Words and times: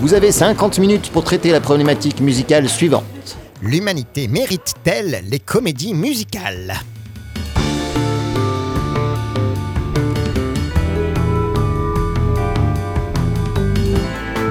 Vous 0.00 0.14
avez 0.14 0.30
50 0.30 0.78
minutes 0.78 1.10
pour 1.10 1.24
traiter 1.24 1.50
la 1.50 1.60
problématique 1.60 2.20
musicale 2.20 2.68
suivante. 2.68 3.02
L'humanité 3.60 4.28
mérite-t-elle 4.28 5.24
les 5.28 5.40
comédies 5.40 5.92
musicales 5.92 6.74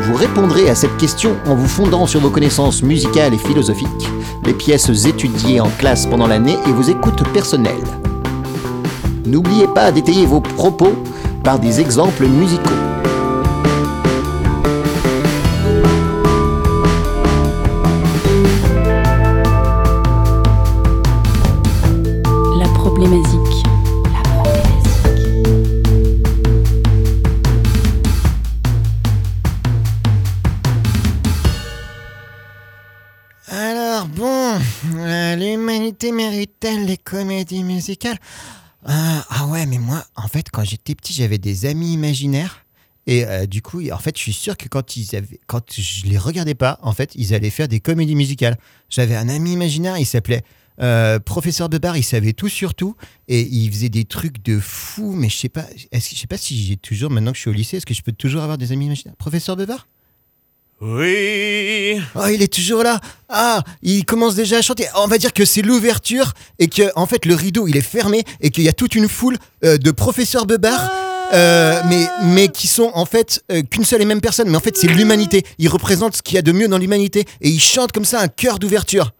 Vous 0.02 0.16
répondrez 0.16 0.70
à 0.70 0.76
cette 0.76 0.98
question 0.98 1.38
en 1.46 1.56
vous 1.56 1.68
fondant 1.68 2.08
sur 2.08 2.20
vos 2.20 2.30
connaissances 2.30 2.84
musicales 2.84 3.34
et 3.34 3.38
philosophiques, 3.38 3.88
les 4.46 4.54
pièces 4.54 5.06
étudiées 5.06 5.62
en 5.62 5.70
classe 5.70 6.08
pendant 6.08 6.28
l'année 6.28 6.58
et 6.68 6.72
vos 6.72 6.82
écoutes 6.82 7.26
personnelles. 7.32 7.76
N'oubliez 9.26 9.68
pas 9.68 9.94
d'étayer 9.94 10.26
vos 10.26 10.42
propos 10.42 10.94
par 11.42 11.58
des 11.58 11.80
exemples 11.80 12.28
musicaux. 12.28 12.87
Les 37.52 37.58
comédies 37.58 37.64
musicales 37.64 38.18
Euh, 38.88 39.20
Ah 39.30 39.48
ouais, 39.48 39.66
mais 39.66 39.80
moi, 39.80 40.06
en 40.16 40.28
fait, 40.28 40.50
quand 40.52 40.64
j'étais 40.64 40.96
petit, 40.96 41.14
j'avais 41.14 41.38
des 41.38 41.66
amis 41.66 41.94
imaginaires. 41.94 42.64
Et 43.06 43.26
euh, 43.26 43.46
du 43.46 43.62
coup, 43.62 43.82
en 43.90 43.98
fait, 44.00 44.18
je 44.18 44.22
suis 44.22 44.34
sûr 44.34 44.58
que 44.58 44.68
quand 44.68 44.98
ils 44.98 45.16
avaient, 45.16 45.40
quand 45.48 45.74
je 45.74 46.06
les 46.06 46.18
regardais 46.18 46.56
pas, 46.56 46.78
en 46.82 46.92
fait, 46.92 47.12
ils 47.16 47.34
allaient 47.34 47.50
faire 47.50 47.68
des 47.68 47.80
comédies 47.80 48.16
musicales. 48.16 48.58
J'avais 48.90 49.16
un 49.16 49.30
ami 49.30 49.54
imaginaire, 49.54 49.98
il 49.98 50.06
s'appelait 50.06 50.44
euh, 50.82 51.18
Professeur 51.20 51.70
de 51.70 51.78
bar, 51.78 51.96
il 51.96 52.04
savait 52.04 52.34
tout 52.34 52.50
sur 52.50 52.76
tout 52.76 52.96
et 53.28 53.42
il 53.42 53.72
faisait 53.72 53.90
des 53.90 54.04
trucs 54.06 54.44
de 54.44 54.60
fou. 54.60 55.14
Mais 55.16 55.30
je 55.30 55.38
sais 55.38 55.50
pas, 55.50 55.66
est-ce 55.92 56.14
je 56.16 56.20
sais 56.20 56.28
pas 56.28 56.38
si 56.38 56.62
j'ai 56.62 56.76
toujours, 56.78 57.10
maintenant 57.10 57.32
que 57.32 57.38
je 57.38 57.42
suis 57.42 57.50
au 57.50 57.54
lycée, 57.54 57.78
est-ce 57.78 57.86
que 57.86 57.94
je 57.94 58.02
peux 58.02 58.12
toujours 58.12 58.44
avoir 58.44 58.58
des 58.58 58.74
amis 58.74 58.86
imaginaires? 58.88 59.16
Professeur 59.16 59.56
de 59.56 59.66
bar? 59.66 59.88
Oui. 60.80 62.00
Oh, 62.16 62.28
il 62.32 62.42
est 62.44 62.54
toujours 62.54 62.84
là. 62.84 63.00
Ah, 63.30 63.64
il 63.82 64.06
commence 64.06 64.36
déjà 64.36 64.58
à 64.58 64.62
chanter. 64.62 64.86
On 64.96 65.08
va 65.08 65.18
dire 65.18 65.34
que 65.34 65.44
c'est 65.44 65.64
l'ouverture 65.64 66.34
et 66.60 66.68
que 66.68 66.84
en 66.96 67.08
fait 67.08 67.26
le 67.26 67.34
rideau 67.34 67.68
il 67.68 67.76
est 67.78 67.82
fermé 67.82 68.24
et 68.42 68.52
qu'il 68.52 68.64
y 68.64 68.70
a 68.70 68.74
toute 68.74 68.94
une 68.94 69.10
foule 69.10 69.38
euh, 69.66 69.78
de 69.78 69.92
professeurs 69.92 70.46
Bebar. 70.46 70.80
euh, 71.34 71.82
mais, 71.90 72.08
mais 72.24 72.48
qui 72.48 72.68
sont 72.68 72.92
en 72.94 73.06
fait 73.06 73.42
euh, 73.52 73.62
qu'une 73.64 73.84
seule 73.84 74.02
et 74.02 74.06
même 74.06 74.22
personne, 74.22 74.50
mais 74.50 74.56
en 74.58 74.62
fait 74.62 74.78
c'est 74.78 74.88
l'humanité. 74.88 75.44
Ils 75.58 75.68
représentent 75.68 76.16
ce 76.16 76.22
qu'il 76.22 76.36
y 76.36 76.38
a 76.38 76.42
de 76.44 76.52
mieux 76.52 76.68
dans 76.68 76.78
l'humanité 76.78 77.26
et 77.42 77.50
ils 77.50 77.60
chantent 77.60 77.92
comme 77.92 78.06
ça 78.06 78.22
un 78.22 78.28
chœur 78.28 78.60
d'ouverture. 78.60 79.12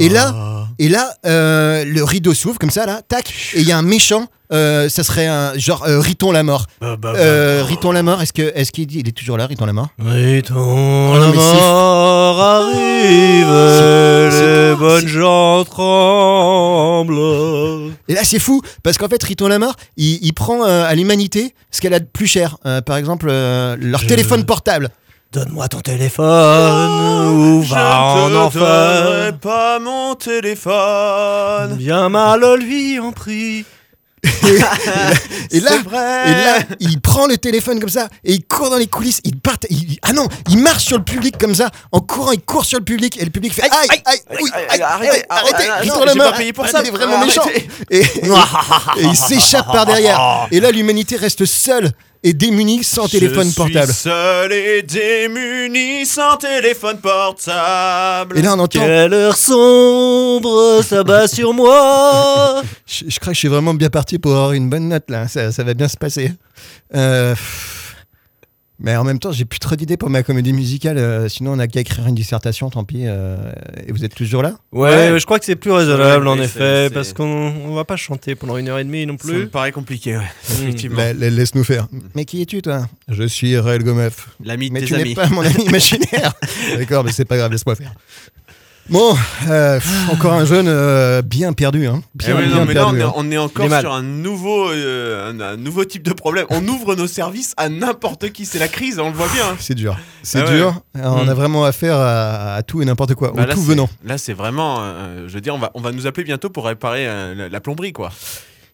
Et 0.00 0.08
là, 0.08 0.34
et 0.78 0.88
là, 0.88 1.14
euh, 1.26 1.84
le 1.84 2.02
rideau 2.02 2.34
s'ouvre 2.34 2.58
comme 2.58 2.70
ça 2.70 2.86
là, 2.86 3.02
tac, 3.06 3.32
et 3.54 3.60
il 3.60 3.68
y 3.68 3.72
a 3.72 3.78
un 3.78 3.82
méchant. 3.82 4.26
Euh, 4.54 4.88
ça 4.88 5.02
serait 5.02 5.26
un 5.26 5.52
genre 5.58 5.84
euh, 5.86 6.00
Riton 6.00 6.32
la 6.32 6.42
mort. 6.42 6.66
Bah, 6.80 6.96
bah, 6.98 7.12
bah. 7.12 7.18
Euh, 7.18 7.62
Riton 7.66 7.92
la 7.92 8.02
mort, 8.02 8.22
est-ce 8.22 8.32
que 8.32 8.52
est-ce 8.54 8.72
qu'il 8.72 8.86
dit- 8.86 9.00
il 9.00 9.08
est 9.08 9.12
toujours 9.12 9.36
là, 9.36 9.46
Riton 9.46 9.66
la 9.66 9.72
mort? 9.72 9.88
Rayton 9.98 10.54
non, 10.54 11.14
la 11.14 11.32
mort 11.32 12.40
arrive, 12.40 13.46
c'est- 13.48 14.70
les 14.70 14.74
bonnes 14.76 15.08
gens 15.08 15.64
tremblent. 15.64 17.14
Et 18.08 18.14
là, 18.14 18.20
c'est 18.24 18.38
fou, 18.38 18.60
parce 18.82 18.98
qu'en 18.98 19.08
fait, 19.08 19.22
Riton 19.22 19.48
Lamar, 19.48 19.74
il, 19.96 20.18
il 20.24 20.32
prend 20.32 20.64
euh, 20.64 20.84
à 20.86 20.94
l'humanité 20.94 21.54
ce 21.70 21.80
qu'elle 21.80 21.94
a 21.94 22.00
de 22.00 22.06
plus 22.06 22.26
cher. 22.26 22.56
Euh, 22.66 22.80
par 22.80 22.96
exemple, 22.96 23.26
euh, 23.30 23.76
leur 23.80 24.00
Je- 24.00 24.06
téléphone 24.06 24.44
portable. 24.44 24.90
Donne-moi 25.32 25.66
ton 25.66 25.80
téléphone 25.80 27.32
ou 27.34 27.60
va 27.62 28.02
en 28.04 28.32
enfer. 28.36 29.32
pas 29.40 29.80
mon 29.80 30.14
téléphone. 30.14 31.74
Bien 31.76 32.08
mal 32.08 32.40
lui 32.60 33.00
en 33.00 33.10
prie. 33.10 33.64
Et 35.50 35.60
là, 35.60 35.70
et 35.76 36.64
il 36.80 37.00
prend 37.00 37.26
le 37.26 37.36
téléphone 37.36 37.78
comme 37.80 37.88
ça, 37.90 38.08
et 38.24 38.32
il 38.32 38.44
court 38.44 38.70
dans 38.70 38.76
les 38.78 38.86
coulisses, 38.86 39.20
il 39.24 39.36
part, 39.38 39.56
il- 39.70 39.98
ah 40.02 40.12
non, 40.12 40.28
il 40.48 40.58
marche 40.58 40.84
sur 40.84 40.96
le 40.98 41.04
public 41.04 41.36
comme 41.38 41.54
ça, 41.54 41.70
en 41.92 42.00
courant, 42.00 42.32
il 42.32 42.40
court 42.40 42.64
sur 42.64 42.78
le 42.78 42.84
public, 42.84 43.20
et 43.20 43.24
le 43.24 43.30
public 43.30 43.52
fait 43.52 43.62
aïe, 43.62 43.88
aïe, 44.06 44.18
oui, 44.42 44.50
aïe, 44.54 44.64
aïe, 44.70 44.82
arrêtez, 44.82 45.10
aïe, 45.10 45.24
arrêtez, 45.28 45.68
arrêtez, 45.68 45.90
Riton 45.90 46.06
non, 46.06 46.24
pas 46.30 46.32
payé 46.32 46.52
pour 46.52 46.64
il 46.66 46.70
ça, 46.70 46.80
est 46.82 46.90
vraiment 46.90 47.16
arrêtez. 47.16 47.26
méchant. 47.26 47.48
Et, 47.90 47.98
et- 47.98 48.00
et 48.98 49.04
il 49.04 49.16
s'échappe 49.16 49.66
par 49.70 49.86
derrière. 49.86 50.48
Et 50.50 50.60
là, 50.60 50.70
l'humanité 50.70 51.16
reste 51.16 51.44
seule 51.44 51.92
et 52.26 52.32
démunie 52.32 52.82
sans 52.82 53.06
téléphone 53.06 53.50
Je 53.50 53.54
portable. 53.54 53.92
Suis 53.92 54.02
seul 54.02 54.50
et 54.52 54.82
démuni 54.82 56.06
sans 56.06 56.38
téléphone 56.38 56.96
portable. 56.98 58.38
Et 58.38 58.42
là, 58.42 58.54
on 58.54 58.58
entend. 58.60 58.80
Quelle 58.80 59.12
heure 59.12 59.36
sombre 59.36 60.82
s'abat 60.82 61.28
sur 61.28 61.52
moi. 61.52 62.62
Je, 62.86 63.04
je 63.08 63.18
crois 63.18 63.32
que 63.32 63.34
je 63.34 63.40
suis 63.40 63.48
vraiment 63.48 63.74
bien 63.74 63.88
parti 63.90 64.18
pour 64.18 64.32
avoir 64.32 64.52
une 64.52 64.68
bonne 64.68 64.88
note 64.88 65.04
là, 65.08 65.26
ça, 65.26 65.50
ça 65.52 65.64
va 65.64 65.74
bien 65.74 65.88
se 65.88 65.96
passer. 65.96 66.32
Euh. 66.94 67.34
Mais 68.80 68.96
en 68.96 69.04
même 69.04 69.18
temps, 69.18 69.30
j'ai 69.32 69.44
plus 69.44 69.58
trop 69.60 69.76
d'idées 69.76 69.96
pour 69.96 70.10
ma 70.10 70.22
comédie 70.22 70.52
musicale, 70.52 70.98
euh, 70.98 71.28
sinon 71.28 71.52
on 71.52 71.58
a 71.58 71.66
qu'à 71.68 71.80
écrire 71.80 72.06
une 72.06 72.14
dissertation, 72.14 72.70
tant 72.70 72.84
pis. 72.84 73.02
euh, 73.06 73.36
et 73.86 73.92
vous 73.92 74.04
êtes 74.04 74.14
toujours 74.14 74.42
là? 74.42 74.54
Ouais, 74.72 75.12
Ouais. 75.12 75.18
je 75.20 75.24
crois 75.24 75.38
que 75.38 75.44
c'est 75.44 75.56
plus 75.56 75.70
raisonnable 75.70 76.26
Ouais, 76.26 76.32
en 76.32 76.36
oui, 76.38 76.44
effet, 76.44 76.86
c'est- 76.88 76.94
parce 76.94 77.12
qu'on 77.12 77.24
on 77.66 77.74
va 77.74 77.84
pas 77.84 77.96
chanter 77.96 78.34
pendant 78.34 78.56
une 78.56 78.68
heure 78.68 78.78
et 78.78 78.84
demie 78.84 79.06
non 79.06 79.16
Ça 79.20 79.28
me 79.28 79.32
plus. 79.32 79.46
paraît 79.48 79.72
compliqué, 79.72 80.16
ouais. 80.16 80.22
Hmm. 80.24 80.62
Effectivement. 80.62 80.96
La- 80.98 81.12
la- 81.12 81.30
Laisse-nous 81.30 81.64
faire. 81.64 81.86
Mais 82.14 82.24
qui 82.24 82.42
es-tu 82.42 82.62
toi? 82.62 82.88
Je 83.08 83.24
suis 83.24 83.56
Raël 83.58 83.82
Gomeuf. 83.84 84.28
L'ami 84.44 84.68
de 84.68 84.74
Mais 84.74 84.80
tes 84.80 84.86
tu 84.86 84.94
amis. 84.96 85.10
n'es 85.10 85.14
pas 85.14 85.28
mon 85.28 85.42
ami 85.42 85.54
imaginaire. 85.66 86.32
D'accord, 86.76 87.04
mais 87.04 87.12
c'est 87.12 87.24
pas 87.24 87.36
grave, 87.36 87.52
laisse-moi 87.52 87.76
faire. 87.76 87.92
Bon, 88.90 89.16
euh, 89.48 89.78
pff, 89.80 90.10
encore 90.12 90.34
un 90.34 90.44
jeune 90.44 90.66
euh, 90.68 91.22
bien 91.22 91.54
perdu. 91.54 91.86
Hein. 91.86 92.02
Eh 92.14 92.18
Bien, 92.18 92.36
oui, 92.36 92.48
non, 92.48 92.56
bien 92.56 92.64
mais 92.66 92.74
là, 92.74 92.82
on 92.82 92.90
perdu. 92.90 93.00
est, 93.00 93.02
hein. 93.04 93.12
on 93.16 93.30
est 93.30 93.38
encore 93.38 93.80
sur 93.80 93.92
un 93.94 94.02
nouveau, 94.02 94.68
euh, 94.70 95.30
un, 95.32 95.40
un 95.40 95.56
nouveau 95.56 95.86
type 95.86 96.02
de 96.02 96.12
problème. 96.12 96.44
On 96.50 96.66
ouvre 96.68 96.94
nos 96.94 97.06
services 97.06 97.54
à 97.56 97.70
n'importe 97.70 98.30
qui. 98.30 98.44
C'est 98.44 98.58
la 98.58 98.68
crise, 98.68 98.98
on 98.98 99.08
le 99.08 99.14
voit 99.16 99.28
bien. 99.32 99.56
C'est 99.58 99.74
dur. 99.74 99.96
C'est 100.22 100.40
Ah 100.40 100.44
ouais. 100.44 100.56
dur. 100.56 100.74
On 101.02 101.24
Mm. 101.24 101.28
a 101.30 101.34
vraiment 101.34 101.64
affaire 101.64 101.96
à, 101.96 102.54
à 102.56 102.62
tout 102.62 102.82
et 102.82 102.84
n'importe 102.84 103.14
quoi. 103.14 103.32
Bah 103.34 103.44
au 103.44 103.46
là, 103.46 103.54
tout 103.54 103.60
c'est- 103.60 103.66
venant. 103.68 103.88
Là, 104.04 104.18
c'est 104.18 104.34
vraiment. 104.34 104.76
euh, 104.80 105.24
je 105.28 105.32
veux 105.34 105.40
dire, 105.40 105.54
on 105.54 105.58
va, 105.58 105.70
on 105.74 105.80
va 105.80 105.90
nous 105.90 106.06
appeler 106.06 106.24
bientôt 106.24 106.50
pour 106.50 106.66
réparer 106.66 107.06
euh, 107.08 107.34
la, 107.34 107.48
la 107.48 107.60
plomberie, 107.60 107.94
quoi. 107.94 108.10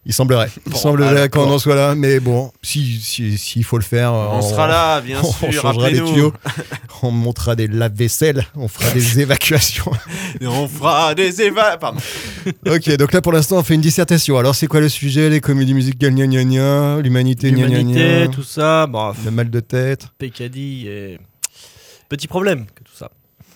Il 0.03 0.13
semblerait. 0.13 0.49
Il 0.65 0.71
Bon, 0.71 0.77
semblerait 0.77 1.29
qu'on 1.29 1.49
en 1.51 1.59
soit 1.59 1.75
là. 1.75 1.93
Mais 1.93 2.19
bon, 2.19 2.51
s'il 2.63 2.99
si, 2.99 3.37
s'il 3.37 3.63
faut 3.63 3.77
le 3.77 3.83
faire, 3.83 4.11
On, 4.13 4.41
sera 4.41 4.67
là, 4.67 4.99
bien 4.99 5.19
on 5.23 5.31
sûr. 5.31 5.51
changera 5.53 5.91
les 5.91 6.01
tuyaux. 6.03 6.33
On 7.03 7.11
montera 7.11 7.55
des 7.55 7.67
lave-vaisselle. 7.67 8.45
On 8.55 8.67
fera 8.67 8.89
des 8.91 9.19
évacuations. 9.21 9.91
Et 10.39 10.47
on 10.47 10.67
fera 10.67 11.13
des 11.13 11.41
éva. 11.43 11.77
Pardon. 11.77 11.99
ok, 12.67 12.95
donc 12.97 13.11
là 13.13 13.21
pour 13.21 13.31
l'instant, 13.31 13.57
on 13.59 13.63
fait 13.63 13.75
une 13.75 13.81
dissertation. 13.81 14.37
Alors, 14.39 14.55
c'est 14.55 14.65
quoi 14.67 14.79
le 14.79 14.89
sujet? 14.89 15.29
Les 15.29 15.39
comédies 15.39 15.75
musicales, 15.75 16.15
gna 16.15 16.25
gna 16.25 16.43
gna. 16.45 16.97
L'humanité, 17.01 17.51
gna 17.51 17.67
gna 17.67 17.77
L'humanité, 17.77 18.19
gna. 18.25 18.27
tout 18.29 18.43
ça, 18.43 18.87
bon, 18.87 19.13
Le 19.23 19.29
mal 19.29 19.51
de 19.51 19.59
tête. 19.59 20.07
Pécadille 20.17 20.87
et 20.87 21.19
petit 22.09 22.27
problème 22.27 22.65
que 22.73 22.83
tout 22.83 22.95
ça. 22.97 23.11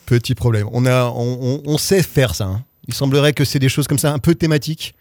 Petit 0.06 0.36
problème. 0.36 0.68
On, 0.72 0.86
a, 0.86 1.06
on, 1.06 1.40
on- 1.42 1.62
on 1.66 1.78
sait 1.80 2.04
faire 2.04 2.36
ça. 2.36 2.46
hein. 2.46 2.64
Il 2.88 2.94
semblerait 2.94 3.34
que 3.34 3.44
c'est 3.46 3.58
des 3.58 3.70
choses 3.70 3.88
comme 3.88 3.98
ça, 3.98 4.12
un 4.14 4.20
peu 4.20 4.36
thématiques, 4.36 4.94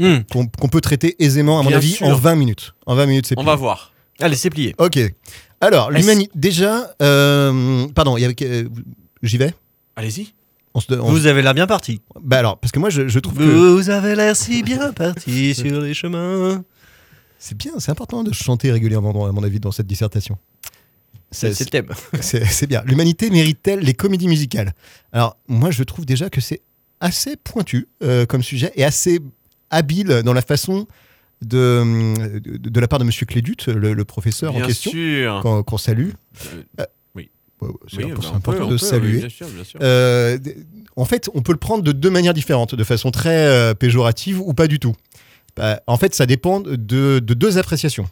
Hmm. 0.00 0.20
qu'on 0.30 0.68
peut 0.68 0.80
traiter 0.80 1.22
aisément, 1.22 1.58
à 1.60 1.62
mon 1.62 1.68
Bien 1.68 1.76
avis, 1.78 1.90
sûr. 1.92 2.06
en 2.06 2.14
20 2.14 2.34
minutes. 2.36 2.72
En 2.86 2.94
20 2.94 3.06
minutes, 3.06 3.26
c'est 3.26 3.34
On 3.38 3.42
plié. 3.42 3.52
va 3.52 3.56
voir. 3.56 3.92
Allez, 4.20 4.34
c'est 4.36 4.48
plié. 4.50 4.74
Ok. 4.78 4.98
Alors, 5.60 5.90
l'humanité. 5.90 6.30
Déjà, 6.34 6.90
euh, 7.02 7.86
pardon, 7.94 8.16
il 8.16 8.22
y 8.22 8.24
avait. 8.24 8.34
euh, 8.42 8.68
J'y 9.22 9.36
vais? 9.36 9.52
Allez-y. 9.96 10.32
on 10.72 10.80
se, 10.80 10.94
on- 10.94 11.10
Vous 11.10 11.26
avez 11.26 11.42
l'air 11.42 11.52
bien 11.52 11.66
parti. 11.66 12.00
Bah 12.22 12.38
alors, 12.38 12.56
parce 12.58 12.72
que 12.72 12.78
moi, 12.78 12.88
je, 12.88 13.08
je 13.08 13.18
trouve 13.18 13.34
que 13.36 13.42
Vous 13.42 13.90
avez 13.90 14.14
l'air 14.16 14.34
si 14.36 14.62
bien 14.62 14.92
parti 14.92 15.54
sur 15.54 15.80
les 15.82 15.92
chemins. 15.92 16.64
c'est 17.38 17.56
bien, 17.58 17.72
c'est 17.78 17.90
important 17.90 18.24
de 18.24 18.32
chanter 18.32 18.72
régulièrement, 18.72 19.26
à 19.26 19.32
mon 19.32 19.42
avis, 19.42 19.60
dans 19.60 19.72
cette 19.72 19.86
dissertation. 19.86 20.38
C'est 21.30 21.58
le 21.60 21.66
thème. 21.66 21.88
C'est 22.20 22.44
c'est 22.46 22.66
bien. 22.66 22.82
L'humanité 22.86 23.30
mérite-t-elle 23.30 23.80
les 23.80 23.94
comédies 23.94 24.28
musicales? 24.28 24.72
Alors, 25.12 25.36
moi, 25.46 25.70
je 25.70 25.82
trouve 25.84 26.04
déjà 26.06 26.28
que 26.30 26.40
c'est 26.40 26.62
assez 27.00 27.36
pointu 27.36 27.88
euh, 28.02 28.26
comme 28.26 28.42
sujet 28.42 28.72
et 28.76 28.84
assez 28.84 29.20
habile 29.70 30.22
dans 30.24 30.32
la 30.32 30.42
façon 30.42 30.86
de, 31.42 32.38
de, 32.38 32.56
de 32.58 32.80
la 32.80 32.88
part 32.88 32.98
de 32.98 33.04
Monsieur 33.04 33.24
Clédut, 33.26 33.56
le, 33.68 33.94
le 33.94 34.04
professeur 34.04 34.54
en 34.54 34.60
question, 34.62 34.92
qu'on 35.64 35.78
salue. 35.78 36.10
Euh, 36.78 36.84
Ouais, 37.62 37.68
ouais, 37.68 37.74
C'est 37.90 37.96
Oui, 38.04 38.12
bah, 38.12 38.20
peut, 38.22 38.36
important 38.36 38.64
de 38.64 38.76
peut, 38.76 38.82
oui, 38.82 38.88
saluer. 38.88 39.18
bien 39.18 39.28
sûr, 39.28 39.46
bien 39.48 39.64
sûr. 39.64 39.78
Euh, 39.82 40.38
en 40.96 41.04
fait, 41.04 41.28
on 41.34 41.42
peut 41.42 41.52
le 41.52 41.58
prendre 41.58 41.82
de 41.84 41.92
deux 41.92 42.08
manières 42.08 42.32
différentes, 42.32 42.74
de 42.74 42.84
façon 42.84 43.10
très 43.10 43.36
euh, 43.48 43.74
péjorative 43.74 44.40
ou 44.40 44.54
pas 44.54 44.66
du 44.66 44.78
tout. 44.78 44.94
Bah, 45.56 45.82
en 45.86 45.98
fait, 45.98 46.14
ça 46.14 46.24
dépend 46.24 46.60
de, 46.60 46.74
de 46.76 47.34
deux 47.34 47.58
appréciations. 47.58 48.08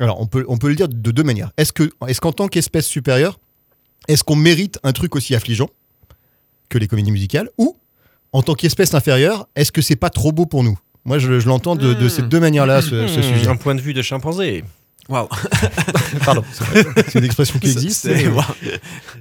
Alors, 0.00 0.18
on 0.18 0.26
peut, 0.26 0.46
on 0.48 0.56
peut 0.56 0.68
le 0.68 0.76
dire 0.76 0.88
de 0.88 1.10
deux 1.10 1.22
manières. 1.22 1.52
Est-ce 1.58 1.74
que, 1.74 1.90
est-ce 2.08 2.22
qu'en 2.22 2.32
tant 2.32 2.48
qu'espèce 2.48 2.86
supérieure, 2.86 3.38
est-ce 4.08 4.24
qu'on 4.24 4.34
mérite 4.36 4.78
un 4.82 4.92
truc 4.94 5.14
aussi 5.14 5.34
affligeant 5.34 5.68
que 6.70 6.78
les 6.78 6.88
comédies 6.88 7.12
musicales, 7.12 7.50
ou 7.58 7.76
en 8.34 8.42
tant 8.42 8.54
qu'espèce 8.54 8.92
inférieure, 8.94 9.48
est-ce 9.56 9.72
que 9.72 9.80
c'est 9.80 9.96
pas 9.96 10.10
trop 10.10 10.32
beau 10.32 10.44
pour 10.44 10.62
nous? 10.64 10.78
Moi, 11.06 11.18
je, 11.18 11.38
je 11.40 11.46
l'entends 11.48 11.76
de, 11.76 11.94
de 11.94 12.06
Hmm. 12.06 12.08
ces 12.10 12.22
deux 12.22 12.40
manières-là, 12.40 12.82
ce, 12.82 13.06
ce 13.06 13.18
Hmm, 13.20 13.22
sujet. 13.22 13.48
Un 13.48 13.56
point 13.56 13.74
de 13.74 13.80
vue 13.80 13.94
de 13.94 14.02
chimpanzé. 14.02 14.64
Waouh. 15.08 15.28
Pardon. 16.24 16.42
C'est 17.08 17.18
une 17.18 17.24
expression 17.24 17.58
qui 17.58 17.70
existe. 17.70 18.08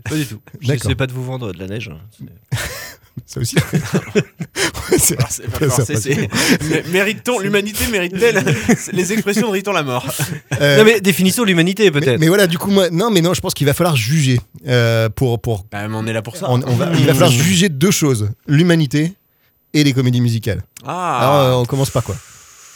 Pas 0.06 0.16
du 0.16 0.26
tout. 0.26 0.40
Je 0.62 0.78
sais 0.78 0.96
pas 0.96 1.08
de 1.08 1.12
vous 1.14 1.24
vendre 1.26 1.52
de 1.54 1.60
la 1.60 1.68
neige. 1.68 1.92
Ça 3.26 3.40
aussi. 3.40 3.56
Mérite-t-on, 6.92 7.40
l'humanité 7.40 7.88
mérite-t-elle 7.92 8.44
les 8.94 9.14
expressions 9.14 9.48
de 9.48 9.54
Riton 9.54 9.72
la 9.72 9.84
mort 9.84 10.06
Euh, 10.62 10.78
Non 10.78 10.84
mais 10.84 11.02
définissons 11.02 11.44
l'humanité 11.44 11.90
peut-être. 11.92 12.20
mais 12.20 12.28
voilà, 12.28 12.48
du 12.48 12.58
coup, 12.58 12.72
moi, 12.72 12.90
non, 12.90 13.10
mais 13.12 13.22
non, 13.22 13.34
je 13.34 13.42
pense 13.42 13.54
qu'il 13.54 13.66
va 13.68 13.74
falloir 13.74 13.96
juger 13.96 14.40
euh, 14.68 15.10
pour, 15.10 15.40
pour 15.42 15.66
Bah, 15.72 15.88
mais 15.88 15.96
on 15.96 16.06
est 16.08 16.14
là 16.14 16.22
pour 16.22 16.36
ça. 16.38 16.48
On- 16.50 16.62
on 16.64 16.76
va- 16.76 16.92
il 16.98 17.06
va 17.06 17.14
falloir 17.14 17.32
juger 17.32 17.70
deux 17.70 17.92
choses 17.92 18.30
l'humanité 18.48 19.14
et 19.74 19.84
les 19.84 19.94
comédies 19.94 20.22
musicales. 20.22 20.62
Ah. 20.86 21.20
Alors, 21.22 21.36
euh, 21.60 21.62
on 21.62 21.66
commence 21.66 21.90
par 21.90 22.04
quoi? 22.04 22.16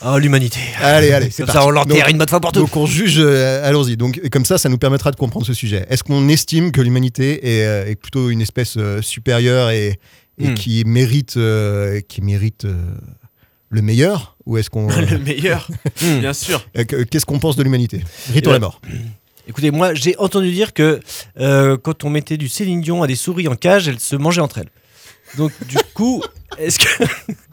Ah 0.00 0.16
l'humanité. 0.18 0.60
Allez, 0.80 1.10
allez, 1.10 1.28
c'est 1.30 1.42
Comme 1.44 1.52
ça 1.52 1.66
on 1.66 1.70
l'enterre 1.70 2.06
une 2.08 2.18
bonne 2.18 2.28
fois 2.28 2.38
pour 2.40 2.52
toutes. 2.52 2.62
Donc 2.62 2.76
on 2.76 2.86
juge, 2.86 3.16
euh, 3.18 3.68
allons-y. 3.68 3.96
Donc 3.96 4.20
comme 4.30 4.44
ça, 4.44 4.56
ça 4.56 4.68
nous 4.68 4.78
permettra 4.78 5.10
de 5.10 5.16
comprendre 5.16 5.44
ce 5.44 5.52
sujet. 5.54 5.86
Est-ce 5.90 6.04
qu'on 6.04 6.28
estime 6.28 6.70
que 6.70 6.80
l'humanité 6.80 7.58
est, 7.58 7.64
euh, 7.66 7.86
est 7.90 7.96
plutôt 7.96 8.30
une 8.30 8.40
espèce 8.40 8.74
euh, 8.76 9.02
supérieure 9.02 9.70
et, 9.70 9.98
et 10.38 10.48
Hmm. 10.48 10.54
qui 10.54 10.84
mérite, 10.84 11.36
euh, 11.36 12.00
qui 12.00 12.20
mérite 12.22 12.64
euh, 12.64 12.76
le 13.70 13.82
meilleur 13.82 14.36
Ou 14.46 14.56
est-ce 14.58 14.70
qu'on, 14.70 14.88
le 15.10 15.18
meilleur, 15.18 15.68
Hmm. 16.02 16.20
bien 16.20 16.32
sûr. 16.32 16.64
euh, 16.76 16.84
que- 16.84 17.02
qu'est-ce 17.04 17.26
qu'on 17.26 17.38
pense 17.38 17.56
de 17.56 17.62
l'humanité? 17.62 18.02
Rito 18.32 18.50
Euh, 18.50 18.54
la 18.54 18.58
mort. 18.60 18.80
Écoutez, 19.46 19.70
moi 19.70 19.94
j'ai 19.94 20.16
entendu 20.18 20.50
dire 20.52 20.72
que 20.74 21.00
euh, 21.40 21.76
quand 21.76 22.04
on 22.04 22.10
mettait 22.10 22.36
du 22.36 22.48
Céline 22.48 22.80
Dion 22.82 23.02
à 23.02 23.06
des 23.06 23.16
souris 23.16 23.48
en 23.48 23.56
cage, 23.56 23.88
elles 23.88 23.98
se 24.00 24.14
mangeaient 24.16 24.40
entre 24.42 24.58
elles. 24.58 24.70
Donc 25.36 25.52
du 25.66 25.76
coup, 25.94 26.22
est-ce 26.58 26.78
que... 26.78 27.04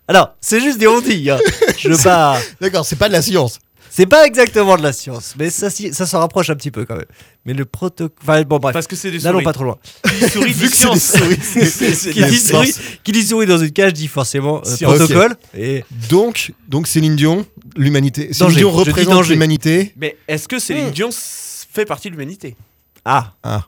Alors, 0.08 0.36
c'est 0.40 0.62
juste 0.62 0.78
des 0.78 0.88
ondilles. 0.88 1.32
hein. 1.32 1.40
Je 1.80 1.90
veux 1.90 1.98
pas... 1.98 2.40
D'accord, 2.62 2.86
c'est 2.86 2.96
pas 2.98 3.08
de 3.08 3.14
la 3.14 3.22
science. 3.24 3.60
C'est 3.96 4.08
pas 4.08 4.26
exactement 4.26 4.76
de 4.76 4.84
la 4.84 4.92
science, 4.92 5.36
mais 5.40 5.50
ça, 5.50 5.70
ça 5.70 6.06
se 6.06 6.16
rapproche 6.18 6.50
un 6.50 6.56
petit 6.56 6.70
peu 6.72 6.84
quand 6.86 6.98
même. 6.98 7.06
Mais 7.46 7.54
le 7.54 7.64
protocole... 7.64 8.18
Enfin 8.22 8.42
bon 8.44 8.58
bref, 8.60 8.74
Parce 8.74 8.88
que 8.88 8.96
c'est 8.98 9.10
des 9.10 9.20
n'allons 9.20 9.36
souris. 9.38 9.44
pas 9.46 9.54
trop 9.54 9.64
loin. 9.64 9.78
Des 10.20 10.28
souris 10.28 10.52
Vu 10.52 10.66
dit 10.68 10.72
que 10.72 10.76
c'est 10.78 10.90
des 10.94 11.00
science. 11.00 11.02
souris, 12.02 12.14
Qui 12.14 12.26
dit, 12.26 12.38
souris, 12.38 12.76
qui 13.06 13.12
dit 13.14 13.24
souris 13.24 13.46
dans 13.46 13.58
une 13.58 13.72
cage 13.72 13.94
dit 13.94 14.08
forcément 14.10 14.62
euh, 14.66 14.78
protocole. 14.82 15.36
Et 15.58 15.86
Donc, 16.10 16.52
donc 16.68 16.88
Céline 16.88 17.16
Dion, 17.16 17.46
l'humanité. 17.78 18.34
Céline 18.34 18.40
Danger. 18.40 18.56
Dion 18.60 18.70
Je 18.72 18.84
dis 18.84 18.90
représente 18.90 19.14
danger. 19.14 19.34
l'humanité. 19.34 19.94
Mais 19.96 20.18
est-ce 20.28 20.50
que 20.50 20.60
Céline 20.60 20.88
Hmm. 20.90 20.92
Dion 20.92 21.10
fait 21.14 21.86
partie 21.86 22.10
de 22.10 22.14
l'humanité? 22.16 22.58
Ah 23.06 23.34
Ah. 23.44 23.66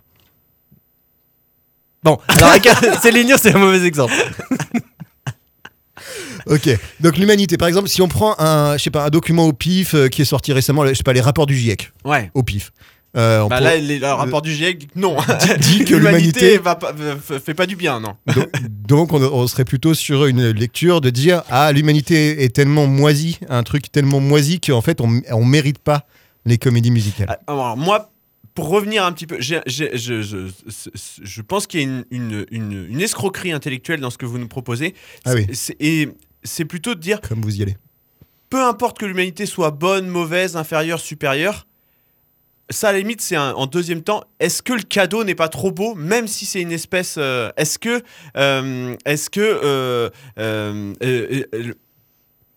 bon, 2.03 2.17
alors 2.27 2.51
Céline 3.01 3.27
Dion 3.27 3.37
c'est 3.41 3.55
un 3.55 3.59
mauvais 3.59 3.85
exemple. 3.85 4.13
Ok. 6.49 6.69
Donc 6.99 7.17
l'humanité, 7.17 7.57
par 7.57 7.67
exemple, 7.67 7.89
si 7.89 8.01
on 8.01 8.07
prend 8.07 8.35
un, 8.39 8.77
je 8.77 8.83
sais 8.83 8.89
pas, 8.91 9.05
un 9.05 9.09
document 9.09 9.45
au 9.45 9.53
pif 9.53 9.93
euh, 9.93 10.07
qui 10.07 10.21
est 10.21 10.25
sorti 10.25 10.53
récemment, 10.53 10.85
je 10.87 10.93
sais 10.93 11.03
pas, 11.03 11.13
les 11.13 11.21
rapports 11.21 11.45
du 11.45 11.55
GIEC 11.55 11.91
Ouais. 12.05 12.31
au 12.33 12.43
pif. 12.43 12.71
Euh, 13.15 13.41
on 13.41 13.47
Bah 13.47 13.59
là, 13.61 13.77
les- 13.77 13.99
le 13.99 14.05
rapport 14.07 14.41
du 14.41 14.53
GIEC 14.53 14.77
dit 14.79 14.87
que 14.87 14.99
non. 14.99 15.15
dit 15.59 15.85
que 15.85 15.95
l'humanité- 15.95 16.57
va 16.59 16.75
pas, 16.75 16.91
f- 16.93 17.39
fait 17.39 17.53
pas 17.55 17.65
du 17.65 17.75
bien, 17.75 17.99
non. 17.99 18.15
donc, 18.35 18.49
donc 18.87 19.13
on, 19.13 19.21
on 19.23 19.47
serait 19.47 19.65
plutôt 19.65 19.93
sur 19.93 20.25
une 20.25 20.51
lecture 20.51 21.01
de 21.01 21.09
dire 21.09 21.41
ah 21.49 21.71
l'humanité 21.71 22.43
est 22.43 22.53
tellement 22.55 22.85
moisie, 22.85 23.39
un 23.49 23.63
truc 23.63 23.91
tellement 23.91 24.19
moisi 24.19 24.59
qu'en 24.59 24.81
fait 24.81 25.01
on, 25.01 25.21
on 25.31 25.45
mérite 25.45 25.79
pas 25.79 26.05
les 26.45 26.57
comédies 26.57 26.91
musicales. 26.91 27.27
Ah, 27.29 27.39
Alors 27.51 27.77
moi, 27.77 28.11
pour 28.53 28.69
revenir 28.69 29.03
un 29.05 29.11
petit 29.13 29.25
peu, 29.25 29.37
j'ai- 29.39 29.61
j'ai- 29.67 29.97
je, 29.97 30.21
je- 30.21 30.47
je- 30.47 30.89
je 31.23 31.41
pense 31.41 31.65
qu'il 31.65 31.79
y 31.79 31.83
a 31.83 31.85
une, 31.87 32.05
une- 32.11 32.45
une- 32.51 32.87
une 32.89 33.01
escroquerie 33.01 33.51
intellectuelle 33.51 33.99
dans 33.99 34.09
ce 34.11 34.17
que 34.17 34.25
vous 34.25 34.37
nous 34.37 34.47
proposez. 34.47 34.93
Ah 35.25 35.33
oui. 35.33 35.47
C'est- 35.53 35.75
Et 35.79 36.09
c'est 36.47 36.65
plutôt 36.65 36.95
de 36.95 36.99
dire, 36.99 37.21
Comme 37.21 37.41
vous 37.41 37.57
y 37.59 37.61
allez. 37.61 37.77
peu 38.49 38.63
importe 38.63 38.97
que 38.97 39.05
l'humanité 39.05 39.45
soit 39.45 39.71
bonne, 39.71 40.07
mauvaise, 40.07 40.55
inférieure, 40.57 40.99
supérieure, 40.99 41.67
ça 42.69 42.89
à 42.89 42.91
la 42.91 42.99
limite 42.99 43.21
c'est 43.21 43.37
en 43.37 43.65
deuxième 43.65 44.01
temps. 44.01 44.23
Est-ce 44.39 44.61
que 44.61 44.73
le 44.73 44.81
cadeau 44.81 45.23
n'est 45.23 45.35
pas 45.35 45.47
trop 45.49 45.71
beau, 45.71 45.95
même 45.95 46.27
si 46.27 46.45
c'est 46.45 46.61
une 46.61 46.71
espèce 46.73 47.15
euh, 47.17 47.49
Est-ce 47.55 47.79
que, 47.79 48.01
euh, 48.35 48.95
est-ce 49.05 49.29
que, 49.29 49.39
euh, 49.39 50.09
euh, 50.37 50.93
euh, 51.01 51.43
euh, 51.53 51.73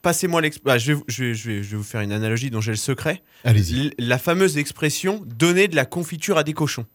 passez-moi 0.02 0.40
l'expression. 0.40 0.78
je, 0.78 0.92
vais, 0.94 1.02
je, 1.08 1.22
vais, 1.24 1.34
je, 1.34 1.48
vais, 1.50 1.62
je 1.62 1.70
vais 1.70 1.76
vous 1.76 1.82
faire 1.84 2.00
une 2.00 2.10
analogie 2.12 2.50
dont 2.50 2.60
j'ai 2.60 2.72
le 2.72 2.76
secret. 2.76 3.22
Allez-y. 3.44 3.78
L- 3.86 3.94
La 3.98 4.18
fameuse 4.18 4.58
expression 4.58 5.22
donner 5.26 5.68
de 5.68 5.76
la 5.76 5.84
confiture 5.84 6.38
à 6.38 6.42
des 6.42 6.54
cochons. 6.54 6.86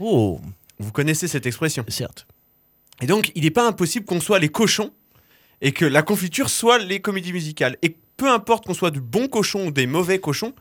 Oh, 0.00 0.40
Vous 0.78 0.92
connaissez 0.92 1.28
cette 1.28 1.44
expression? 1.46 1.84
certes. 1.88 2.26
Et 3.02 3.06
donc, 3.06 3.32
il 3.34 3.42
n'est 3.44 3.50
pas 3.50 3.66
impossible 3.66 4.06
qu'on 4.06 4.20
soit 4.20 4.38
les 4.38 4.48
cochons 4.48 4.92
et 5.64 5.72
que 5.72 5.84
la 5.84 6.02
confiture 6.02 6.48
soit 6.50 6.78
les 6.78 7.00
comédies 7.00 7.32
musicales. 7.32 7.76
Et 7.82 7.96
peu 8.16 8.30
importe 8.30 8.64
qu'on 8.66 8.74
soit 8.74 8.92
du 8.92 9.00
bon 9.00 9.26
cochon 9.26 9.66
ou 9.66 9.70
des 9.72 9.86
mauvais 9.88 10.20
cochons, 10.20 10.52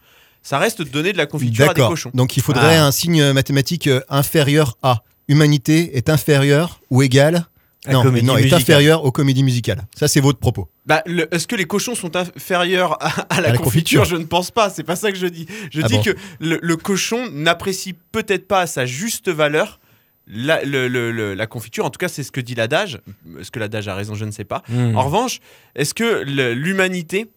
ça 0.41 0.57
reste 0.57 0.79
de 0.81 0.89
donner 0.89 1.13
de 1.13 1.17
la 1.17 1.27
confiture 1.27 1.69
à 1.69 1.73
des 1.75 1.81
cochons. 1.81 2.09
Donc 2.15 2.35
il 2.37 2.41
faudrait 2.41 2.77
Ah. 2.77 2.85
un 2.87 2.91
signe 2.91 3.31
mathématique 3.33 3.85
euh, 3.87 4.01
inférieur 4.09 4.77
à 4.81 5.03
humanité 5.27 5.95
est 5.97 6.09
inférieur 6.09 6.79
ou 6.89 7.03
égal. 7.03 7.45
À 7.85 7.91
Non, 7.91 8.01
comédie 8.03 8.25
non, 8.25 8.37
est 8.37 8.53
inférieur 8.53 9.03
aux 9.03 9.11
comédies 9.11 9.43
musicales. 9.43 9.81
Ça, 9.93 10.07
c'est 10.07 10.21
votre 10.21 10.39
propos. 10.39 10.69
Bah, 10.85 11.03
Est-ce 11.31 11.47
que 11.47 11.55
les 11.57 11.65
cochons 11.65 11.95
sont 11.95 12.15
inférieurs 12.15 12.93
à, 13.03 13.09
à 13.29 13.41
la, 13.41 13.51
la 13.51 13.57
confiture, 13.57 13.99
confiture. 14.01 14.05
Je 14.05 14.15
ne 14.15 14.23
pense 14.25 14.51
pas. 14.51 14.69
C'est 14.69 14.83
pas 14.83 14.95
ça 14.95 15.11
que 15.11 15.17
je 15.17 15.27
dis. 15.27 15.47
Je 15.69 15.81
Ah 15.83 15.87
dis 15.89 15.95
bon. 15.95 16.03
que 16.03 16.11
le, 16.39 16.59
le 16.61 16.75
cochon 16.77 17.29
n'apprécie 17.29 17.93
peut-être 18.13 18.47
pas 18.47 18.61
à 18.61 18.67
sa 18.67 18.85
juste 18.85 19.27
valeur 19.29 19.81
la, 20.27 20.63
le- 20.63 20.87
le- 20.87 21.11
le- 21.11 21.33
la 21.33 21.47
confiture. 21.47 21.85
En 21.85 21.89
tout 21.89 21.97
cas, 21.97 22.07
c'est 22.07 22.23
ce 22.23 22.31
que 22.31 22.41
dit 22.41 22.55
l'adage. 22.55 23.01
Est-ce 23.39 23.51
que 23.51 23.59
l'adage 23.59 23.87
a 23.87 23.95
raison 23.95 24.15
Je 24.15 24.25
ne 24.25 24.31
sais 24.31 24.45
pas. 24.45 24.63
Hmm. 24.69 24.95
En 24.95 25.03
revanche, 25.03 25.39
est-ce 25.75 25.93
que 25.93 26.23
l'humanité 26.53 27.27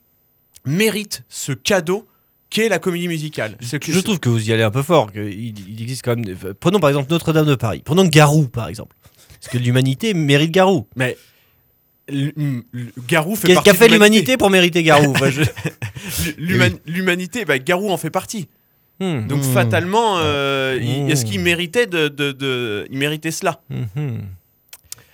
mérite 0.64 1.22
ce 1.28 1.52
cadeau 1.52 2.06
qu'est 2.50 2.68
la 2.68 2.78
comédie 2.78 3.08
musicale? 3.08 3.56
Que- 3.58 3.92
Je 3.92 4.00
trouve 4.00 4.20
que 4.20 4.28
vous 4.28 4.48
y 4.48 4.52
allez 4.52 4.62
un 4.62 4.70
peu 4.70 4.82
fort. 4.82 5.12
que 5.12 5.20
il, 5.20 5.54
il 5.68 5.82
existe 5.82 6.02
quand 6.04 6.16
même. 6.16 6.36
Prenons 6.60 6.78
par 6.80 6.90
exemple 6.90 7.10
Notre-Dame 7.10 7.46
de 7.46 7.54
Paris. 7.56 7.82
Prenons 7.84 8.04
Garou 8.04 8.46
par 8.48 8.68
exemple. 8.68 8.94
Est-ce 9.42 9.50
que 9.50 9.58
l'humanité 9.58 10.14
mérite 10.14 10.50
Garou? 10.52 10.86
Mais 10.96 11.16
l- 12.08 12.32
Garou 13.08 13.36
fait 13.36 13.48
Qu'est-ce 13.48 13.60
qu'a 13.62 13.74
fait 13.74 13.88
l'humanité 13.88 14.36
pour 14.36 14.50
mériter 14.50 14.82
Garou? 14.82 15.10
Enfin, 15.10 15.30
je- 15.30 15.42
L'human- 16.38 16.78
L'humanité, 16.86 17.44
bah, 17.44 17.58
Garou 17.58 17.90
en 17.90 17.96
fait 17.96 18.10
partie. 18.10 18.48
Hmm. 19.00 19.26
Donc 19.26 19.40
Mmh. 19.40 19.52
fatalement, 19.52 20.18
euh, 20.18 20.78
il- 20.80 21.04
Mmh. 21.04 21.10
est-ce 21.10 21.24
qu'il 21.26 21.40
méritait 21.40 21.86
de, 21.86 22.08
de- 22.08 22.32
de- 22.32 22.86
il 22.90 22.96
méritait 22.98 23.30
cela 23.30 23.60
Hmm, 23.68 23.82
hmm. 23.94 24.20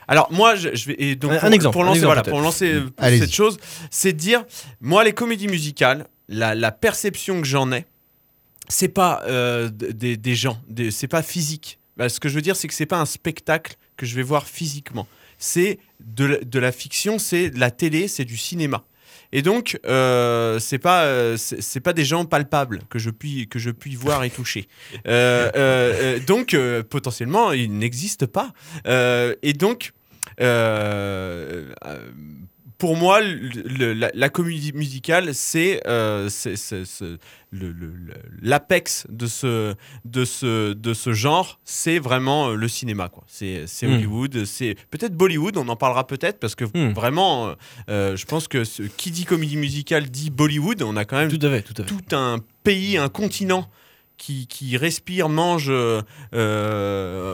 Alors 0.09 0.31
moi, 0.33 0.55
je, 0.57 0.75
je 0.75 0.87
vais 0.87 0.97
et 0.99 1.17
donc 1.17 1.33
Un- 1.33 1.37
pour, 1.39 1.45
un 1.49 1.53
exemple, 1.53 1.73
pour 1.73 1.83
un 1.83 1.87
lancer, 1.87 1.99
exemple, 1.99 2.15
voilà, 2.15 2.23
pour 2.23 2.41
lancer 2.41 2.81
cette 3.19 3.33
chose, 3.33 3.57
c'est 3.91 4.13
de 4.13 4.19
dire, 4.19 4.45
moi 4.81 5.05
les 5.05 5.13
comédies 5.13 5.49
musicales, 5.49 6.07
la, 6.29 6.55
la 6.55 6.71
perception 6.73 7.41
que 7.41 7.47
j'en 7.47 7.73
ai, 7.73 7.87
c'est 8.69 8.89
pas 8.89 9.23
euh, 9.27 9.69
des, 9.71 10.17
des 10.17 10.35
gens, 10.35 10.61
des- 10.69 10.91
c'est 10.91 11.09
pas 11.09 11.23
physique. 11.23 11.79
Bah, 11.97 12.09
ce 12.09 12.21
que 12.21 12.29
je 12.29 12.35
veux 12.35 12.43
dire, 12.43 12.57
c'est 12.57 12.69
que 12.69 12.75
c'est 12.75 12.87
pas 12.87 13.01
un 13.01 13.07
spectacle 13.07 13.77
que 13.97 14.07
je 14.07 14.15
vais 14.17 14.23
voir 14.23 14.47
physiquement. 14.47 15.07
C'est 15.39 15.79
de, 16.01 16.25
la- 16.25 16.39
de 16.39 16.59
la 16.59 16.73
fiction, 16.73 17.19
c'est 17.19 17.51
de 17.51 17.59
la 17.61 17.71
télé, 17.71 18.07
c'est 18.09 18.25
du 18.25 18.37
cinéma. 18.37 18.85
Et 19.33 19.43
donc, 19.43 19.79
euh, 19.87 20.59
c'est 20.59 20.79
pas, 20.79 21.05
euh, 21.05 21.37
c'est 21.37 21.81
pas 21.81 21.93
des 21.93 22.05
gens 22.05 22.25
palpables 22.25 22.81
que 22.91 22.99
je 22.99 23.11
puis 23.11 23.49
que 23.49 23.59
je 23.59 23.71
puis 23.71 23.97
voir 23.97 24.25
et 24.25 24.31
toucher. 24.31 24.69
Euh, 25.09 25.51
euh, 25.57 26.19
donc, 26.21 26.57
potentiellement, 26.89 27.53
ils 27.53 27.77
n'existent 27.77 28.27
pas. 28.27 28.53
Et 29.43 29.53
donc, 29.53 29.93
pour 32.83 32.97
moi, 32.97 33.21
le- 33.21 33.93
la, 33.93 34.11
la 34.13 34.29
comédie 34.29 34.73
musicale, 34.73 35.37
c'est 35.37 35.81
euh, 35.87 36.29
l'apex 38.41 39.07
de 39.09 39.27
ce, 39.27 39.75
de, 40.05 40.25
ce, 40.25 40.73
de 40.73 40.93
ce 40.95 41.13
genre, 41.13 41.61
c'est 41.65 41.99
vraiment 42.01 42.49
euh, 42.51 42.55
le 42.57 42.67
cinéma. 42.69 43.11
C'est 43.29 43.65
c'est 43.69 43.87
Mm. 43.87 43.93
Hollywood, 43.95 44.45
c'est 44.47 44.75
peut-être 44.91 45.15
Bollywood, 45.15 45.57
on 45.59 45.69
en 45.69 45.77
parlera 45.77 46.07
peut-être, 46.07 46.41
parce 46.41 46.55
que 46.57 46.65
Mm. 46.65 46.93
vraiment, 46.93 47.49
euh, 47.49 47.55
euh, 47.89 48.17
je 48.17 48.27
pense 48.27 48.49
que 48.49 48.65
ce, 48.65 48.83
qui 48.83 49.13
dit 49.13 49.25
comédie 49.27 49.57
musicale 49.57 50.09
dit 50.11 50.31
Bollywood. 50.31 50.83
On 50.83 50.97
a 50.97 51.05
quand 51.05 51.19
même 51.19 51.29
Tout 51.31 51.39
fait, 51.41 52.17
un 52.17 52.39
pays, 52.65 52.97
un 52.99 53.09
continent 53.09 53.69
qui, 54.19 54.47
qui 54.47 54.77
respire, 54.77 55.29
mange 55.29 55.67
euh, 55.71 56.03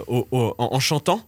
au- 0.08 0.26
au- 0.30 0.54
en, 0.58 0.68
en 0.74 0.80
chantant. 0.80 1.22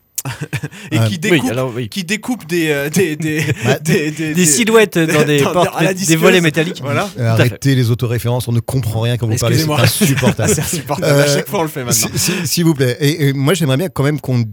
Et 0.93 0.99
Euh, 0.99 1.07
qui 1.07 1.13
Oui, 1.15 1.19
découpe, 1.19 1.51
alors 1.51 1.73
oui. 1.75 1.89
qui 1.89 2.05
découpe 2.05 2.47
des, 2.47 2.71
euh, 2.71 2.91
des, 2.91 3.17
des, 3.17 3.45
Bah, 3.65 3.79
des, 3.79 4.11
des- 4.11 4.29
Des 4.29 4.35
des- 4.35 4.47
silhouettes 4.47 4.99
dans 4.99 5.25
des 5.25 5.41
dans- 5.41 5.53
portes, 5.53 5.95
des 5.95 6.17
volets 6.17 6.41
métalliques. 6.41 6.81
Voilà. 6.83 7.09
Euh, 7.19 7.27
arrêtez 7.29 7.75
les 7.75 7.91
autoréférences, 7.91 8.47
on 8.49 8.53
ne 8.53 8.61
comprend 8.61 9.01
rien 9.01 9.17
quand 9.17 9.27
vous 9.29 9.37
parlez, 9.37 9.59
c'est 9.59 9.71
insupportable. 9.71 10.53
C'est 10.55 10.61
insupportable. 10.61 11.21
à 11.21 11.27
chaque 11.27 11.49
fois, 11.49 11.61
on 11.61 11.63
le 11.65 11.69
fait 11.69 11.85
maintenant. 11.85 12.09
Si- 12.15 12.19
si- 12.19 12.47
S'il 12.47 12.65
vous 12.65 12.75
plaît. 12.75 12.97
Et, 13.01 13.29
et 13.29 13.33
moi, 13.33 13.55
j'aimerais 13.55 13.77
bien 13.77 13.89
quand 13.89 14.03
même 14.05 14.21
qu'on 14.21 14.45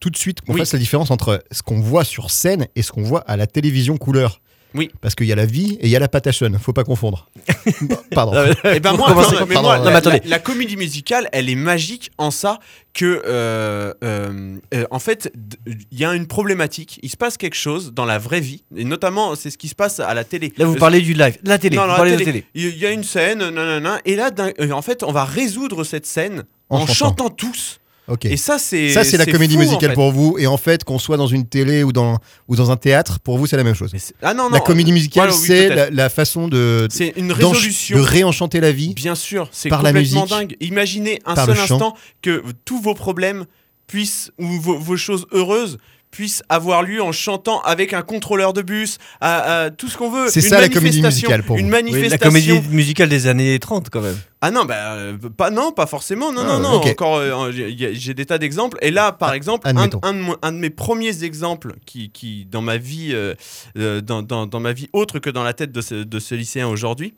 tout 0.00 0.10
de 0.10 0.16
suite 0.16 0.42
qu'on 0.42 0.52
Oui. 0.52 0.60
fasse 0.60 0.72
la 0.72 0.78
différence 0.78 1.10
entre 1.10 1.42
ce 1.50 1.60
qu'on 1.62 1.80
voit 1.80 2.04
sur 2.04 2.30
scène 2.30 2.68
et 2.76 2.82
ce 2.82 2.92
qu'on 2.92 3.02
voit 3.02 3.20
à 3.22 3.36
la 3.36 3.48
télévision 3.48 3.96
couleur. 3.96 4.40
Oui. 4.74 4.90
Parce 5.00 5.14
qu'il 5.14 5.26
y 5.26 5.32
a 5.32 5.36
la 5.36 5.46
vie 5.46 5.78
et 5.80 5.86
il 5.86 5.88
y 5.90 5.96
a 5.96 5.98
la 5.98 6.08
patation. 6.08 6.50
Faut 6.60 6.72
pas 6.72 6.84
confondre. 6.84 7.30
Pardon. 8.12 8.32
Ah, 8.34 8.44
ouais. 8.44 8.76
Eh 8.76 8.80
ben 8.80 8.92
moi, 8.94 9.08
commencer, 9.08 9.36
attends, 9.36 9.46
mais 9.46 9.54
pardon, 9.54 9.68
moi, 9.68 9.78
non, 9.78 9.84
la, 9.84 9.90
mais 9.90 9.96
attendez. 9.96 10.20
la- 10.24 10.30
la 10.30 10.38
comédie 10.38 10.76
musicale, 10.76 11.28
elle 11.32 11.48
est 11.48 11.54
magique 11.54 12.10
en 12.18 12.30
ça 12.30 12.58
que, 12.92 13.22
euh, 13.26 13.94
euh, 14.04 14.56
euh, 14.74 14.84
en 14.90 14.98
fait, 14.98 15.32
il 15.66 15.98
y 15.98 16.04
a 16.04 16.14
une 16.14 16.26
problématique. 16.26 16.98
Il 17.02 17.10
se 17.10 17.16
passe 17.16 17.36
quelque 17.36 17.54
chose 17.56 17.92
dans 17.94 18.04
la 18.04 18.18
vraie 18.18 18.40
vie, 18.40 18.64
et 18.76 18.84
notamment, 18.84 19.34
c'est 19.36 19.50
ce 19.50 19.58
qui 19.58 19.68
se 19.68 19.74
passe 19.74 20.00
à 20.00 20.12
la 20.14 20.24
télé. 20.24 20.52
Là, 20.58 20.66
vous 20.66 20.74
Le- 20.74 20.80
parlez 20.80 21.00
du 21.00 21.14
live, 21.14 21.38
la 21.44 21.58
télé. 21.58 21.76
Non, 21.76 21.82
vous 21.82 21.88
non, 21.88 21.92
la 21.92 21.96
parlez 21.98 22.12
de 22.14 22.18
la 22.18 22.24
télé. 22.24 22.44
Il 22.54 22.76
y 22.76 22.84
a 22.86 22.90
une 22.90 23.04
scène, 23.04 23.38
nanana, 23.38 24.00
et 24.04 24.16
là, 24.16 24.30
en 24.72 24.82
fait, 24.82 25.02
on 25.02 25.12
va 25.12 25.24
résoudre 25.24 25.84
cette 25.84 26.06
scène 26.06 26.44
en, 26.68 26.86
chantant 26.86 27.30
tous. 27.30 27.78
Et 28.24 28.36
ça, 28.36 28.58
c'est 28.58 28.90
Ça, 28.92 29.04
c'est 29.04 29.16
la 29.16 29.26
comédie 29.26 29.54
fou, 29.54 29.60
en 29.60 29.64
musicale 29.64 29.90
fait. 29.90 29.94
pour 29.94 30.12
vous. 30.12 30.36
Et 30.38 30.46
en 30.46 30.56
fait, 30.56 30.84
qu'on 30.84 30.98
soit 30.98 31.16
dans 31.16 31.26
une 31.26 31.46
télé 31.46 31.82
ou 31.82 31.92
dans, 31.92 32.18
ou 32.48 32.56
dans 32.56 32.70
un 32.70 32.76
théâtre, 32.76 33.18
pour 33.20 33.38
vous, 33.38 33.46
c'est 33.46 33.56
la 33.56 33.64
même 33.64 33.74
chose. 33.74 33.92
Ah 34.22 34.34
non, 34.34 34.44
non. 34.44 34.50
la 34.54 34.60
comédie 34.60 34.92
musicale, 34.92 35.28
voilà, 35.28 35.40
oui, 35.40 35.46
c'est 35.46 35.68
la, 35.68 35.90
la 35.90 36.08
façon 36.08 36.48
de, 36.48 36.86
C'est 36.90 37.12
une 37.16 37.32
résolution. 37.32 37.96
de 37.98 38.02
réenchanter 38.02 38.60
la 38.60 38.72
vie. 38.72 38.94
Bien 38.94 39.14
sûr, 39.14 39.48
c'est 39.52 39.68
Par 39.68 39.82
la 39.82 39.90
complètement 39.92 40.22
musique, 40.22 40.30
dingue. 40.38 40.56
Imaginez 40.60 41.20
un 41.26 41.36
seul 41.36 41.58
instant 41.58 41.94
que 42.22 42.42
tous 42.64 42.80
vos 42.80 42.94
problèmes 42.94 43.44
puissent, 43.86 44.30
ou 44.38 44.46
vos, 44.46 44.78
vos 44.78 44.96
choses 44.96 45.26
heureuses 45.32 45.78
puissent 46.10 46.42
avoir 46.48 46.82
lieu 46.82 47.02
en 47.02 47.12
chantant 47.12 47.60
avec 47.62 47.92
un 47.92 48.02
contrôleur 48.02 48.52
de 48.52 48.62
bus, 48.62 48.98
à, 49.20 49.62
à 49.64 49.70
tout 49.70 49.88
ce 49.88 49.96
qu'on 49.98 50.10
veut. 50.10 50.28
C'est 50.30 50.40
Une 50.40 50.48
ça, 50.48 50.60
la 50.60 50.68
comédie 50.68 51.00
manifestation, 51.02 51.28
musicale, 51.28 51.42
pour 51.44 51.56
Une 51.58 51.66
vous. 51.68 51.74
Oui, 51.76 51.82
manifestation. 51.82 52.18
la 52.18 52.18
comédie 52.18 52.68
musicale 52.74 53.08
des 53.08 53.26
années 53.26 53.58
30 53.58 53.90
quand 53.90 54.00
même. 54.00 54.16
Ah 54.40 54.50
non, 54.50 54.64
bah, 54.64 54.92
euh, 54.94 55.16
pas, 55.36 55.50
non, 55.50 55.72
pas 55.72 55.86
forcément. 55.86 56.32
Non, 56.32 56.42
Ah, 56.44 56.58
non, 56.58 56.60
non. 56.60 56.74
Encore, 56.80 57.16
euh, 57.16 57.50
j'ai 57.52 58.14
des 58.14 58.24
tas 58.26 58.38
d'exemples. 58.38 58.78
Et 58.82 58.90
là, 58.90 59.12
par 59.12 59.30
Ah, 59.30 59.36
exemple, 59.36 59.66
un, 59.68 59.74
de, 59.88 60.18
mo- 60.18 60.36
un 60.42 60.52
de 60.52 60.58
mes 60.58 60.70
premiers 60.70 61.24
exemples 61.24 61.74
qui, 61.86 62.10
qui 62.10 62.46
dans 62.46 62.62
ma 62.62 62.76
vie, 62.78 63.10
euh, 63.12 64.00
dans, 64.00 64.22
dans- 64.22 64.46
dans 64.46 64.60
ma 64.60 64.72
vie 64.72 64.88
autre 64.92 65.18
que 65.18 65.30
dans 65.30 65.42
la 65.44 65.52
tête 65.54 65.72
de 65.72 65.80
ce, 65.80 65.94
de 65.96 66.18
ce 66.20 66.34
lycéen 66.34 66.68
aujourd'hui, 66.68 67.14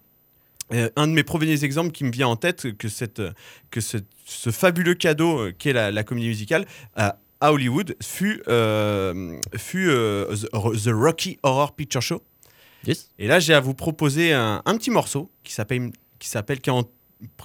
euh, 0.72 0.88
un 0.96 1.06
de 1.08 1.12
mes 1.12 1.22
premiers 1.24 1.62
exemples 1.64 1.90
qui 1.90 2.04
me 2.04 2.10
vient 2.12 2.28
en 2.28 2.36
tête, 2.36 2.76
que, 2.76 2.88
cette, 2.88 3.20
que 3.70 3.80
ce, 3.80 3.98
ce 4.24 4.50
fabuleux 4.50 4.94
cadeau 4.94 5.48
qu'est 5.58 5.72
la, 5.72 5.90
la 5.90 6.02
comédie 6.04 6.28
musicale 6.28 6.64
à, 7.40 7.52
Hollywood 7.52 7.96
fut, 8.02 8.42
euh, 8.48 9.36
fut 9.56 9.88
euh, 9.88 10.34
the, 10.34 10.90
Rocky 10.92 11.38
Horror 11.42 11.74
Picture 11.74 12.02
Show. 12.02 12.22
Yes. 12.86 13.10
Et 13.18 13.26
là, 13.26 13.40
j'ai 13.40 13.54
à 13.54 13.60
vous 13.60 13.74
proposer 13.74 14.32
un, 14.32 14.62
un 14.64 14.76
petit 14.76 14.90
morceau 14.90 15.30
qui 15.44 15.52
s'appelle, 15.52 15.90
qui 16.18 16.28
s'appelle 16.28 16.60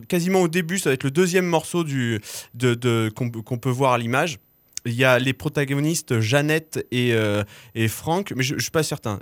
quasiment 0.08 0.42
au 0.42 0.48
début, 0.48 0.80
ça 0.80 0.90
va 0.90 0.94
être 0.94 1.04
le 1.04 1.12
deuxième 1.12 1.46
morceau 1.46 1.84
du, 1.84 2.22
de, 2.54 2.74
de- 2.74 3.12
qu'on, 3.14 3.58
peut 3.58 3.70
voir 3.70 3.94
à 3.94 3.98
l'image. 3.98 4.40
Il 4.86 4.94
y 4.94 5.04
a 5.04 5.18
les 5.18 5.34
protagonistes 5.34 6.20
Jeannette 6.20 6.86
et, 6.92 7.14
euh, 7.14 7.44
et 7.74 7.88
Franck, 7.88 8.32
mais 8.36 8.44
je 8.44 8.54
ne 8.56 8.60
suis 8.60 8.72
pas 8.72 8.84
certain. 8.84 9.20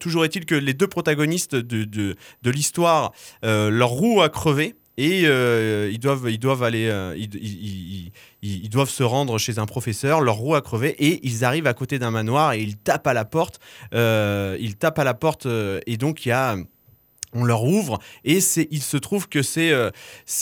Toujours 0.00 0.24
est-il 0.24 0.44
que 0.44 0.56
les 0.56 0.74
deux 0.74 0.88
protagonistes 0.88 1.54
de, 1.54 1.84
de, 1.84 2.16
de 2.42 2.50
l'histoire, 2.50 3.12
leur 3.42 3.90
roue 3.90 4.20
a 4.22 4.28
crevé 4.28 4.74
et 4.96 5.22
euh, 5.26 5.90
ils, 5.92 5.98
doivent, 5.98 6.62
aller, 6.62 6.88
euh, 6.88 7.16
ils, 7.16 8.68
doivent 8.68 8.90
se 8.90 9.02
rendre 9.02 9.38
chez 9.38 9.58
un 9.58 9.66
professeur, 9.66 10.20
leur 10.20 10.36
roue 10.36 10.54
a 10.54 10.62
crevé 10.62 10.90
et 11.04 11.20
ils 11.26 11.44
arrivent 11.44 11.66
à 11.66 11.74
côté 11.74 11.98
d'un 11.98 12.10
manoir 12.10 12.52
et 12.52 12.60
ils 12.60 12.76
tapent 12.76 13.06
à 13.06 13.12
la 13.12 13.24
porte. 13.24 13.58
euh, 13.92 14.56
ils 14.60 14.76
tapent 14.76 14.98
à 14.98 15.04
la 15.04 15.14
porte 15.14 15.46
et 15.86 15.96
donc 15.96 16.24
il 16.26 16.28
y 16.28 16.32
a 16.32 16.56
on 17.34 17.44
leur 17.44 17.64
ouvre 17.64 17.98
et 18.24 18.38
il 18.70 18.82
se 18.82 18.96
trouve 18.96 19.28
que 19.28 19.42
c'est, 19.42 19.72
euh, 19.72 19.90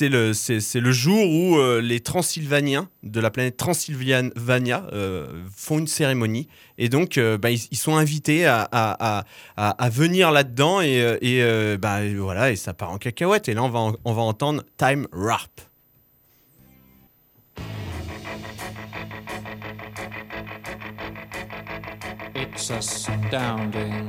le, 0.01 0.79
le 0.81 0.93
jour 0.93 1.29
où 1.29 1.57
euh, 1.57 1.81
les 1.81 2.01
Transylvaniens 2.01 2.89
de 3.03 3.21
la 3.21 3.31
planète 3.31 3.57
Transylvania 3.57 4.87
euh, 4.93 5.43
font 5.55 5.79
une 5.79 5.87
cérémonie 5.87 6.49
et 6.79 6.89
donc 6.89 7.19
bah, 7.41 7.51
ils, 7.51 7.77
sont 7.77 7.97
invités 7.97 8.47
à, 8.47 8.69
à, 9.57 9.91
venir 9.91 10.31
là-dedans 10.31 10.81
et, 10.81 11.19
et 11.21 11.77
bah, 11.79 12.01
voilà 12.17 12.51
et 12.51 12.57
ça 12.57 12.75
part 12.75 12.91
en 12.91 12.99
cacahuète 12.99 13.49
et 13.49 13.55
là 13.55 13.63
on 13.63 13.69
va, 13.69 13.93
on 14.05 14.13
va 14.13 14.23
entendre 14.23 14.63
Time 14.77 15.07
Warp. 15.13 15.61
It's 22.35 22.71
astounding. 22.71 24.09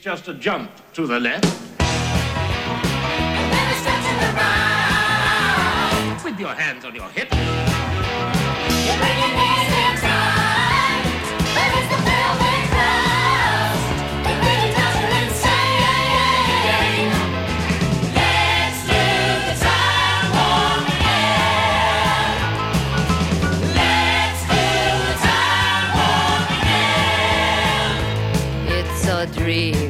It's 0.00 0.06
just 0.06 0.28
a 0.28 0.32
jump 0.32 0.70
to 0.94 1.06
the 1.06 1.20
left 1.20 1.44
And 1.78 1.90
then 3.52 3.70
a 3.70 3.74
stretch 3.80 4.02
to 4.02 4.14
the 4.24 4.32
right. 4.32 6.16
with 6.24 6.40
your 6.40 6.54
hands 6.54 6.86
on 6.86 6.94
your 6.94 7.10
hips. 7.10 7.34
You 7.36 7.42
the 11.92 11.98
velvet 12.08 12.64
crust. 12.72 13.92
It 14.24 14.36
really 14.40 14.70
does 14.72 14.96
insane. 15.20 17.12
Let's 18.16 18.80
the 19.44 19.54
time. 19.66 20.32
Let's 23.76 24.42
the 24.48 25.12
time. 25.28 25.60
It's 28.78 28.96
so 29.04 29.16
dreamy. 29.38 29.89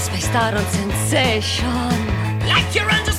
Spaced 0.00 0.34
out 0.34 0.54
on 0.54 0.64
sensation. 0.64 1.66
Like 2.48 2.74
you're 2.74 2.90
under 2.90 3.12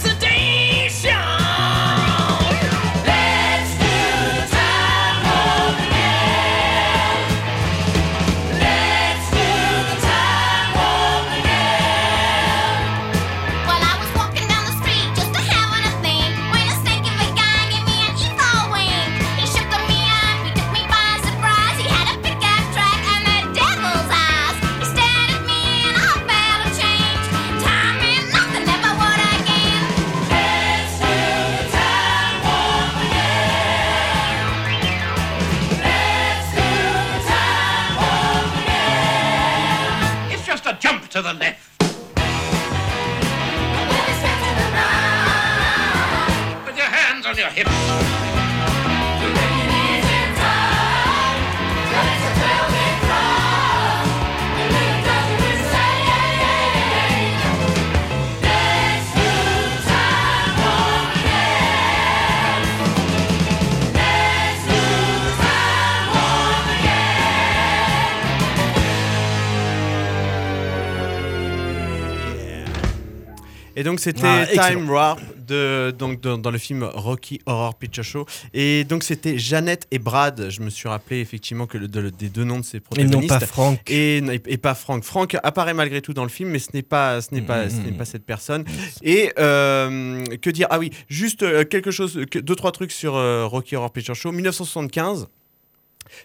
Et 73.81 73.83
donc 73.83 73.99
c'était 73.99 74.21
Ah. 74.23 74.45
Time 74.69 74.87
Warp 74.87 75.19
de, 75.47 75.89
donc, 75.97 76.21
dans, 76.21 76.37
dans 76.37 76.51
le 76.51 76.59
film 76.59 76.83
Rocky 76.83 77.41
Horror 77.47 77.73
Picture 77.73 78.03
Show. 78.03 78.27
Et 78.53 78.83
donc 78.83 79.01
c'était 79.01 79.39
Jeannette 79.39 79.87
et 79.89 79.97
Brad. 79.97 80.49
Je 80.51 80.61
me 80.61 80.69
suis 80.69 80.87
rappelé 80.87 81.19
effectivement 81.19 81.65
que 81.65 81.79
le- 81.79 81.87
de- 81.87 82.09
des 82.11 82.29
deux 82.29 82.43
noms 82.43 82.59
de 82.59 82.63
ces 82.63 82.77
Et 82.77 82.79
protagonistes. 82.79 83.19
non 83.19 83.27
pas 83.27 83.39
Franck. 83.39 83.79
Et, 83.89 84.17
et- 84.19 84.41
et 84.45 84.57
pas 84.57 84.75
Franck. 84.75 85.03
Franck 85.03 85.35
apparaît 85.41 85.73
malgré 85.73 85.99
tout 86.03 86.13
dans 86.13 86.21
le 86.21 86.29
film, 86.29 86.49
mais 86.51 86.59
ce 86.59 86.69
n'est 86.75 86.83
pas, 86.83 87.21
ce 87.21 87.33
n'est 87.33 87.41
pas, 87.41 87.71
ce 87.71 87.77
n'est 87.77 87.91
pas 87.91 88.05
cette 88.05 88.23
personne. 88.23 88.65
Et 89.01 89.31
euh, 89.39 90.23
que 90.43 90.51
dire? 90.51 90.67
Ah 90.69 90.77
oui, 90.77 90.91
juste 91.09 91.41
euh, 91.41 91.63
quelque 91.65 91.89
chose, 91.89 92.13
deux 92.17 92.55
trois 92.55 92.71
trucs 92.71 92.91
sur 92.91 93.15
euh, 93.15 93.47
Rocky 93.47 93.75
Horror 93.75 93.91
Picture 93.91 94.13
Show. 94.13 94.31
1975. 94.31 95.27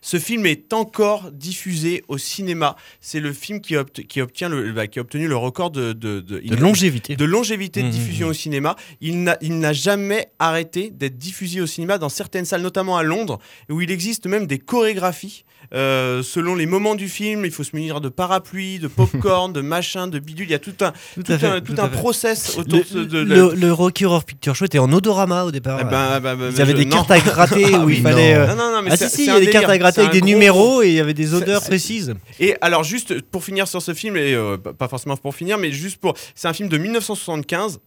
Ce 0.01 0.19
film 0.19 0.47
est 0.47 0.73
encore 0.73 1.31
diffusé 1.33 2.05
au 2.09 2.19
cinéma. 2.19 2.77
C'est 3.01 3.21
le 3.21 3.33
film 3.33 3.61
qui, 3.61 3.75
obt- 3.77 4.07
qui 4.07 4.21
obtient 4.21 4.49
le, 4.49 4.73
bah, 4.73 4.87
qui 4.87 4.99
a 4.99 5.03
obtenu 5.03 5.29
le 5.29 5.37
record 5.37 5.71
de, 5.71 5.93
de, 5.93 6.21
de- 6.21 6.41
De 6.41 6.57
longévité. 6.57 7.17
de 7.17 7.25
longévité 7.25 7.83
de 7.83 7.87
Mmh, 7.89 7.91
diffusion 7.91 8.27
mmh. 8.29 8.31
au 8.31 8.35
cinéma. 8.35 8.77
Il 9.01 9.23
n'a, 9.25 9.73
jamais 9.73 10.29
arrêté 10.39 10.91
d'être 10.91 11.17
diffusé 11.19 11.61
au 11.61 11.67
cinéma 11.67 11.99
dans 11.99 12.09
certaines 12.09 12.45
salles, 12.45 12.63
notamment 12.63 12.97
à 12.97 13.03
Londres, 13.03 13.39
où 13.71 13.81
il 13.81 13.91
existe 13.91 14.27
même 14.27 14.47
des 14.47 14.59
chorégraphies. 14.59 15.45
euh, 15.75 16.23
selon 16.23 16.55
les 16.55 16.67
moments 16.67 16.95
du 16.95 17.09
film, 17.09 17.45
il 17.45 17.51
faut 17.51 17.65
se 17.65 17.75
munir 17.75 18.01
de 18.01 18.09
parapluie, 18.09 18.79
de 18.79 18.87
popcorn, 18.87 19.53
de 19.53 19.61
machin, 19.61 20.07
de 20.07 20.19
bidule. 20.21 20.47
Il 20.47 20.53
y 20.53 20.55
a 20.55 20.61
tout 20.61 20.75
un, 20.81 20.93
Tout 21.15 21.23
tout 21.25 21.33
à 21.33 21.39
fait, 21.39 21.47
un, 21.47 21.61
tout 21.61 21.75
à 21.79 21.89
process 21.89 22.57
autour 22.57 22.83
Le, 22.95 23.05
de, 23.05 23.25
de- 23.25 23.35
le- 23.35 23.55
le 23.55 23.73
Rocky 23.73 24.05
Horror 24.05 24.25
Picture 24.25 24.55
Show 24.55 24.67
était 24.67 24.79
en 24.79 24.93
odorama 24.93 25.43
au 25.45 25.51
départ. 25.51 25.79
Eh 25.81 25.85
ben, 25.85 26.21
Ils 26.53 26.61
avaient 26.61 26.73
je- 26.73 26.77
des 26.77 26.85
non. 26.85 26.97
cartes 26.97 27.11
à 27.11 27.19
gratter 27.19 27.65
Ah 27.75 27.81
où 27.81 27.87
oui, 27.87 27.95
il 27.97 28.03
fallait. 28.03 28.35
non. 28.35 28.41
euh, 28.43 28.47
Non, 28.47 28.57
non, 28.57 28.73
non, 28.77 28.83
mais 28.83 28.91
ah 28.93 28.97
si 28.97 29.09
si, 29.09 29.23
il 29.23 29.27
y 29.27 29.31
a 29.31 29.41
des 29.41 29.47
cartes 29.47 29.67
délire. 29.67 29.71
À 29.77 29.79
gratter 29.79 30.01
avec 30.03 30.13
des 30.13 30.21
gros- 30.21 30.29
numéros 30.29 30.83
et 30.83 30.89
il 30.89 30.95
y 30.95 31.01
avait 31.01 31.15
des 31.15 31.33
odeurs 31.35 31.63
précises. 31.63 32.15
Et 32.41 32.57
alors 32.61 32.85
juste 32.85 33.21
pour 33.23 33.45
finir 33.45 33.69
sur 33.69 33.81
ce 33.83 33.95
film, 33.95 34.17
et 34.17 34.35
euh, 34.35 34.57
pas 34.57 34.89
forcément 34.89 35.17
pour 35.17 35.35
finir, 35.35 35.59
mais 35.59 35.71
juste 35.73 35.99
pour... 35.99 36.15
C'est 36.35 36.49
un 36.49 36.53
film 36.53 36.69
de 36.69 36.79
1975 36.79 37.81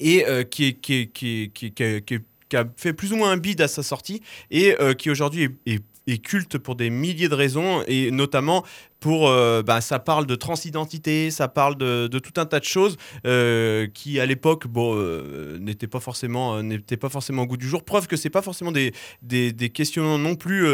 et 0.00 0.24
euh, 0.26 0.42
qui, 0.44 0.66
est, 0.68 0.72
qui, 0.74 0.94
est- 0.94 1.06
qui, 1.12 1.42
est- 1.42 1.48
qui, 1.52 1.66
est- 1.66 1.70
qui 1.70 1.82
est- 1.84 2.00
qui 2.04 2.14
est- 2.14 2.24
qui 2.48 2.56
a 2.56 2.64
fait 2.76 2.92
plus 2.92 3.12
ou 3.12 3.16
moins 3.16 3.30
un 3.30 3.36
bid 3.36 3.60
à 3.60 3.68
sa 3.68 3.84
sortie 3.84 4.22
et 4.50 4.74
euh, 4.80 4.92
qui 4.92 5.08
aujourd'hui 5.08 5.44
est, 5.66 5.72
est- 5.74 5.84
est 6.12 6.18
culte 6.18 6.58
pour 6.58 6.76
des 6.76 6.90
milliers 6.90 7.28
de 7.28 7.34
raisons 7.34 7.82
et 7.86 8.10
notamment 8.10 8.64
pour 9.00 9.28
euh, 9.28 9.62
bah, 9.62 9.80
ça 9.80 9.98
parle 9.98 10.26
de 10.26 10.34
transidentité, 10.34 11.30
ça 11.30 11.48
parle 11.48 11.76
de, 11.76 12.06
tout 12.18 12.38
un 12.40 12.46
tas 12.46 12.60
de 12.60 12.64
choses 12.64 12.96
euh, 13.26 13.86
qui 13.92 14.20
à 14.20 14.26
l'époque 14.26 14.66
bon 14.66 14.94
euh, 14.94 15.58
n'étaient 15.58 15.86
pas 15.86 16.00
forcément 16.00 16.56
euh, 16.56 16.62
n'étaient 16.62 16.98
pas 16.98 17.08
forcément 17.08 17.42
au 17.42 17.46
goût 17.46 17.56
du 17.56 17.66
jour. 17.66 17.82
Preuve 17.82 18.06
que 18.06 18.16
c'est 18.16 18.30
pas 18.30 18.42
forcément 18.42 18.72
des, 18.72 18.92
des, 19.22 19.52
des 19.52 19.70
questions 19.70 20.18
non 20.18 20.34
plus 20.34 20.66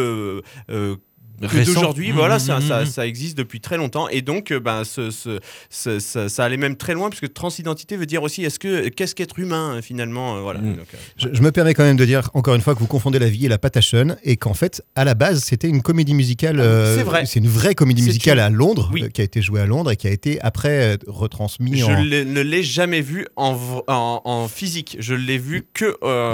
d'aujourd'hui. 1.41 2.13
Mmh, 2.13 2.17
voilà, 2.17 2.37
mmh, 2.37 2.41
ça, 2.41 2.59
mmh, 2.59 2.63
ça, 2.63 2.83
mmh. 2.83 2.87
ça 2.87 3.07
existe 3.07 3.37
depuis 3.39 3.61
très 3.61 3.77
longtemps 3.77 4.09
et 4.09 4.23
donc 4.23 4.51
euh, 4.53 4.61
ben, 4.61 4.85
ce, 4.85 5.11
ce- 5.11 5.39
ce- 5.71 5.99
ça, 5.99 6.29
ça 6.29 6.45
allait 6.45 6.57
même 6.57 6.77
très 6.77 6.95
loin 6.95 7.11
puisque 7.11 7.33
transidentité 7.33 7.97
veut 7.97 8.07
dire 8.07 8.23
aussi 8.23 8.45
est-ce 8.45 8.59
que 8.59 8.89
qu'est-ce 8.89 9.15
qu'être 9.15 9.39
humain 9.39 9.77
euh, 9.77 9.83
finalement 9.83 10.37
euh, 10.37 10.41
voilà. 10.41 10.61
Donc, 10.61 10.79
euh, 10.79 10.97
Je, 11.19 11.29
je 11.33 11.43
me 11.43 11.53
permets 11.53 11.75
quand 11.75 11.85
même 11.85 11.97
de 11.97 12.05
dire 12.05 12.31
encore 12.35 12.55
une 12.55 12.61
fois 12.61 12.75
que 12.75 12.81
vous 12.81 12.87
confondez 12.87 13.19
la 13.19 13.29
vie 13.29 13.47
et 13.47 13.49
la 13.49 13.59
patachonne 13.59 14.17
et 14.25 14.37
qu'en 14.37 14.55
fait, 14.55 14.83
à 14.95 15.05
la 15.05 15.15
base, 15.15 15.43
c'était 15.43 15.69
une 15.69 15.83
comédie 15.83 16.15
musicale. 16.15 16.61
euh, 16.61 16.97
C'est 16.97 17.03
vrai. 17.03 17.27
C'est 17.27 17.41
une 17.41 17.49
vraie 17.49 17.75
comédie 17.75 18.03
musicale 18.03 18.39
une- 18.39 18.45
à 18.45 18.51
Londres 18.51 18.91
Oui. 18.93 19.03
euh, 19.05 19.09
qui 19.09 19.21
a 19.21 19.25
été 19.25 19.43
jouée 19.43 19.61
à 19.61 19.67
Londres 19.67 19.91
et 19.91 19.97
qui 19.97 20.07
a 20.07 20.11
été 20.11 20.41
après 20.41 20.99
retransmise 21.07 21.81
je 21.81 21.85
en. 21.85 22.03
ne 22.05 22.41
l'ai 22.41 22.63
jamais 22.63 23.01
vu 23.01 23.27
en, 23.37 23.57
en, 23.89 24.21
en 24.25 24.49
physique. 24.49 24.97
Je 25.01 25.15
l'ai 25.15 25.39
vu 25.39 25.67
que. 25.75 25.85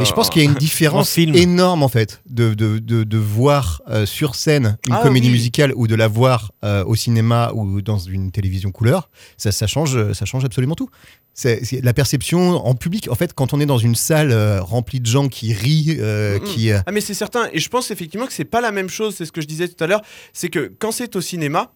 Et 0.01 0.05
je 0.05 0.13
pense 0.13 0.31
qu'il 0.31 0.43
y 0.43 0.47
a 0.47 0.49
une 0.49 0.55
différence 0.59 1.17
énorme 1.19 1.83
en 1.83 1.89
fait 1.89 2.23
de, 2.29 2.55
de, 2.55 2.79
de, 2.79 3.05
de 3.05 3.19
voir 3.19 3.83
sur 4.05 4.35
scène 4.35 4.77
une 4.87 4.92
Ah 4.99 5.03
comédie 5.03 5.29
oui. 5.29 5.33
musicale 5.35 5.73
ou 5.77 5.87
de 5.87 5.95
la 5.95 6.09
voir 6.09 6.53
euh, 6.65 6.85
au 6.85 6.95
cinéma 6.95 7.53
ou 7.55 7.81
dans 7.83 7.99
une 7.99 8.31
télévision 8.33 8.71
couleur. 8.71 9.11
Ça, 9.37 9.53
ça, 9.53 9.67
change, 9.67 10.13
ça 10.13 10.25
change 10.25 10.45
absolument 10.45 10.75
tout. 10.75 10.89
C'est 11.35 11.65
c'est 11.65 11.81
la 11.83 11.95
perception 11.95 12.65
en 12.67 12.75
public. 12.75 13.09
En 13.11 13.15
fait, 13.15 13.33
quand 13.33 13.55
on 13.55 13.61
est 13.61 13.67
dans 13.67 13.79
une 13.79 13.95
salle 13.95 14.33
euh, 14.33 14.61
remplie 14.63 15.01
de 15.01 15.07
gens 15.07 15.29
qui 15.29 15.53
rient, 15.55 15.97
euh, 15.99 16.39
Mhm. 16.39 16.45
qui. 16.45 16.71
euh, 16.71 16.81
Ah 16.87 16.93
mais 16.93 17.01
c'est 17.01 17.15
certain 17.15 17.49
et 17.53 17.59
je 17.59 17.69
pense 17.71 17.91
effectivement 17.91 18.27
que 18.27 18.33
c'est 18.35 18.45
pas 18.45 18.61
la 18.61 18.71
même 18.73 18.89
chose, 18.91 19.15
c'est 19.17 19.25
ce 19.25 19.33
que 19.33 19.41
je 19.41 19.47
disais 19.47 19.67
tout 19.69 19.83
à 19.83 19.87
l'heure, 19.87 20.03
c'est 20.35 20.49
que 20.51 20.71
quand 20.79 20.93
c'est 20.93 21.17
au 21.17 21.21
cinéma, 21.23 21.73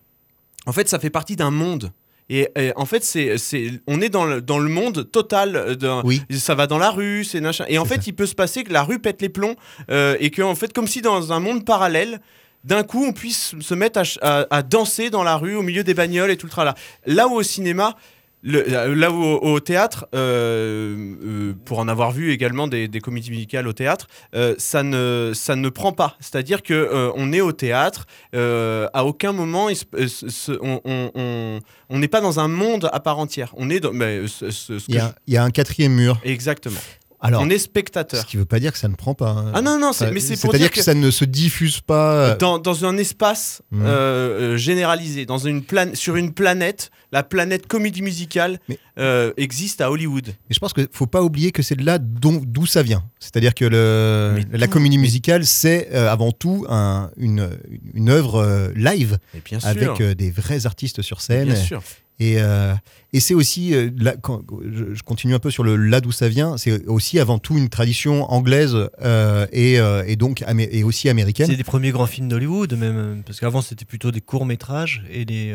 en 0.66 0.72
fait 0.72 0.88
ça 0.88 0.98
fait 0.98 1.10
partie 1.10 1.36
d'un 1.36 1.50
monde. 1.50 1.90
Et, 2.28 2.48
et 2.58 2.72
en 2.74 2.86
fait, 2.86 3.04
c'est, 3.04 3.38
c'est, 3.38 3.70
on 3.86 4.00
est 4.00 4.08
dans 4.08 4.24
le, 4.24 4.42
dans 4.42 4.58
le 4.58 4.68
monde 4.68 5.08
total. 5.12 5.76
d'un- 5.76 6.02
Oui. 6.04 6.22
Ça 6.32 6.56
va 6.56 6.66
dans 6.66 6.76
la 6.76 6.90
rue, 6.90 7.22
c'est 7.22 7.40
machin. 7.40 7.64
Et 7.68 7.78
en 7.78 7.84
C'est 7.84 7.90
fait, 7.90 7.94
ça. 7.98 8.02
il 8.08 8.14
peut 8.14 8.26
se 8.26 8.34
passer 8.34 8.64
que 8.64 8.72
la 8.72 8.82
rue 8.82 8.98
pète 8.98 9.22
les 9.22 9.28
plombs 9.28 9.54
euh, 9.92 10.16
et 10.18 10.30
que, 10.30 10.42
en 10.42 10.56
fait, 10.56 10.72
comme 10.72 10.88
si 10.88 11.02
dans 11.02 11.32
un 11.32 11.38
monde 11.38 11.64
parallèle, 11.64 12.20
d'un 12.66 12.82
coup, 12.82 13.04
on 13.04 13.12
puisse 13.12 13.54
se 13.60 13.74
mettre 13.74 13.98
à, 14.00 14.04
ch- 14.04 14.18
à- 14.22 14.46
à 14.50 14.62
danser 14.62 15.08
dans 15.10 15.22
la 15.22 15.36
rue 15.36 15.54
au 15.54 15.62
milieu 15.62 15.84
des 15.84 15.94
bagnoles 15.94 16.30
et 16.30 16.36
tout 16.36 16.46
le 16.46 16.50
tralala. 16.50 16.74
Là 17.06 17.28
où 17.28 17.32
au 17.34 17.42
cinéma, 17.42 17.96
le- 18.42 18.94
là 18.94 19.10
où 19.10 19.22
au, 19.24 19.38
au 19.54 19.60
théâtre, 19.60 20.06
euh, 20.14 20.94
euh, 21.24 21.52
pour 21.64 21.78
en 21.78 21.88
avoir 21.88 22.12
vu 22.12 22.32
également 22.32 22.68
des, 22.68 22.86
des 22.86 23.00
comédies 23.00 23.30
musicales 23.30 23.66
au 23.66 23.72
théâtre, 23.72 24.06
euh, 24.34 24.54
ça, 24.58 24.82
ne, 24.82 25.32
ça 25.34 25.56
ne 25.56 25.68
prend 25.68 25.92
pas. 25.92 26.16
C'est-à-dire 26.20 26.62
que 26.62 26.74
euh, 26.74 27.10
on 27.16 27.32
est 27.32 27.40
au 27.40 27.52
théâtre, 27.52 28.06
euh, 28.34 28.88
à 28.92 29.04
aucun 29.04 29.32
moment 29.32 29.68
il 29.68 29.76
se- 29.76 29.84
euh, 29.94 30.06
se- 30.08 30.28
se- 30.28 30.58
on- 30.60 30.80
on- 30.84 31.10
on 31.14 31.60
on 31.88 31.98
n'est 32.00 32.08
pas 32.08 32.20
dans 32.20 32.40
un 32.40 32.48
monde 32.48 32.90
à 32.92 32.98
part 33.00 33.18
entière. 33.20 33.52
On 33.56 33.70
est 33.70 33.78
dans. 33.80 33.92
mais, 33.92 34.18
euh, 34.18 34.26
ce- 34.26 34.50
ce- 34.50 34.78
ce 34.80 34.84
Il 34.88 34.96
y, 34.96 34.98
a, 34.98 35.14
il 35.28 35.34
y 35.34 35.36
a 35.36 35.44
un 35.44 35.50
quatrième 35.50 35.92
mur. 35.94 36.18
Exactement. 36.24 36.80
Alors, 37.20 37.42
on 37.42 37.48
est 37.50 37.58
ce 37.58 37.64
spectateur. 37.64 38.26
qui 38.26 38.36
veut 38.36 38.44
pas 38.44 38.60
dire 38.60 38.72
que 38.72 38.78
ça 38.78 38.88
ne 38.88 38.94
prend 38.94 39.14
pas. 39.14 39.30
hein. 39.30 39.52
Ah 39.54 39.62
non, 39.62 39.78
non, 39.78 39.92
c'est- 39.92 40.10
mais 40.10 40.20
c'est 40.20 40.34
pour 40.34 40.50
C'est-à-dire 40.50 40.66
dire 40.66 40.70
que, 40.70 40.76
que- 40.76 40.82
ça 40.84 40.94
ne 40.94 41.10
se 41.10 41.24
diffuse 41.24 41.80
pas. 41.80 42.12
euh, 42.14 42.36
Dans, 42.36 42.58
dans 42.58 42.84
un 42.84 42.96
espace 42.98 43.62
Mhm. 43.70 43.82
euh, 43.84 43.88
euh, 43.88 44.56
généralisé, 44.56 45.24
dans 45.26 45.38
une 45.38 45.62
plan 45.62 45.90
sur 45.94 46.16
une 46.16 46.32
planète, 46.32 46.90
la 47.12 47.22
planète 47.22 47.66
comédie 47.66 48.02
musicale 48.02 48.58
Mais- 48.68 48.78
euh, 48.98 49.32
existe 49.38 49.80
à 49.80 49.90
Hollywood. 49.90 50.28
Et 50.28 50.54
je 50.54 50.58
pense 50.58 50.72
qu'il 50.74 50.88
faut 50.92 51.06
pas 51.06 51.22
oublier 51.22 51.52
que 51.52 51.62
c'est 51.62 51.76
de 51.76 51.84
là 51.84 51.98
dont- 51.98 52.42
d'où 52.44 52.66
ça 52.66 52.82
vient. 52.82 53.02
C'est-à-dire 53.18 53.54
que 53.54 53.64
le, 53.64 54.44
Mais 54.50 54.58
la 54.58 54.66
tout- 54.66 54.74
comédie 54.74 54.98
musicale, 54.98 55.46
c'est 55.46 55.88
euh, 55.94 56.10
avant 56.10 56.32
tout 56.32 56.66
un- 56.68 57.10
une, 57.16 57.48
une 57.94 58.10
œuvre 58.10 58.72
live 58.76 59.18
Et 59.34 59.40
bien 59.44 59.58
sûr. 59.60 59.68
avec 59.68 60.02
des 60.02 60.30
vrais 60.30 60.66
artistes 60.66 61.00
sur 61.02 61.20
scène. 61.22 61.46
bien 61.46 61.56
sûr. 61.56 61.82
Et, 62.18 62.36
euh, 62.38 62.74
et 63.12 63.20
c'est 63.20 63.34
aussi, 63.34 63.74
euh, 63.74 63.90
là, 63.98 64.14
quand, 64.16 64.42
je, 64.72 65.02
continue 65.02 65.34
un 65.34 65.38
peu 65.38 65.50
sur 65.50 65.64
le 65.64 65.76
là 65.76 66.00
d'où 66.00 66.12
ça 66.12 66.28
vient, 66.28 66.56
c'est 66.56 66.86
aussi 66.86 67.18
avant 67.18 67.38
tout 67.38 67.58
une 67.58 67.68
tradition 67.68 68.30
anglaise 68.32 68.76
euh, 69.02 69.46
et, 69.52 69.74
et 70.06 70.16
donc 70.16 70.42
et 70.48 70.82
aussi 70.82 71.08
américaine. 71.08 71.46
C'est 71.46 71.56
des 71.56 71.64
premiers 71.64 71.90
grands 71.90 72.06
films 72.06 72.28
d'Hollywood, 72.28 72.72
même. 72.74 73.22
Parce 73.24 73.40
qu'avant, 73.40 73.60
c'était 73.60 73.84
plutôt 73.84 74.10
des 74.10 74.20
courts-métrages. 74.20 75.04
Et 75.10 75.24
les, 75.24 75.54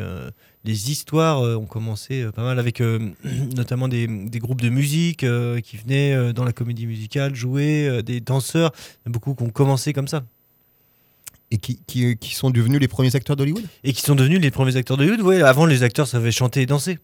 les 0.64 0.92
histoires 0.92 1.42
ont 1.42 1.66
commencé 1.66 2.26
pas 2.36 2.44
mal 2.44 2.60
avec 2.60 2.82
notamment 3.56 3.88
des, 3.88 4.08
des 4.08 4.40
groupes 4.40 4.62
de 4.62 4.70
musique 4.70 5.26
qui 5.64 5.78
venaient 5.78 6.34
dans 6.34 6.44
la 6.44 6.54
comédie 6.54 6.86
musicale 6.86 7.36
jouer, 7.36 8.02
des 8.04 8.22
danseurs. 8.22 8.72
Beaucoup 9.06 9.34
qui 9.34 9.44
ont 9.44 9.50
commencé 9.50 9.94
comme 9.94 10.08
ça. 10.08 10.24
Et 11.52 11.58
qui, 11.58 11.82
qui, 11.86 12.16
qui 12.18 12.34
sont 12.36 12.50
devenus 12.50 12.80
les 12.80 12.88
premiers 12.88 13.16
acteurs 13.16 13.36
d'Hollywood. 13.36 13.66
Et 13.84 13.92
qui 13.94 14.02
sont 14.02 14.16
devenus 14.16 14.40
les 14.40 14.52
premiers 14.52 14.78
acteurs 14.78 14.96
d'Hollywood. 14.98 15.22
Ouais, 15.22 15.42
avant, 15.42 15.66
les 15.66 15.84
acteurs 15.84 16.08
savaient 16.08 16.32
chanter 16.32 16.62
et 16.62 16.66
danser. 16.66 16.98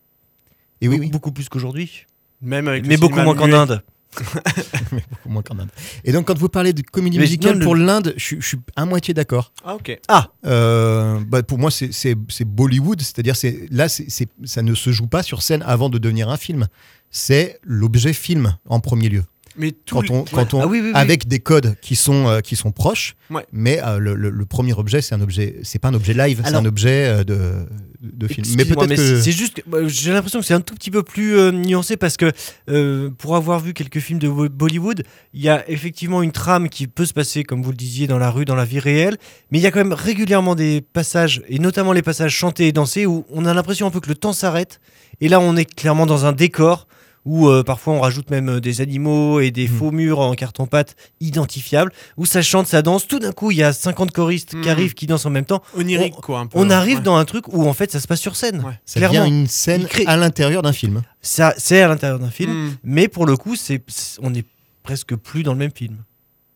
Et 0.79 0.87
oui, 0.87 0.95
beaucoup, 0.95 1.01
oui, 1.03 1.09
beaucoup 1.11 1.31
plus 1.33 1.49
qu'aujourd'hui. 1.49 2.05
Même 2.41 2.67
avec 2.67 2.83
le 2.83 2.87
Mais 2.89 2.97
beaucoup 2.97 3.19
moins 3.19 3.35
qu'en. 3.35 3.51
Inde. 3.51 3.83
beaucoup 4.91 5.29
moins 5.29 5.41
qu'en 5.41 5.59
Inde. 5.59 5.69
Et 6.05 6.11
donc, 6.11 6.27
quand 6.27 6.37
vous 6.37 6.49
parlez 6.49 6.71
de 6.71 6.81
comédie 6.81 7.17
Mais 7.17 7.25
musicale 7.25 7.57
non, 7.57 7.63
pour 7.65 7.75
l'Inde, 7.75 8.13
je, 8.15 8.23
suis- 8.23 8.41
je 8.41 8.47
suis 8.47 8.57
à 8.75 8.85
moitié 8.85 9.13
d'accord. 9.13 9.51
Ah 9.65 9.75
ok. 9.75 9.99
Euh, 10.45 11.19
bah, 11.27 11.43
pour 11.43 11.57
moi, 11.57 11.69
c'est- 11.71 11.91
c'est 11.91 12.15
c'est 12.29 12.45
Bollywood, 12.45 13.01
c'est-à-dire 13.01 13.35
c'est 13.35 13.67
là, 13.69 13.89
c'est- 13.89 14.07
ça 14.45 14.61
ne 14.61 14.73
se 14.75 14.91
joue 14.91 15.07
pas 15.07 15.23
sur 15.23 15.41
scène 15.41 15.63
avant 15.65 15.89
de 15.89 15.97
devenir 15.97 16.29
un 16.29 16.37
film. 16.37 16.67
C'est 17.09 17.59
l'objet 17.63 18.13
film 18.13 18.55
en 18.69 18.79
premier 18.79 19.09
lieu. 19.09 19.23
Mais 19.57 19.71
tout 19.71 19.95
Quand 19.95 20.01
le- 20.01 20.11
on, 20.11 20.23
quand 20.23 20.53
on, 20.53 20.61
Ah 20.61 20.67
oui, 20.67 20.79
oui, 20.81 20.87
oui. 20.87 20.91
avec 20.93 21.27
des 21.27 21.39
codes 21.39 21.75
qui 21.81 21.95
sont 21.95 22.27
euh, 22.27 22.41
qui 22.41 22.55
sont 22.55 22.71
proches, 22.71 23.15
Ouais. 23.29 23.45
mais 23.51 23.81
euh, 23.83 23.97
le, 23.97 24.13
le- 24.15 24.29
le 24.29 24.45
premier 24.45 24.73
objet, 24.73 25.01
c'est 25.01 25.15
un 25.15 25.21
objet, 25.21 25.59
c'est 25.63 25.79
pas 25.79 25.87
un 25.89 25.93
objet 25.95 26.13
live, 26.13 26.41
c'est 26.45 26.53
un 26.55 26.65
objet 26.65 27.07
euh, 27.07 27.23
de, 27.23 27.65
de 28.01 28.27
film. 28.27 28.45
Mais 28.55 28.65
peut-être 28.65 28.87
que 28.95 29.19
c'est 29.21 29.31
juste, 29.31 29.55
que, 29.63 29.69
bah, 29.69 29.79
j'ai 29.87 30.11
l'impression 30.13 30.39
que 30.39 30.45
c'est 30.45 30.53
un 30.53 30.61
tout 30.61 30.75
petit 30.75 30.91
peu 30.91 31.01
plus 31.03 31.37
euh, 31.37 31.51
nuancé 31.51 31.97
parce 31.97 32.17
que 32.17 32.31
euh, 32.69 33.09
pour 33.17 33.35
avoir 33.35 33.59
vu 33.59 33.73
quelques 33.73 33.99
films 33.99 34.19
de 34.19 34.29
Bo- 34.29 34.47
Bollywood, 34.49 35.03
il 35.33 35.41
y 35.41 35.49
a 35.49 35.67
effectivement 35.69 36.21
une 36.21 36.31
trame 36.31 36.69
qui 36.69 36.87
peut 36.87 37.05
se 37.05 37.13
passer, 37.13 37.43
comme 37.43 37.63
vous 37.63 37.71
le 37.71 37.77
disiez, 37.77 38.05
dans 38.07 38.19
la 38.19 38.29
rue, 38.29 38.45
dans 38.45 38.55
la 38.55 38.65
vie 38.65 38.79
réelle, 38.79 39.17
mais 39.51 39.57
il 39.57 39.61
y 39.61 39.67
a 39.67 39.71
quand 39.71 39.79
même 39.79 39.93
régulièrement 39.93 40.53
des 40.55 40.81
passages, 40.81 41.41
et 41.49 41.57
notamment 41.59 41.93
les 41.93 42.01
passages 42.03 42.33
chantés 42.35 42.67
et 42.67 42.71
dansés, 42.71 43.05
où 43.05 43.25
on 43.31 43.45
a 43.45 43.53
l'impression 43.53 43.87
un 43.87 43.91
peu 43.91 43.99
que 43.99 44.09
le 44.09 44.15
temps 44.15 44.33
s'arrête, 44.33 44.79
et 45.19 45.29
là 45.29 45.39
on 45.39 45.55
est 45.55 45.65
clairement 45.65 46.05
dans 46.05 46.25
un 46.25 46.31
décor 46.33 46.87
où 47.27 47.47
euh, 47.49 47.61
parfois 47.61 47.93
on 47.93 47.99
rajoute 47.99 48.29
même 48.31 48.47
euh, 48.49 48.59
des 48.61 48.79
animaux 48.81 49.39
et 49.41 49.49
Hmm. 49.49 49.51
des 49.51 49.67
faux 49.67 49.91
murs 49.91 50.19
en 50.19 50.33
carton-pâte 50.33 50.95
identifiables, 51.19 51.91
où 52.15 52.25
ça 52.25 52.41
chante, 52.41 52.67
ça 52.67 52.81
danse. 52.81 53.05
Tout 53.07 53.19
d'un 53.19 53.33
coup, 53.33 53.51
il 53.51 53.57
y 53.57 53.63
a 53.63 53.73
50 53.73 54.11
choristes 54.11 54.51
qui 54.51 54.67
Hmm. 54.67 54.71
arrivent, 54.71 54.93
qui 54.93 55.05
dansent 55.07 55.25
en 55.25 55.29
même 55.29 55.45
temps. 55.45 55.61
Onirique, 55.75 56.15
On- 56.17 56.21
quoi, 56.21 56.39
un 56.39 56.47
peu. 56.47 56.57
On 56.57 56.69
arrive 56.69 56.97
Ouais. 56.99 57.03
dans 57.03 57.17
un 57.17 57.25
truc 57.25 57.53
où 57.53 57.67
en 57.67 57.73
fait 57.73 57.91
ça 57.91 57.99
se 57.99 58.07
passe 58.07 58.21
sur 58.21 58.35
scène. 58.35 58.61
Ouais. 58.65 58.79
Ça 58.85 58.99
Clairement. 58.99 59.19
devient 59.25 59.29
une 59.41 59.47
scène 59.47 59.85
crée- 59.85 60.05
à 60.07 60.15
l'intérieur 60.17 60.61
d'un 60.61 60.73
film. 60.73 61.01
Ça, 61.21 61.53
c'est 61.57 61.81
à 61.81 61.87
l'intérieur 61.89 62.19
d'un 62.19 62.31
film, 62.31 62.51
Hmm. 62.51 62.71
mais 62.83 63.07
pour 63.09 63.25
le 63.25 63.35
coup, 63.35 63.55
c'est, 63.55 63.83
on 64.21 64.33
est 64.33 64.45
presque 64.83 65.15
plus 65.15 65.43
dans 65.43 65.51
le 65.53 65.59
même 65.59 65.71
film. 65.75 65.97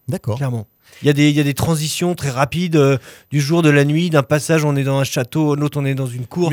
D'accord. 0.07 0.38
Clairement. 0.38 0.67
Il 1.01 1.07
y, 1.07 1.10
a 1.10 1.13
des, 1.13 1.29
il 1.29 1.36
y 1.36 1.39
a 1.39 1.43
des 1.43 1.53
transitions 1.53 2.15
très 2.15 2.29
rapides 2.29 2.75
euh, 2.75 2.97
du 3.31 3.39
jour 3.39 3.62
de 3.62 3.69
la 3.69 3.86
nuit, 3.86 4.10
d'un 4.10 4.23
passage 4.23 4.65
on 4.65 4.75
est 4.75 4.84
dans 4.84 4.97
un 4.99 5.05
château, 5.05 5.55
l'autre 5.55 5.79
on 5.79 5.86
est 5.86 5.95
dans 5.95 6.05
une 6.07 6.25
cour. 6.25 6.51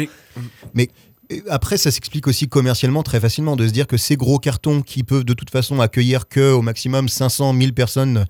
Mais- 0.74 0.88
Et 1.30 1.42
Après, 1.48 1.76
ça 1.76 1.90
s'explique 1.90 2.26
aussi 2.26 2.48
commercialement 2.48 3.02
très 3.02 3.20
facilement 3.20 3.54
de 3.56 3.66
se 3.66 3.72
dire 3.72 3.86
que 3.86 3.96
ces 3.96 4.16
gros 4.16 4.38
cartons 4.38 4.80
qui 4.82 5.02
peuvent 5.02 5.24
de 5.24 5.34
toute 5.34 5.50
façon 5.50 5.80
accueillir 5.80 6.28
que 6.28 6.52
au 6.52 6.62
maximum 6.62 7.08
500 7.08 7.54
000 7.58 7.72
personnes, 7.72 8.24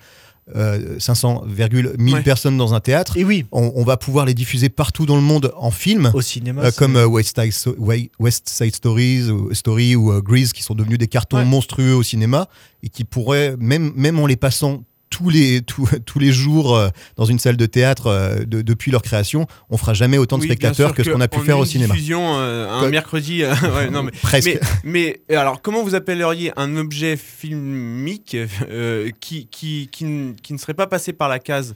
euh, 0.56 0.98
500,1000 0.98 2.14
Ouais. 2.14 2.22
personnes 2.22 2.56
dans 2.56 2.74
un 2.74 2.80
théâtre, 2.80 3.16
Et 3.16 3.24
oui, 3.24 3.44
on, 3.52 3.70
on 3.76 3.84
va 3.84 3.96
pouvoir 3.98 4.24
les 4.26 4.34
diffuser 4.34 4.68
partout 4.68 5.06
dans 5.06 5.14
le 5.16 5.22
monde 5.22 5.52
en 5.56 5.70
film. 5.70 6.11
au 6.14 6.20
cinéma. 6.22 6.62
euh, 6.64 6.70
comme 6.76 6.96
euh, 6.96 7.06
West, 7.06 7.38
Side, 7.40 7.52
So- 7.52 7.76
West 8.18 8.48
Side 8.48 8.74
Stories 8.74 9.30
ou, 9.30 9.54
Story 9.54 9.94
ou 9.94 10.11
euh, 10.11 10.20
Grease 10.20 10.52
qui 10.52 10.62
sont 10.62 10.74
devenus 10.74 10.98
des 10.98 11.06
cartons 11.08 11.37
Ouais. 11.37 11.44
monstrueux 11.44 11.94
au 11.94 12.02
cinéma 12.02 12.48
et 12.82 12.88
qui 12.88 13.04
pourraient 13.04 13.56
même 13.58 13.92
même 13.94 14.18
en 14.18 14.26
les 14.26 14.37
passant 14.37 14.82
tous 15.11 15.31
les 15.31 15.62
tous, 15.62 15.88
tous 16.07 16.18
les 16.18 16.33
jours 16.33 16.77
euh, 16.77 16.88
dans 17.16 17.25
une 17.25 17.38
salle 17.38 17.57
de 17.57 17.66
théâtre 17.66 18.07
euh, 18.09 18.44
de- 18.44 18.62
depuis 18.62 18.90
leur 18.90 19.03
création, 19.03 19.47
on 19.71 19.77
fera 19.77 19.94
jamais 19.94 20.18
autant 20.18 20.37
de 20.37 20.42
Oui, 20.42 20.49
spectateurs 20.49 20.94
que 20.94 21.03
ce 21.03 21.11
qu'on 21.11 21.21
a 21.21 21.29
pu 21.29 21.38
on 21.38 21.42
faire 21.42 21.57
une 21.57 21.62
au 21.62 21.64
cinéma. 21.64 21.94
diffusion 21.94 22.35
euh, 22.38 22.68
un 22.71 22.81
Quoi 22.81 22.88
mercredi. 22.90 23.42
ouais, 23.77 23.90
non, 23.90 24.03
mais, 24.03 24.11
Presque. 24.23 24.59
mais, 24.85 25.21
mais 25.29 25.37
alors, 25.37 25.62
comment 25.62 25.83
vous 25.83 25.94
appelleriez 25.94 26.53
un 26.57 26.77
objet 26.77 27.16
filmique 27.16 28.37
euh, 28.71 29.11
qui, 29.21 29.47
qui, 29.47 29.88
qui, 29.90 30.05
n- 30.05 30.35
qui 30.42 30.53
ne 30.53 30.59
serait 30.59 30.75
pas 30.75 30.87
passé 30.87 31.12
par 31.12 31.29
la 31.29 31.38
case 31.38 31.75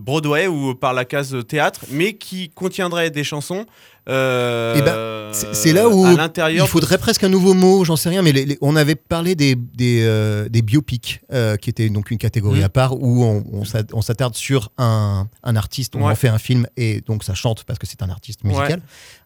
Broadway 0.00 0.46
ou 0.46 0.74
par 0.74 0.92
la 0.94 1.04
case 1.04 1.36
théâtre, 1.48 1.80
mais 1.90 2.14
qui 2.14 2.50
contiendrait 2.50 3.10
des 3.10 3.24
chansons 3.24 3.66
euh, 4.08 4.74
Eh 4.76 4.82
ben, 4.82 5.32
C'est 5.52 5.72
là 5.72 5.88
où 5.88 6.06
il 6.06 6.66
faudrait 6.66 6.98
presque 6.98 7.24
un 7.24 7.28
nouveau 7.30 7.54
mot, 7.54 7.84
j'en 7.84 7.96
sais 7.96 8.08
rien, 8.10 8.20
mais 8.22 8.32
les- 8.32 8.44
les- 8.44 8.58
on 8.60 8.76
avait 8.76 8.96
parlé 8.96 9.34
des, 9.34 9.54
des, 9.54 10.02
euh, 10.02 10.48
des 10.48 10.60
biopics, 10.60 11.20
euh, 11.32 11.56
qui 11.56 11.70
était 11.70 11.88
donc 11.88 12.10
une 12.10 12.18
catégorie 12.18 12.58
Mhm. 12.58 12.64
à 12.64 12.68
part, 12.68 13.00
où 13.00 13.24
on, 13.24 13.42
on 13.52 13.64
s'at- 13.64 13.84
on 13.94 14.02
s'attarde 14.02 14.34
sur 14.34 14.70
un, 14.76 15.26
un 15.42 15.56
artiste, 15.56 15.96
on 15.96 16.04
Ouais. 16.04 16.12
en 16.12 16.16
fait 16.16 16.28
un 16.28 16.38
film, 16.38 16.66
et 16.76 17.00
donc 17.00 17.24
ça 17.24 17.32
chante 17.34 17.64
parce 17.64 17.78
que 17.78 17.86
c'est 17.86 18.02
un 18.02 18.10
artiste 18.10 18.44
musical. 18.44 18.82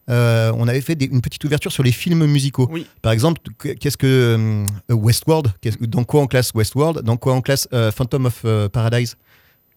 Euh, 0.09 0.53
on 0.57 0.69
avait 0.69 0.81
fait 0.81 0.95
des- 0.95 1.07
une 1.07 1.21
petite 1.21 1.43
ouverture 1.45 1.73
sur 1.73 1.83
les 1.83 1.91
films 1.91 2.25
musicaux. 2.27 2.69
Oui. 2.71 2.87
Par 3.03 3.11
exemple, 3.11 3.41
que- 3.59 3.71
qu'est-ce 3.71 3.97
que 3.97 4.65
Westworld 4.89 5.53
Dans 5.81 6.05
quoi 6.05 6.21
on 6.21 6.27
classe 6.29 6.53
Westworld 6.55 7.01
Dans 7.03 7.17
quoi 7.17 7.35
on 7.35 7.41
classe 7.41 7.67
euh, 7.73 7.91
Phantom 7.91 8.27
of 8.27 8.43
euh, 8.45 8.69
Paradise? 8.69 9.17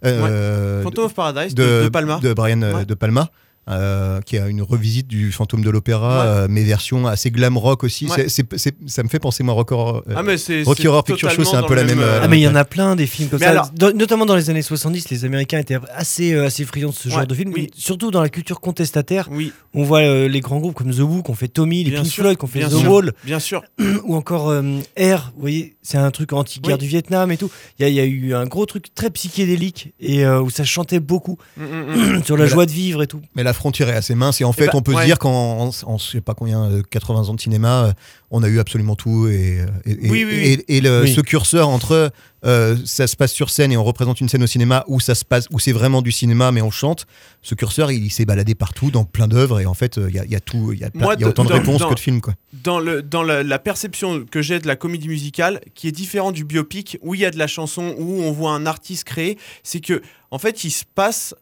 Phantom 0.04 1.06
of 1.06 1.14
Paradise 1.14 1.56
de, 1.56 1.84
de 1.86 1.90
Palma. 1.90 2.20
de 2.20 2.34
Brian 2.34 2.62
Ouais. 2.62 2.86
de 2.86 2.94
Palma. 2.94 3.30
Euh, 3.70 4.22
qui 4.22 4.38
a 4.38 4.48
une 4.48 4.62
revisite 4.62 5.08
du 5.08 5.32
fantôme 5.32 5.64
de 5.64 5.70
l'opéra, 5.70 6.20
Ouais. 6.20 6.26
euh, 6.28 6.48
mais 6.50 6.64
version 6.64 7.06
assez 7.08 7.32
glam 7.32 7.58
rock 7.58 7.84
aussi. 7.84 8.08
Ouais. 8.08 8.28
Ça 8.30 9.04
me 9.04 9.10
fait 9.10 9.20
penser, 9.20 9.44
moi, 9.44 9.54
Rock 9.54 9.72
Horror, 9.72 10.04
euh, 10.10 10.14
Ah, 10.16 10.24
mais 10.24 10.38
c'est 10.38 10.64
Rocky 10.64 10.88
Horror 10.88 11.04
Picture 11.04 11.30
Show, 11.32 11.44
c'est 11.44 11.56
un 11.56 11.64
peu 11.64 11.76
la 11.76 11.84
même, 11.84 12.00
euh, 12.00 12.20
Ah 12.24 12.28
mais 12.28 12.40
il 12.40 12.44
y 12.44 12.48
en 12.48 12.56
a 12.56 12.66
plein 12.66 12.96
des 12.96 13.08
films 13.08 13.30
comme 13.30 13.40
Mais 13.40 13.46
ça, 13.46 13.52
alors- 13.52 13.70
Dans- 13.74 13.96
notamment 13.96 14.26
dans 14.26 14.36
les 14.36 14.50
années 14.50 14.62
70, 14.62 15.10
les 15.10 15.26
Américains 15.26 15.60
étaient 15.60 15.78
assez, 15.94 16.34
euh, 16.34 16.46
assez 16.46 16.66
friands 16.66 16.90
de 16.90 16.94
ce 16.96 17.10
genre 17.10 17.20
Ouais, 17.20 17.26
de 17.28 17.34
film, 17.36 17.52
oui. 17.54 17.70
surtout 17.76 18.12
dans 18.12 18.22
la 18.22 18.30
culture 18.30 18.60
contestataire. 18.60 19.28
Oui, 19.32 19.52
On 19.76 19.84
voit 19.84 20.00
euh, 20.00 20.28
les 20.28 20.40
grands 20.40 20.58
groupes 20.60 20.74
comme 20.76 20.92
The 20.94 21.00
Who, 21.00 21.22
qui 21.22 21.30
ont 21.30 21.36
fait 21.36 21.48
Tommy, 21.48 21.84
les 21.84 21.92
Bien 21.92 22.02
Pink 22.02 22.12
sûr, 22.12 22.24
Floyd, 22.24 22.38
qui 22.38 22.44
ont 22.46 22.48
fait 22.48 22.60
bien 22.60 22.70
The 22.70 22.78
sûr. 22.80 22.92
Wall, 22.92 23.14
bien 23.24 23.40
sûr. 23.40 23.62
ou 24.04 24.16
encore 24.16 24.50
euh, 24.50 24.64
Air, 24.96 25.32
vous 25.36 25.42
voyez, 25.42 25.76
c'est 25.84 25.98
un 25.98 26.10
truc 26.12 26.34
anti-guerre 26.34 26.78
Oui. 26.78 26.80
du 26.82 26.88
Vietnam 26.88 27.32
et 27.32 27.38
tout. 27.38 27.52
Il 27.78 27.84
y, 27.84 27.86
a- 27.86 27.90
il 27.90 27.96
y 27.96 28.00
a 28.00 28.06
eu 28.06 28.34
un 28.34 28.46
gros 28.46 28.66
truc 28.66 28.94
très 28.96 29.10
psychédélique 29.12 29.94
et 30.00 30.26
euh, 30.26 30.42
où 30.42 30.50
ça 30.50 30.64
chantait 30.64 31.00
beaucoup 31.00 31.38
Mm, 31.58 31.64
mm, 31.64 32.18
mm. 32.20 32.24
sur 32.24 32.36
la 32.36 32.44
Mais 32.44 32.50
la- 32.50 32.54
joie 32.56 32.66
de 32.66 32.72
vivre 32.72 33.04
et 33.04 33.08
tout. 33.08 33.22
Mais 33.36 33.44
la 33.44 33.54
frontière 33.60 33.90
est 33.90 33.94
assez 33.96 34.16
mince 34.16 34.42
et 34.42 34.44
en 34.44 34.52
fait, 34.54 34.66
bah, 34.68 34.72
on 34.76 34.82
peut 34.82 34.94
ouais. 34.94 35.02
se 35.02 35.06
dire 35.06 35.20
qu'en 35.20 35.60
en, 35.68 35.72
en- 35.84 35.98
je 35.98 36.04
sais 36.04 36.22
pas 36.22 36.34
combien, 36.34 36.64
euh, 36.64 36.82
80 36.90 37.30
ans 37.30 37.34
de 37.36 37.40
cinéma, 37.42 37.84
euh, 37.86 37.94
on 38.32 38.42
a 38.44 38.48
eu 38.48 38.60
absolument 38.60 38.96
tout 38.96 39.28
et, 39.28 39.60
et, 39.86 39.92
et- 39.92 40.10
Oui, 40.10 40.26
oui, 40.26 40.34
et- 40.34 40.58
oui. 40.58 40.64
et 40.68 40.82
le- 40.82 41.02
Oui. 41.04 41.14
ce 41.14 41.22
curseur 41.22 41.70
entre 41.70 42.12
euh, 42.46 42.78
ça 42.86 43.06
se 43.08 43.16
passe 43.18 43.34
sur 43.34 43.50
scène 43.50 43.72
et 43.72 43.78
on 43.78 43.84
représente 43.84 44.22
une 44.22 44.30
scène 44.30 44.44
au 44.44 44.48
cinéma 44.48 44.86
où 44.88 45.00
ça 45.02 45.14
se 45.14 45.26
passe 45.26 45.46
où 45.52 45.60
c'est 45.60 45.74
vraiment 45.74 46.02
du 46.02 46.12
cinéma 46.14 46.52
mais 46.54 46.62
on 46.62 46.72
chante, 46.72 47.06
ce 47.42 47.54
curseur 47.54 47.92
il, 47.92 48.10
s'est 48.12 48.24
baladé 48.26 48.56
partout 48.56 48.92
dans 48.92 49.04
plein 49.04 49.28
d'œuvres 49.28 49.60
et 49.60 49.66
en 49.66 49.74
fait 49.74 49.98
euh, 49.98 50.08
il 50.10 50.16
y, 50.16 50.20
a, 50.20 50.26
il 50.26 50.32
y 50.32 50.36
a 50.36 50.40
tout, 50.40 50.72
il 50.74 50.80
y 50.80 50.84
a, 50.86 50.90
Moi, 50.94 51.16
il 51.18 51.22
y 51.22 51.26
a 51.26 51.28
autant 51.28 51.44
de 51.44 51.52
réponses 51.52 51.82
dans- 51.82 51.90
que 51.90 51.96
de 51.96 52.00
films 52.00 52.22
quoi. 52.22 52.34
dans, 52.64 52.80
le, 52.80 53.02
dans 53.02 53.24
la, 53.24 53.44
la 53.44 53.60
perception 53.60 54.24
que 54.26 54.42
j'ai 54.42 54.60
de 54.60 54.68
la 54.68 54.76
comédie 54.78 55.10
musicale, 55.10 55.60
qui 55.76 55.88
est 55.90 55.92
différent 55.92 56.32
du 56.32 56.46
biopic, 56.46 56.98
où 57.02 57.14
il 57.14 57.20
y 57.22 57.26
a 57.26 57.32
de 57.32 57.38
la 57.38 57.48
chanson, 57.48 57.94
où 57.98 58.22
on 58.22 58.32
voit 58.32 58.52
un 58.52 58.66
artiste 58.66 59.04
créé, 59.04 59.38
c'est 59.64 59.82
que, 59.82 60.02
en 60.32 60.38
fait, 60.40 60.64
il 60.64 60.72
se 60.72 60.84
passe 60.96 61.36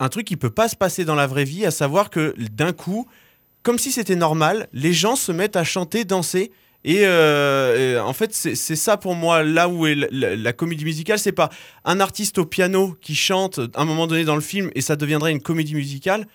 un 0.00 0.08
truc 0.08 0.26
qui 0.26 0.36
peut 0.36 0.50
pas 0.50 0.68
se 0.68 0.76
passer 0.76 1.04
dans 1.04 1.14
la 1.14 1.26
vraie 1.26 1.44
vie, 1.44 1.66
à 1.66 1.70
savoir 1.70 2.10
que 2.10 2.34
d'un 2.52 2.72
coup, 2.72 3.06
comme 3.62 3.78
si 3.78 3.90
c'était 3.90 4.16
normal, 4.16 4.68
les 4.72 4.92
gens 4.92 5.16
se 5.16 5.32
mettent 5.32 5.56
à 5.56 5.64
chanter, 5.64 6.04
danser. 6.04 6.52
Et, 6.84 7.00
euh, 7.02 8.00
en 8.02 8.12
fait, 8.12 8.32
c'est 8.32 8.54
ça 8.76 8.96
pour 8.96 9.14
moi, 9.14 9.42
là 9.42 9.68
où 9.68 9.86
est 9.86 9.96
la 10.10 10.52
comédie 10.52 10.84
musicale. 10.84 11.18
C'est 11.18 11.32
pas 11.32 11.50
un 11.84 12.00
artiste 12.00 12.38
au 12.38 12.46
piano 12.46 12.96
qui 13.00 13.14
chante 13.14 13.58
à 13.74 13.82
un 13.82 13.84
moment 13.84 14.06
donné 14.06 14.24
dans 14.24 14.36
le 14.36 14.40
film 14.40 14.70
et 14.74 14.80
ça 14.80 14.96
deviendrait 14.96 15.32
une 15.32 15.42
comédie 15.42 15.74
musicale. 15.74 16.26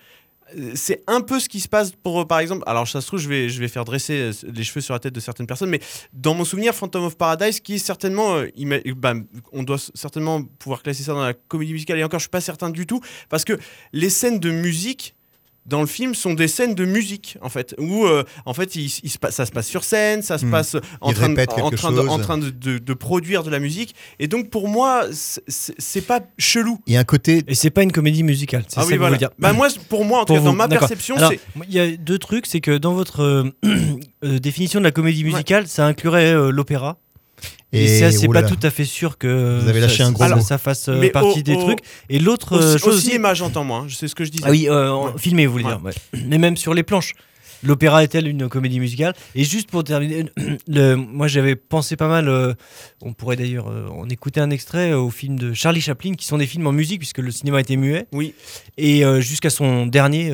C'est 0.74 1.02
un 1.06 1.20
peu 1.20 1.40
ce 1.40 1.48
qui 1.48 1.60
se 1.60 1.68
passe 1.68 1.92
pour, 1.92 2.26
par 2.26 2.38
exemple, 2.38 2.62
alors 2.66 2.86
ça 2.86 3.00
se 3.00 3.06
trouve, 3.06 3.20
je 3.20 3.28
vais, 3.28 3.48
je 3.48 3.60
vais 3.60 3.68
faire 3.68 3.84
dresser 3.84 4.14
euh, 4.14 4.32
les 4.52 4.64
cheveux 4.64 4.80
sur 4.80 4.94
la 4.94 5.00
tête 5.00 5.14
de 5.14 5.20
certaines 5.20 5.46
personnes, 5.46 5.70
mais 5.70 5.80
dans 6.12 6.34
mon 6.34 6.44
souvenir, 6.44 6.74
Phantom 6.74 7.04
of 7.04 7.16
Paradise, 7.16 7.60
qui 7.60 7.74
est 7.74 7.78
certainement, 7.78 8.36
euh, 8.36 8.48
bah, 8.96 9.14
on 9.52 9.62
doit 9.62 9.78
certainement 9.94 10.42
pouvoir 10.42 10.82
classer 10.82 11.02
ça 11.02 11.12
dans 11.12 11.24
la 11.24 11.34
comédie 11.34 11.72
musicale, 11.72 11.98
et 11.98 12.04
encore, 12.04 12.20
je 12.20 12.24
suis 12.24 12.30
pas 12.30 12.40
certain 12.40 12.70
du 12.70 12.86
tout, 12.86 13.00
parce 13.28 13.44
que 13.44 13.58
les 13.92 14.10
scènes 14.10 14.38
de 14.38 14.50
musique 14.50 15.14
dans 15.66 15.80
le 15.80 15.86
film 15.86 16.14
sont 16.14 16.34
des 16.34 16.48
scènes 16.48 16.74
de 16.74 16.84
musique 16.84 17.38
en 17.40 17.48
fait 17.48 17.74
où 17.78 18.04
euh, 18.04 18.24
en 18.44 18.52
fait 18.54 18.76
il, 18.76 18.84
il 19.02 19.10
se 19.10 19.18
passe- 19.18 19.34
ça 19.34 19.46
se 19.46 19.50
passe 19.52 19.66
sur 19.66 19.82
scène 19.84 20.22
ça 20.22 20.36
se 20.38 20.44
Hmm. 20.44 20.50
passe 20.50 20.76
en 21.00 21.12
train, 21.12 21.28
de, 21.28 21.34
répète 21.36 21.52
en, 21.52 21.70
quelque 21.70 21.76
train 21.76 21.90
de, 21.92 21.96
chose. 21.96 22.08
en 22.08 22.18
train 22.18 22.38
de, 22.38 22.50
de- 22.50 22.78
de 22.78 22.94
produire 22.94 23.42
de 23.44 23.50
la 23.50 23.58
musique 23.60 23.94
et 24.18 24.28
donc 24.28 24.50
pour 24.50 24.68
moi 24.68 25.04
c'est- 25.12 26.00
pas 26.06 26.20
chelou 26.38 26.78
Il 26.86 26.92
y 26.92 26.96
a 26.96 27.00
un 27.00 27.04
côté 27.04 27.42
Et 27.48 27.54
c'est 27.54 27.70
pas 27.70 27.82
une 27.82 27.92
comédie 27.92 28.22
musicale, 28.22 28.64
c'est 28.68 28.78
ah 28.78 28.82
ça 28.82 28.86
oui 28.86 28.92
que 28.92 28.94
vous 28.96 28.98
voilà 29.00 29.16
voulez 29.16 29.18
dire. 29.26 29.30
bah 29.38 29.52
moi 29.52 29.68
pour 29.88 30.04
moi 30.04 30.20
en 30.20 30.24
tout 30.26 30.34
cas 30.34 30.40
dans 30.40 30.50
vous, 30.50 30.56
ma 30.56 30.68
perception 30.68 31.16
c'est 31.30 31.40
Il 31.68 31.74
y 31.74 31.80
a 31.80 31.96
deux 31.96 32.18
trucs, 32.18 32.46
c'est 32.46 32.60
que 32.60 32.76
dans 32.76 32.92
votre 32.92 33.20
euh, 33.22 33.44
euh, 34.24 34.38
définition 34.38 34.80
de 34.80 34.84
la 34.84 34.90
comédie 34.90 35.24
musicale, 35.24 35.66
ça 35.66 35.86
inclurait 35.86 36.32
euh, 36.34 36.50
l'opéra. 36.50 36.98
Et, 37.72 37.98
ça, 38.00 38.12
c'est 38.12 38.28
oh 38.28 38.32
pas 38.32 38.42
là 38.42 38.48
tout 38.48 38.58
à 38.62 38.70
fait 38.70 38.84
sûr 38.84 39.18
que 39.18 39.60
Vous 39.62 39.68
avez 39.68 39.80
lâché 39.80 39.98
ça, 40.04 40.06
un 40.06 40.12
gros 40.12 40.28
ça- 40.28 40.36
mot. 40.36 40.40
ça 40.42 40.58
fasse 40.58 40.88
euh, 40.88 40.98
Mais 41.00 41.10
partie 41.10 41.40
au- 41.40 41.42
des 41.42 41.54
au- 41.54 41.62
trucs. 41.62 41.80
Et 42.08 42.18
l'autre 42.20 42.56
au, 42.56 42.60
euh, 42.62 42.74
au 42.76 42.78
chose 42.78 42.96
aussi- 42.96 43.06
cinéma 43.06 43.34
j'entends 43.34 43.64
moi 43.64 43.78
hein, 43.80 43.86
c'est 43.90 44.06
ce 44.08 44.14
que 44.14 44.24
je 44.24 44.30
disais 44.30 44.44
Ah 44.46 44.50
oui, 44.50 44.68
euh, 44.68 44.94
Ouais. 44.94 45.10
filmé, 45.18 45.46
vous 45.46 45.52
voulez 45.52 45.64
Ouais. 45.64 45.72
dire. 45.72 45.84
ouais. 45.84 45.92
Mais 46.26 46.38
même 46.38 46.56
sur 46.56 46.72
les 46.74 46.82
planches. 46.84 47.14
L'opéra 47.64 48.02
est-elle 48.02 48.28
une 48.28 48.48
comédie 48.48 48.78
musicale? 48.78 49.14
Et 49.34 49.44
juste 49.44 49.70
pour 49.70 49.84
terminer, 49.84 50.26
le, 50.68 50.94
moi 50.96 51.28
j'avais 51.28 51.56
pensé 51.56 51.96
pas 51.96 52.08
mal, 52.08 52.28
euh, 52.28 52.52
on 53.00 53.12
pourrait 53.12 53.36
d'ailleurs 53.36 53.68
euh, 53.68 53.88
en 53.88 54.08
écouter 54.08 54.40
un 54.40 54.50
extrait 54.50 54.92
euh, 54.92 54.98
au 54.98 55.10
film 55.10 55.38
de 55.38 55.54
Charlie 55.54 55.80
Chaplin, 55.80 56.14
qui 56.14 56.26
sont 56.26 56.38
des 56.38 56.46
films 56.46 56.66
en 56.66 56.72
musique, 56.72 56.98
puisque 56.98 57.18
le 57.18 57.30
cinéma 57.30 57.60
était 57.60 57.76
muet. 57.76 58.06
Oui. 58.12 58.34
Et 58.76 59.02
jusqu'à 59.20 59.50
son 59.50 59.86
dernier, 59.86 60.32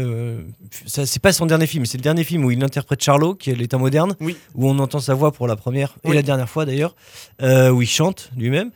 ça 0.87 1.05
c'est 1.07 1.21
pas 1.21 1.33
son 1.33 1.47
dernier 1.47 1.67
film, 1.67 1.85
c'est 1.85 1.99
le 1.99 2.03
dernier 2.03 2.25
film 2.25 2.45
où 2.45 2.51
il 2.51 2.63
interprète 2.65 3.03
Charlot, 3.03 3.35
qui 3.35 3.51
est 3.51 3.55
l'état 3.55 3.79
moderne, 3.79 4.17
Oui. 4.21 4.37
où 4.55 4.69
on 4.69 4.79
entend 4.79 5.01
sa 5.01 5.15
voix 5.15 5.31
pour 5.33 5.47
la 5.47 5.57
première 5.57 5.97
et 6.05 6.13
la 6.13 6.23
dernière 6.23 6.49
fois 6.49 6.65
d'ailleurs, 6.65 6.95
où 7.43 7.83
il 7.83 7.89
chante 7.89 8.31
lui-même, 8.37 8.71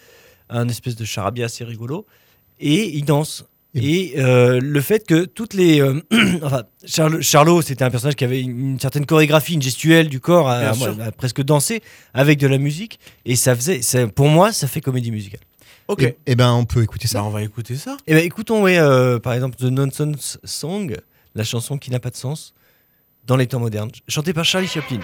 un 0.50 0.68
espèce 0.68 0.96
de 0.96 1.04
charabia 1.04 1.46
assez 1.46 1.64
rigolo, 1.64 2.06
et 2.60 2.96
il 2.96 3.04
danse. 3.04 3.44
Et 3.74 4.14
euh, 4.18 4.60
le 4.62 4.80
fait 4.80 5.06
que 5.06 5.24
toutes 5.24 5.54
les. 5.54 5.80
euh, 5.80 6.00
enfin, 6.42 6.62
Charl- 6.87 7.20
Charlot, 7.22 7.62
c'était 7.62 7.82
un 7.84 7.90
personnage 7.90 8.14
qui 8.14 8.24
avait 8.24 8.40
une, 8.40 8.70
une 8.72 8.80
certaine 8.80 9.04
chorégraphie, 9.06 9.54
une 9.54 9.62
gestuelle 9.62 10.08
du 10.08 10.20
corps, 10.20 10.48
à, 10.48 10.72
presque 11.16 11.42
danser 11.42 11.82
avec 12.12 12.38
de 12.38 12.46
la 12.46 12.58
musique. 12.58 13.00
Et 13.24 13.34
ça 13.37 13.54
faisait. 13.56 13.82
ça- 13.82 14.06
pour 14.06 14.28
moi, 14.28 14.52
ça 14.52 14.68
fait 14.68 14.80
comédie 14.80 15.10
musicale. 15.10 15.40
ok 15.88 16.02
Et, 16.02 16.16
et 16.26 16.34
ben 16.37 16.52
on 16.52 16.64
peut 16.64 16.82
écouter 16.82 17.08
ça. 17.08 17.18
Bah, 17.18 17.24
on 17.26 17.30
va 17.30 17.42
écouter 17.42 17.74
ça 17.76 17.96
Et 18.06 18.14
ben 18.14 18.24
écoutons, 18.24 18.62
ouais, 18.62 18.78
euh, 18.78 19.18
par 19.18 19.32
exemple, 19.32 19.56
The 19.56 19.64
Nonsense 19.64 20.38
Song, 20.44 20.94
la 21.34 21.42
chanson 21.44 21.76
qui 21.78 21.90
n'a 21.90 21.98
pas 21.98 22.10
de 22.10 22.16
sens 22.16 22.54
dans 23.26 23.37
les 23.37 23.46
temps 23.48 23.58
modernes, 23.60 23.90
chantée 24.06 24.32
par 24.34 24.44
Charlie 24.44 24.68
Chaplin. 24.68 25.00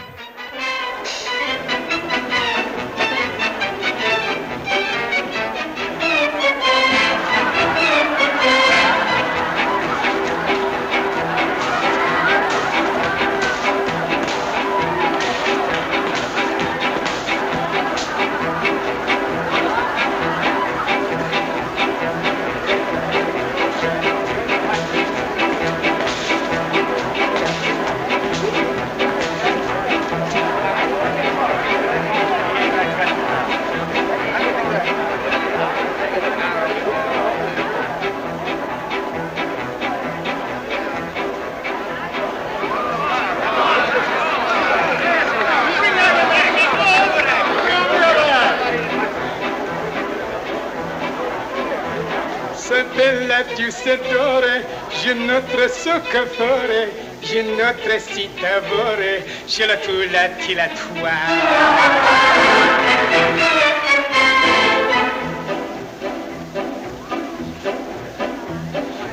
Notre 55.90 56.02
soccofore, 56.02 56.88
je 57.22 57.42
notre 57.42 57.98
citavore, 57.98 59.24
je 59.48 59.64
la 59.64 59.76
tu 59.76 60.54
la 60.54 60.68
tua. 60.68 61.16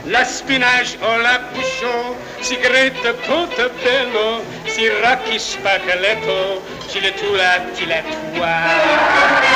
La 0.05 0.23
spinach 0.23 0.97
o 1.01 1.17
la 1.17 1.39
bouchon, 1.53 2.15
sigarette 2.41 3.13
portobello, 3.25 4.43
siracchi 4.65 5.39
spaghetto, 5.39 6.61
je 6.93 6.99
la 7.01 7.11
tu 7.11 7.35
la 7.35 7.59
ti 7.75 7.85
la 7.85 8.01
tua. 8.01 9.46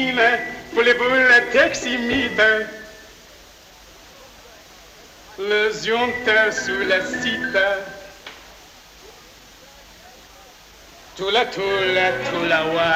Pilacina, 0.00 0.38
voulez-vous 0.72 1.14
la 1.28 1.40
teximide. 1.52 2.66
Le 5.38 5.70
zionta 5.72 6.52
sous 6.52 6.80
la 6.86 7.00
cita 7.04 7.78
Tula 11.16 11.44
tula 11.46 12.12
tula 12.30 12.64
wa 12.74 12.92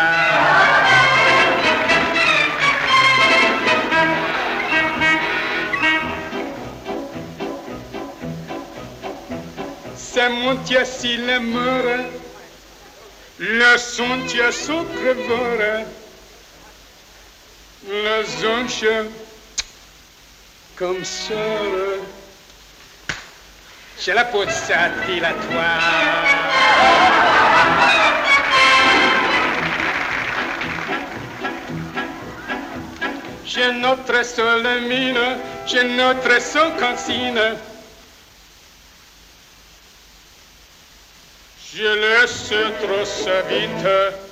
Ça 9.96 10.28
monte 10.28 10.84
si 10.84 11.16
l'amour 11.16 11.84
La 13.38 13.78
sontia 13.78 14.52
sopravvora, 14.52 15.84
la 17.86 18.22
zoncia 18.24 19.06
comme 20.74 21.04
sora. 21.04 22.02
C'è 23.96 24.12
la 24.12 24.24
pozzati 24.24 25.20
la 25.20 25.32
tua. 25.32 26.82
J'ai 33.44 33.72
notre 33.72 34.24
seule 34.24 34.80
mine, 34.80 35.38
j'ai 35.66 35.84
notre 35.84 36.40
seule 36.40 36.74
consigne. 36.76 37.56
Je 41.72 41.94
laisse 41.94 42.54
trop 42.80 43.04
sa 43.04 43.42
vite. 43.42 44.23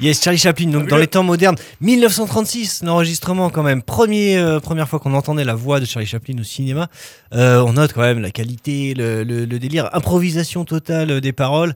Yes, 0.00 0.22
Charlie 0.22 0.38
Chaplin, 0.38 0.68
donc 0.70 0.88
dans 0.88 0.96
les 0.96 1.06
temps 1.06 1.22
modernes, 1.22 1.56
1936, 1.82 2.82
l'enregistrement 2.84 3.50
quand 3.50 3.62
même, 3.62 3.82
Premier, 3.82 4.38
euh, 4.38 4.58
première 4.58 4.88
fois 4.88 4.98
qu'on 4.98 5.12
entendait 5.12 5.44
la 5.44 5.54
voix 5.54 5.78
de 5.78 5.84
Charlie 5.84 6.06
Chaplin 6.08 6.38
au 6.40 6.42
cinéma. 6.42 6.88
Euh, 7.34 7.60
on 7.62 7.74
note 7.74 7.92
quand 7.92 8.00
même 8.00 8.20
la 8.20 8.30
qualité, 8.30 8.94
le, 8.94 9.24
le- 9.24 9.44
le 9.44 9.58
délire, 9.58 9.90
improvisation 9.92 10.64
totale 10.64 11.20
des 11.20 11.32
paroles, 11.32 11.74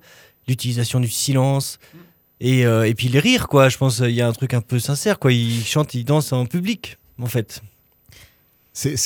l'utilisation 0.48 1.00
du 1.00 1.08
silence. 1.08 1.78
Et, 2.40 2.64
euh, 2.64 2.88
et 2.88 2.94
puis 2.94 3.08
les 3.08 3.20
rires, 3.20 3.46
quoi. 3.46 3.68
Je 3.68 3.76
pense 3.76 3.98
qu'il 3.98 4.10
y 4.12 4.22
a 4.22 4.26
un 4.26 4.32
truc 4.32 4.54
un 4.54 4.62
peu 4.62 4.78
sincère, 4.78 5.18
quoi. 5.18 5.30
Il 5.30 5.62
chante, 5.64 5.92
il 5.92 6.04
danse 6.04 6.32
en 6.32 6.46
public, 6.46 6.96
en 7.20 7.26
fait. 7.26 7.60
C'est 8.76 8.96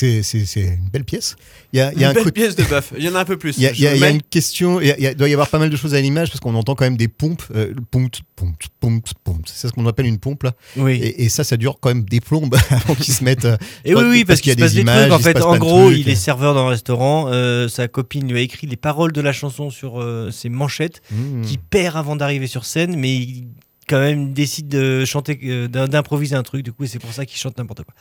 une 0.55 0.89
belle 0.91 1.05
pièce. 1.05 1.35
Il 1.73 1.77
y 1.77 1.81
a, 1.81 1.93
il 1.93 1.99
y 1.99 2.03
a 2.03 2.11
Une 2.11 2.17
un 2.17 2.23
belle 2.23 2.33
pièce 2.33 2.55
de 2.55 2.63
bœuf. 2.63 2.91
Il 2.97 3.03
y 3.03 3.09
en 3.09 3.13
a 3.13 3.19
un 3.19 3.25
peu 3.25 3.37
plus. 3.37 3.55
Il 3.57 3.63
y 3.63 3.67
a, 3.67 3.71
il 3.71 3.79
y 3.79 3.85
a- 3.87 3.93
il 3.93 4.01
y 4.01 4.03
a 4.03 4.09
une 4.09 4.21
question, 4.23 4.81
il 4.81 4.87
y 4.87 4.91
a- 4.91 4.97
il 4.97 5.03
y 5.03 5.07
a- 5.07 5.13
doit 5.13 5.29
y 5.29 5.33
avoir 5.33 5.47
pas 5.47 5.59
mal 5.59 5.69
de 5.69 5.75
choses 5.77 5.93
à 5.93 6.01
l'image 6.01 6.29
parce 6.29 6.39
qu'on 6.39 6.55
entend 6.55 6.73
quand 6.73 6.85
même 6.85 6.97
des 6.97 7.07
pompes, 7.07 7.43
euh, 7.55 7.71
pompe, 7.91 8.15
pompe, 8.35 8.55
pompe, 8.79 9.05
pompe. 9.23 9.43
C'est 9.45 9.67
ce 9.67 9.73
qu'on 9.73 9.85
appelle 9.85 10.07
une 10.07 10.17
pompe 10.17 10.41
là. 10.43 10.53
Oui. 10.75 10.93
Et, 10.93 11.23
et 11.25 11.29
ça, 11.29 11.43
ça 11.43 11.55
dure 11.55 11.77
quand 11.79 11.89
même 11.89 12.03
des 12.03 12.19
plombes 12.19 12.55
avant 12.71 12.95
qu'ils 12.95 13.13
se 13.13 13.23
mettent. 13.23 13.45
euh, 13.45 13.57
Et 13.85 13.93
oui, 13.93 14.01
oui, 14.09 14.25
parce 14.25 14.41
qu'il 14.41 14.53
se 14.53 14.57
passe 14.57 14.73
des 14.73 14.83
trucs. 14.83 15.11
En 15.11 15.19
fait, 15.19 15.37
gros, 15.59 15.91
il 15.91 16.09
est 16.09 16.15
serveur 16.15 16.55
dans 16.55 16.65
un 16.65 16.69
restaurant. 16.69 17.27
euh, 17.27 17.67
sa 17.67 17.87
copine 17.87 18.27
lui 18.31 18.39
a 18.39 18.41
écrit 18.41 18.65
les 18.65 18.75
paroles 18.77 19.11
de 19.11 19.21
la 19.21 19.33
chanson 19.33 19.69
sur 19.69 20.01
euh, 20.01 20.31
ses 20.31 20.49
manchettes, 20.49 21.01
Mmh. 21.11 21.41
qui 21.43 21.57
perd 21.59 21.95
avant 21.95 22.15
d'arriver 22.15 22.47
sur 22.47 22.65
scène, 22.65 22.95
mais 22.97 23.15
il 23.15 23.47
quand 23.89 23.99
même 23.99 24.33
décide 24.33 24.67
de 24.67 25.03
chanter, 25.05 25.39
euh, 25.43 25.67
d'im- 25.67 25.87
d'improviser 25.87 26.35
un 26.35 26.43
truc. 26.43 26.63
Du 26.63 26.71
coup, 26.71 26.83
et 26.83 26.87
c'est 26.87 26.99
pour 26.99 27.11
ça 27.11 27.25
qu'il 27.25 27.37
chante 27.39 27.57
n'importe 27.57 27.83
quoi. 27.83 27.93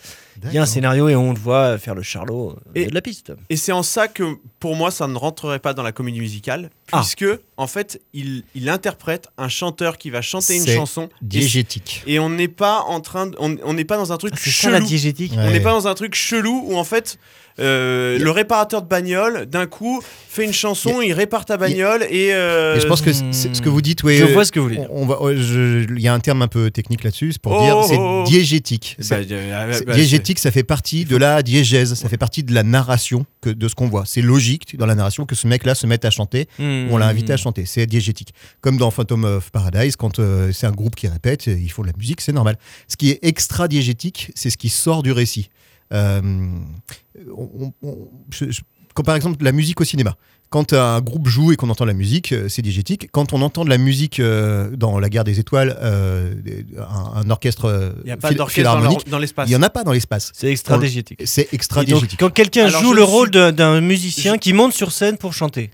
Il 0.45 0.53
y 0.53 0.59
a 0.59 0.63
un 0.63 0.67
scénario 0.67 1.09
et 1.09 1.17
on 1.17 1.33
le 1.33 1.39
voit 1.39 1.79
faire 1.79 1.95
le 1.95 2.03
charlot 2.03 2.51
euh, 2.51 2.71
Et- 2.75 2.87
de 2.87 2.95
la 2.95 3.01
piste. 3.03 3.33
Et 3.49 3.57
c'est 3.57 3.73
en 3.73 3.83
ça 3.83 4.07
que, 4.09 4.37
pour 4.61 4.77
moi, 4.77 4.91
ça 4.91 5.07
ne 5.09 5.17
rentrerait 5.17 5.59
pas 5.59 5.73
dans 5.75 5.83
la 5.83 5.93
comédie 5.93 6.21
musicale, 6.21 6.71
Ah. 6.93 7.01
puisque, 7.01 7.27
en 7.57 7.67
fait, 7.67 8.01
il, 8.15 8.45
il 8.55 8.69
interprète 8.69 9.29
un 9.37 9.49
chanteur 9.49 9.99
qui 9.99 10.11
va 10.11 10.23
chanter 10.23 10.57
une 10.57 10.67
chanson. 10.67 11.09
Diégétique. 11.23 12.03
Et 12.07 12.19
on 12.19 12.31
n'est 12.31 12.49
pas 12.49 12.81
en 12.87 13.01
train, 13.01 13.27
de- 13.27 13.37
on 13.41 13.73
n'est 13.75 13.85
pas 13.85 13.97
dans 13.97 14.13
un 14.13 14.17
truc 14.17 14.33
Ah, 14.35 14.41
c'est 14.43 14.51
ça 14.51 14.71
la 14.71 14.79
chelou. 14.79 14.87
diégétique. 14.89 15.33
Ouais. 15.33 15.45
On 15.47 15.51
n'est 15.51 15.61
pas 15.61 15.73
dans 15.73 15.87
un 15.89 15.95
truc 15.95 16.15
chelou 16.15 16.63
où 16.67 16.77
en 16.77 16.85
fait 16.85 17.19
euh, 17.61 18.21
le 18.21 18.31
réparateur 18.31 18.83
de 18.83 18.87
bagnole 18.87 19.47
d'un 19.47 19.67
coup 19.67 20.01
fait 20.29 20.45
une 20.45 20.53
chanson, 20.53 21.03
il 21.03 21.13
répare 21.13 21.45
ta 21.45 21.57
bagnole 21.57 22.05
et, 22.09 22.33
euh, 22.33 22.77
Et 22.77 22.81
je 22.81 22.87
pense 22.87 23.01
que 23.01 23.13
ce 23.13 23.61
que 23.61 23.69
vous 23.69 23.83
dites, 23.83 24.05
oui. 24.05 24.17
Je 24.17 24.25
euh, 24.27 24.33
vois 24.33 24.45
ce 24.45 24.53
que 24.53 24.61
vous 24.61 24.67
voulez 24.67 24.77
dire. 24.79 24.87
on- 24.93 25.03
on 25.03 25.07
va- 25.07 25.21
ouais, 25.21 25.37
je- 25.37 25.85
Il 25.93 26.01
y 26.01 26.07
a 26.07 26.15
un 26.15 26.21
terme 26.21 26.43
un 26.43 26.47
peu 26.47 26.71
technique 26.71 27.03
là-dessus, 27.03 27.33
c'est 27.33 27.43
pour 27.43 27.53
Oh, 27.53 27.65
dire 27.65 27.77
oh, 27.77 27.85
c'est 27.89 27.97
oh. 27.99 28.23
diégétique. 28.29 28.97
bah, 29.11 29.17
euh, 29.29 29.81
bah, 29.85 29.95
diégétique, 29.95 30.39
ça 30.39 30.53
fait 30.53 30.63
partie 30.63 31.05
de 31.05 31.17
la 31.17 31.43
diégèse, 31.43 31.95
ça 31.95 32.09
fait 32.09 32.17
partie 32.17 32.45
de 32.45 32.55
la 32.55 32.63
narration 32.63 33.27
que, 33.41 33.51
de 33.51 33.67
ce 33.67 33.75
qu'on 33.75 33.89
voit. 33.89 34.05
C'est 34.07 34.23
logique 34.23 34.77
dans 34.79 34.87
la 34.87 34.95
narration 34.95 35.27
que 35.27 35.35
ce 35.35 35.49
mec-là 35.49 35.75
se 35.75 35.89
mette 35.89 36.05
à 36.05 36.11
chanter. 36.11 36.47
Hmm. 36.87 36.93
On 36.93 36.97
l'a 36.99 37.09
invité 37.09 37.33
à 37.33 37.37
chanter, 37.37 37.65
c'est 37.67 37.87
diégétique. 37.87 38.33
Comme 38.61 38.77
dans 38.77 38.91
Phantom 38.91 39.25
of 39.25 39.51
Paradise, 39.51 39.97
quand 39.97 40.19
euh, 40.19 40.53
c'est 40.53 40.67
un 40.67 40.73
groupe 40.73 40.95
qui 40.97 41.09
répète, 41.09 41.49
euh, 41.49 41.59
ils 41.59 41.71
font 41.71 41.83
de 41.83 41.89
la 41.89 41.97
musique, 41.97 42.21
c'est 42.21 42.33
normal. 42.33 42.57
Ce 42.89 42.97
qui 42.97 43.11
est 43.11 43.19
extra 43.23 43.69
diégétique, 43.69 44.33
c'est 44.35 44.51
ce 44.51 44.57
qui 44.57 44.69
sort 44.69 45.03
du 45.03 45.13
récit. 45.13 45.51
Euh, 45.93 46.21
on- 47.37 47.73
on- 47.83 47.99
je- 48.31 48.51
je- 48.51 48.61
quand 48.95 49.03
par 49.03 49.17
exemple 49.17 49.43
la 49.45 49.53
musique 49.53 49.81
au 49.81 49.85
cinéma, 49.85 50.17
quand 50.51 50.73
un 50.73 51.01
groupe 51.03 51.29
joue 51.29 51.53
et 51.53 51.57
qu'on 51.57 51.69
entend 51.69 51.85
la 51.85 51.93
musique, 51.93 52.35
c'est 52.49 52.63
diégétique. 52.63 53.09
Quand 53.13 53.35
on 53.35 53.43
entend 53.43 53.65
de 53.67 53.71
la 53.71 53.77
musique 53.77 54.19
euh, 54.19 54.75
dans 54.75 54.99
La 54.99 55.11
Guerre 55.11 55.25
des 55.25 55.39
Étoiles, 55.41 55.77
euh, 55.83 56.35
un, 56.79 57.21
un 57.21 57.31
orchestre 57.31 57.95
Il 58.03 58.07
n'y 58.07 58.11
a 58.13 58.17
pas 58.17 58.29
phil- 58.29 58.39
d'orchestre 58.39 59.05
dans 59.11 59.19
l'espace. 59.19 59.47
il 59.47 59.51
n'y 59.51 59.57
en 59.57 59.63
a 59.63 59.69
pas 59.71 59.85
dans 59.85 59.93
l'espace. 59.93 60.33
C'est 60.35 60.51
extra 60.51 60.79
diégétique. 60.79 61.21
C'est 61.27 61.53
extra 61.53 61.83
Et 61.83 61.85
donc, 61.85 61.97
diégétique. 62.01 62.19
quand 62.21 62.31
quelqu'un 62.33 62.67
Alors, 62.67 62.83
joue 62.83 62.95
le 62.95 63.03
rôle 63.05 63.31
d'un 63.31 63.81
musicien 63.83 64.39
qui 64.39 64.55
monte 64.55 64.73
sur 64.73 64.91
scène 64.91 65.19
pour 65.19 65.35
chanter. 65.35 65.71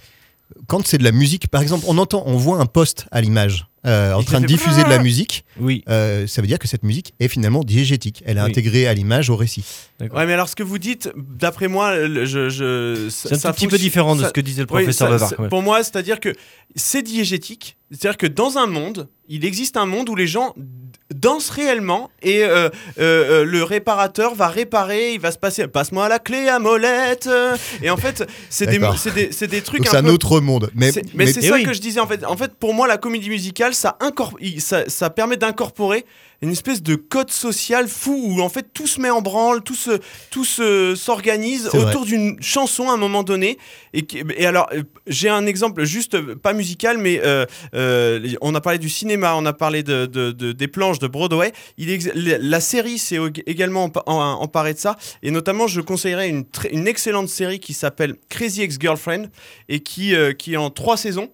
Quand 0.67 0.87
c'est 0.87 0.99
de 0.99 1.05
la 1.05 1.13
musique, 1.13 1.49
par 1.49 1.63
exemple, 1.63 1.85
on 1.89 1.99
entend, 1.99 2.23
on 2.27 2.37
voit 2.37 2.59
un 2.59 2.67
poste 2.67 3.07
à 3.11 3.21
l'image 3.21 3.67
euh, 3.87 4.15
en 4.15 4.23
train 4.23 4.41
de 4.41 4.47
diffuser 4.47 4.83
de 4.83 4.89
la 4.89 4.99
musique. 4.99 5.45
Oui. 5.61 5.85
euh, 5.91 6.27
ça 6.27 6.41
veut 6.41 6.49
dire 6.49 6.59
que 6.59 6.67
cette 6.69 6.85
musique 6.85 7.13
est 7.21 7.29
finalement 7.29 7.63
diégétique. 7.63 8.23
Elle 8.25 8.39
est 8.39 8.43
Oui. 8.43 8.51
intégrée 8.51 8.87
à 8.87 8.95
l'image, 8.95 9.29
au 9.29 9.37
récit. 9.37 9.63
Ouais, 10.01 10.25
mais 10.27 10.33
alors 10.33 10.49
ce 10.49 10.57
que 10.57 10.63
vous 10.63 10.79
dites, 10.79 11.11
d'après 11.17 11.69
moi, 11.69 11.95
je, 12.25 12.49
je, 12.49 13.09
C'est 13.11 13.35
un 13.35 13.51
tout 13.51 13.57
petit 13.57 13.69
peu 13.69 13.77
différent 13.79 14.17
de 14.17 14.25
ce 14.25 14.31
que 14.31 14.41
disait 14.41 14.63
le 14.63 14.67
professeur 14.67 15.09
ça- 15.09 15.13
Bavard, 15.19 15.41
même. 15.41 15.51
Pour 15.51 15.63
moi, 15.63 15.83
c'est-à-dire 15.83 16.19
que 16.19 16.33
c'est 16.75 17.03
diégétique. 17.03 17.77
C'est-à-dire 17.91 18.17
que 18.17 18.27
dans 18.27 18.59
un 18.59 18.67
monde, 18.67 19.09
il 19.29 19.45
existe 19.45 19.77
un 19.77 19.87
monde 19.87 20.09
où 20.09 20.17
les 20.17 20.27
gens 20.27 20.55
dansent 21.15 21.51
réellement 21.51 22.11
et 22.23 22.43
euh, 22.45 22.69
euh, 22.69 22.71
euh, 22.99 23.45
le 23.45 23.63
réparateur 23.63 24.35
va 24.35 24.49
réparer, 24.49 25.13
il 25.15 25.21
va 25.21 25.31
se 25.31 25.39
passer 25.39 25.69
passe-moi 25.69 26.09
la 26.09 26.19
clé 26.19 26.49
à 26.49 26.59
molette. 26.59 27.29
Et 27.83 27.91
en 27.91 27.97
fait, 27.97 28.29
c'est 28.49 28.67
des, 28.67 28.79
des, 28.79 29.29
c'est 29.33 29.47
des 29.47 29.61
trucs 29.61 29.83
Donc 29.83 29.89
c'est 29.91 29.97
un 29.99 30.03
peu 30.03 30.11
autre 30.11 30.41
monde. 30.41 30.71
Mais, 30.75 30.93
c'est- 30.93 31.05
mais, 31.15 31.29
Eh 31.29 31.43
ça 31.47 31.55
oui. 31.55 31.63
que 31.63 31.73
je 31.73 31.81
disais 31.81 32.01
en 32.01 32.07
fait. 32.07 32.25
En 32.25 32.37
fait, 32.37 32.55
pour 32.55 32.75
moi, 32.75 32.89
la 32.89 32.97
comédie 32.97 33.29
musicale, 33.31 33.75
ça, 33.75 33.97
ça, 34.59 34.89
ça 34.89 35.11
permet 35.11 35.37
d'incorporer 35.37 36.05
une 36.45 36.53
espèce 36.53 36.83
de 36.83 36.95
code 36.95 37.31
social 37.31 37.89
fou 37.89 38.15
où 38.25 38.41
en 38.41 38.49
fait 38.49 38.67
tout 38.73 38.87
se 38.87 39.01
met 39.01 39.11
en 39.11 39.21
branle, 39.23 39.63
tout 39.63 39.75
se, 39.75 39.99
tout 40.31 40.45
se 40.45 40.95
s'organise 40.95 41.69
autour 41.89 42.05
d'une 42.05 42.37
chanson 42.43 42.89
à 42.91 42.93
un 42.95 42.97
moment 42.97 43.23
donné. 43.23 43.59
Et, 43.93 44.07
et 44.37 44.47
alors, 44.47 44.69
euh, 44.73 44.83
j'ai 45.07 45.29
un 45.29 45.47
exemple 45.47 45.85
juste 45.85 46.15
euh, 46.15 46.35
pas 46.37 46.53
musical, 46.53 46.99
mais 46.99 47.21
euh, 47.25 47.47
euh, 47.75 48.21
on 48.41 48.55
a 48.55 48.61
parlé 48.61 48.79
du 48.79 48.89
cinéma, 48.89 49.35
on 49.37 49.47
a 49.47 49.53
parlé 49.53 49.83
de, 49.83 50.07
de- 50.07 50.31
de- 50.33 50.53
des 50.53 50.69
planches 50.69 50.99
de 50.99 51.07
Broadway. 51.09 51.53
Il 51.79 51.91
ex- 51.91 52.11
la, 52.15 52.61
série 52.61 52.99
s'est 52.99 53.19
également 53.47 53.89
empa- 53.89 54.03
en- 54.07 54.21
emparée 54.41 54.75
de 54.75 54.79
ça, 54.79 54.97
et 55.23 55.31
notamment 55.31 55.67
je 55.67 55.81
conseillerais 55.81 56.29
une, 56.29 56.45
une 56.71 56.87
excellente 56.87 57.29
série 57.29 57.59
qui 57.61 57.73
s'appelle 57.75 58.17
Crazy 58.29 58.63
Ex-Girlfriend 58.63 59.27
et 59.69 59.81
qui, 59.81 60.15
euh, 60.15 60.33
qui 60.33 60.55
est 60.55 60.57
en 60.59 60.71
trois 60.71 60.97
saisons 60.97 61.31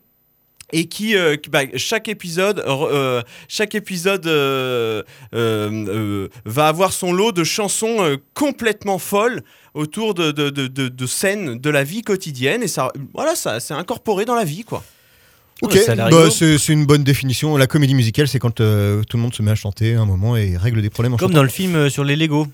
et 0.73 0.87
qui, 0.87 1.17
euh, 1.17 1.37
qui- 1.37 1.51
bah, 1.51 1.63
chaque 1.77 2.09
épisode, 2.09 2.63
euh, 2.67 3.23
chaque 3.49 3.75
épisode 3.75 4.27
euh, 4.27 5.03
euh, 5.35 5.71
euh, 5.89 6.29
va 6.45 6.69
avoir 6.69 6.93
son 6.93 7.13
lot 7.13 7.33
de 7.33 7.45
chansons 7.45 7.97
euh, 8.01 8.17
complètement 8.35 8.99
folles 8.99 9.43
autour 9.75 10.15
de, 10.15 10.31
de, 10.33 10.51
de, 10.51 10.67
de- 10.67 10.89
de 10.89 11.07
scènes 11.07 11.59
de 11.59 11.71
la 11.71 11.85
vie 11.85 12.03
quotidienne 12.03 12.63
et 12.63 12.69
ça, 12.69 12.93
voilà, 13.15 13.35
ça, 13.35 13.61
c'est 13.61 13.75
incorporé 13.75 14.25
dans 14.25 14.35
la 14.35 14.45
vie 14.45 14.65
quoi. 14.65 14.83
Ok, 15.63 15.77
bah, 15.97 16.31
c'est 16.31 16.73
une 16.73 16.87
bonne 16.87 17.05
définition. 17.05 17.57
La 17.59 17.67
comédie 17.67 17.95
musicale, 17.95 18.27
c'est 18.29 18.39
quand 18.39 18.61
euh, 18.63 19.03
tout 19.07 19.19
le 19.19 19.23
monde 19.23 19.35
se 19.35 19.43
met 19.43 19.51
à 19.51 19.55
chanter 19.55 19.95
un 19.95 20.07
moment 20.07 20.35
et 20.35 20.57
règle 20.57 20.81
des 20.81 20.89
problèmes 20.89 21.13
en 21.13 21.17
Comme 21.19 21.35
dans 21.35 21.43
le 21.43 21.51
film 21.51 21.91
sur 21.91 22.03
les 22.03 22.17
Lego. 22.17 22.47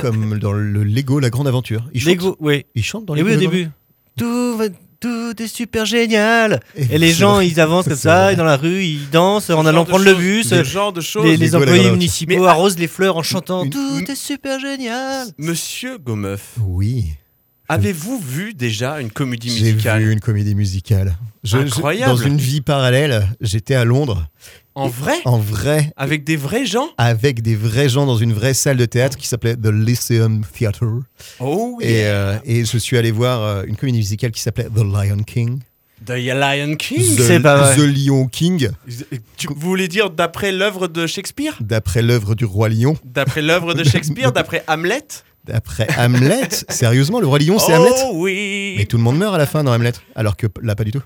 Comme 0.00 0.38
dans 0.38 0.52
le 0.52 0.82
Lego, 0.82 1.20
la 1.20 1.28
grande 1.28 1.46
aventure. 1.46 1.84
Ils 1.92 2.00
chantent, 2.00 2.08
Lego, 2.14 2.36
oui. 2.40 2.64
ils 2.74 2.82
chantent 2.82 3.04
dans 3.04 3.14
Et 3.14 3.18
les 3.18 3.22
oui, 3.24 3.34
au 3.34 3.38
début. 3.38 3.68
Tout, 4.16 4.56
va- 4.56 4.64
tout 5.00 5.42
est 5.42 5.46
super 5.46 5.86
génial. 5.86 6.60
Et 6.76 6.98
les 6.98 7.12
gens, 7.12 7.36
vrai. 7.36 7.48
ils 7.48 7.58
avancent 7.60 7.86
comme 7.88 7.96
ça, 7.96 8.32
et 8.32 8.36
dans 8.36 8.44
la 8.44 8.56
rue, 8.56 8.84
ils 8.84 9.08
dansent 9.10 9.50
en 9.50 9.64
allant 9.66 9.84
prendre 9.86 10.04
le 10.04 10.14
bus. 10.14 10.48
Ce 10.48 10.62
genre 10.62 10.92
de 10.92 11.00
choses. 11.00 11.24
Les, 11.38 11.54
employés 11.54 11.90
municipaux 11.90 12.38
Mais- 12.38 12.46
arrosent 12.46 12.78
les 12.78 12.86
fleurs 12.88 13.16
en 13.16 13.22
chantant 13.22 13.64
Une- 13.64 13.70
Tout 13.70 14.10
est 14.10 14.14
super 14.14 14.60
génial. 14.60 15.28
Monsieur 15.38 15.96
Gomeuf, 15.98 16.54
Oui, 16.66 17.06
avez-vous 17.68 18.18
vu 18.20 18.52
déjà 18.54 19.00
une 19.00 19.10
comédie 19.10 19.48
j'ai 19.56 19.72
musicale? 19.72 20.02
vu 20.02 20.12
une 20.12 20.20
comédie 20.20 20.54
musicale. 20.54 21.16
Je- 21.44 21.56
je- 21.56 21.62
Incroyable. 21.62 22.12
dans 22.12 22.18
une 22.18 22.36
vie 22.36 22.60
parallèle, 22.60 23.26
j'étais 23.40 23.74
à 23.74 23.84
Londres, 23.84 24.26
en 24.74 24.88
vrai? 24.88 25.16
en 25.24 25.38
vrai, 25.38 25.92
Avec 25.96 26.24
des 26.24 26.36
vrais 26.36 26.64
gens? 26.66 26.88
Avec 26.98 27.42
des 27.42 27.56
vrais 27.56 27.88
gens 27.88 28.06
dans 28.06 28.16
une 28.16 28.32
vraie 28.32 28.54
salle 28.54 28.76
de 28.76 28.84
théâtre 28.86 29.16
qui 29.16 29.26
s'appelait 29.26 29.56
The 29.56 29.66
Lyceum 29.66 30.42
Theatre. 30.56 30.84
Oh 31.40 31.78
Et, 31.80 32.04
euh, 32.06 32.38
et 32.44 32.64
je 32.64 32.78
suis 32.78 32.96
allé 32.96 33.10
voir 33.10 33.42
euh, 33.42 33.62
une 33.66 33.76
comédie 33.76 33.98
musicale 33.98 34.30
qui 34.30 34.40
s'appelait 34.40 34.68
The 34.74 34.78
Lion 34.82 35.22
King. 35.26 35.58
The 36.06 36.10
Lion 36.12 36.76
King? 36.76 37.16
The, 37.16 37.20
C'est 37.20 37.40
pas 37.40 37.56
vrai. 37.58 37.76
The 37.76 37.80
Lion 37.80 38.26
King, 38.26 38.70
Tu- 39.36 39.48
Vous 39.48 39.54
voulez 39.68 39.86
dire 39.88 40.08
d'après 40.10 40.50
l'œuvre 40.52 40.88
de 40.88 41.06
Shakespeare? 41.06 41.56
D'après 41.60 42.00
l'œuvre 42.00 42.34
du 42.34 42.44
Roi 42.46 42.68
Lion. 42.70 42.96
D'après 43.04 43.42
l'œuvre 43.42 43.74
de 43.74 43.84
Shakespeare 43.84 44.32
D'après 44.32 44.62
Hamlet? 44.66 45.02
D'après 45.44 45.88
Hamlet. 45.98 46.48
Sérieusement, 46.68 47.18
le 47.20 47.26
Roi 47.26 47.38
Lion, 47.40 47.58
c'est 47.58 47.74
Hamlet? 47.74 47.90
Oh 48.06 48.12
oui 48.14 48.74
Mais 48.78 48.86
tout 48.86 48.96
le 48.98 49.02
monde 49.02 49.18
meurt 49.18 49.34
à 49.34 49.38
la 49.38 49.46
fin 49.46 49.62
dans 49.64 49.72
Hamlet, 49.72 49.92
alors 50.14 50.36
que 50.36 50.46
là, 50.62 50.74
pas 50.74 50.84
du 50.84 50.92
tout. 50.92 51.02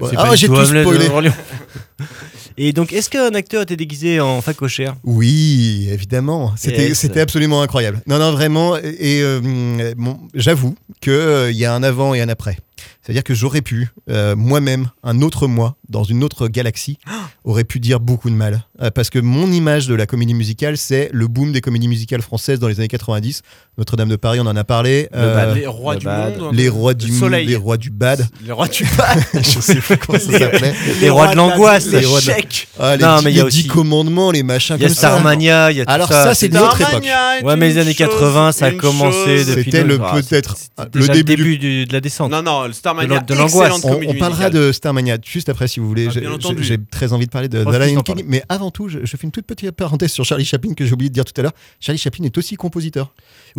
Bon, 0.00 0.08
ah, 0.16 0.34
j'ai 0.34 0.46
tout 0.46 0.54
Hamlet 0.54 0.82
spoilé. 0.82 1.30
Et 2.60 2.72
donc, 2.72 2.92
est-ce 2.92 3.08
qu'un 3.08 3.34
acteur 3.34 3.62
était 3.62 3.76
déguisé 3.76 4.20
en 4.20 4.42
facochère 4.42 4.96
Oui, 5.04 5.88
évidemment. 5.92 6.52
C'était 6.56 6.88
Yes. 6.88 7.04
absolument 7.16 7.62
incroyable. 7.62 8.02
Non, 8.08 8.18
non, 8.18 8.32
vraiment. 8.32 8.76
Et 8.76 9.22
euh, 9.22 9.94
bon, 9.96 10.18
j'avoue 10.34 10.74
qu'il 11.00 11.52
y 11.56 11.64
a 11.64 11.72
un 11.72 11.84
avant 11.84 12.14
et 12.14 12.20
un 12.20 12.28
après. 12.28 12.58
C'est-à-dire 13.02 13.24
que 13.24 13.32
j'aurais 13.34 13.62
pu, 13.62 13.88
euh, 14.10 14.36
moi-même, 14.36 14.90
un 15.02 15.22
autre 15.22 15.46
moi, 15.46 15.76
dans 15.88 16.02
une 16.04 16.22
autre 16.24 16.48
galaxie, 16.48 16.98
aurait 17.44 17.64
pu 17.64 17.78
dire 17.80 18.00
beaucoup 18.00 18.28
de 18.28 18.34
mal. 18.34 18.64
Euh, 18.82 18.90
parce 18.90 19.08
que 19.08 19.18
mon 19.20 19.50
image 19.52 19.86
de 19.86 19.94
la 19.94 20.06
comédie 20.06 20.34
musicale, 20.34 20.76
c'est 20.76 21.10
le 21.12 21.26
boom 21.28 21.52
des 21.52 21.60
comédies 21.60 21.88
musicales 21.88 22.22
françaises 22.22 22.58
dans 22.58 22.68
les 22.68 22.80
années 22.80 22.88
90. 22.88 23.42
Notre-Dame 23.78 24.08
de 24.08 24.16
Paris, 24.16 24.40
on 24.40 24.46
en 24.46 24.56
a 24.56 24.64
parlé. 24.64 25.08
Le 25.12 25.18
Euh, 25.18 25.34
bad, 25.34 25.56
les 25.56 25.66
rois 25.66 25.94
le 25.94 26.00
du 26.00 26.06
bad. 26.06 26.38
monde 26.38 26.54
les 26.54 26.68
rois 26.68 26.94
du 26.94 27.16
soleil. 27.16 27.46
les 27.46 27.56
rois 27.56 27.76
du 27.76 27.90
bad. 27.90 28.26
Les 28.44 28.52
rois 28.52 28.66
du 28.68 28.84
bad 28.98 29.22
Je 29.34 29.60
sais 29.60 29.76
pas 29.76 29.96
comment 29.96 30.18
ça 30.18 30.38
s'appelait. 30.38 30.74
Les 31.00 31.10
rois 31.10 31.28
de 31.28 31.36
l'angoisse, 31.36 31.86
Les 31.86 32.04
rois 32.04 32.20
de 32.20 32.30
Ah, 32.78 32.96
les, 32.96 33.04
Non, 33.04 33.16
dix- 33.18 33.24
mais 33.24 33.30
il 33.32 33.36
y 33.36 33.40
a 33.40 33.44
les 33.44 33.50
dix 33.50 33.58
aussi- 33.60 33.68
commandements, 33.68 34.30
les 34.32 34.42
machins 34.42 34.76
Il 34.78 34.82
y 34.82 34.84
a 34.84 34.88
comme 34.88 34.94
ça. 34.96 35.08
Starmania, 35.10 35.70
il 35.70 35.76
y 35.78 35.80
a 35.80 35.86
tout 35.86 35.92
Alors 35.92 36.08
ça. 36.08 36.24
ça, 36.24 36.34
c'est 36.34 36.46
une 36.48 36.58
autre 36.58 36.80
époque. 36.80 37.04
Ouais, 37.44 37.56
mais 37.56 37.68
les 37.68 37.78
années 37.78 37.94
chose, 37.94 38.08
80, 38.08 38.52
ça 38.52 38.66
a 38.66 38.70
commencé 38.72 39.16
chose. 39.38 39.46
depuis 39.46 39.64
C'était 39.64 39.84
le 39.84 39.98
Ah, 40.02 40.14
peut-être 40.14 40.56
le 40.94 41.08
début, 41.08 41.22
du- 41.22 41.22
début 41.36 41.58
du- 41.58 41.86
de 41.86 41.92
la 41.92 42.00
descente. 42.00 42.30
Non, 42.32 42.42
non, 42.42 42.66
le 42.66 42.72
Starmania, 42.72 43.20
De 43.20 43.34
l'angoisse. 43.34 43.80
On, 43.84 44.14
parlera 44.14 44.50
de 44.50 44.72
Starmania 44.72 45.18
juste 45.24 45.48
après 45.48 45.68
si 45.68 45.78
vous 45.80 45.86
voulez. 45.88 46.06
Ah, 46.08 46.12
J'ai- 46.14 46.20
bien 46.20 46.30
J'ai 46.30 46.34
entendu. 46.34 46.64
j'ai 46.64 46.78
très 46.90 47.12
envie 47.12 47.26
de 47.26 47.30
parler 47.30 47.48
de 47.48 47.58
Lion 47.60 48.02
King, 48.02 48.24
mais 48.26 48.42
avant 48.48 48.70
tout, 48.72 48.88
je, 48.88 48.98
fais 49.04 49.18
une 49.22 49.30
toute 49.30 49.46
petite 49.46 49.70
parenthèse 49.70 50.10
sur 50.10 50.24
Charlie 50.24 50.44
Chaplin 50.44 50.74
que 50.74 50.84
j'ai 50.84 50.92
oublié 50.92 51.08
de 51.10 51.14
dire 51.14 51.24
tout 51.24 51.38
à 51.38 51.42
l'heure. 51.42 51.52
Charlie 51.80 51.98
Chaplin 51.98 52.24
est 52.24 52.36
aussi 52.38 52.56
compositeur. 52.56 53.12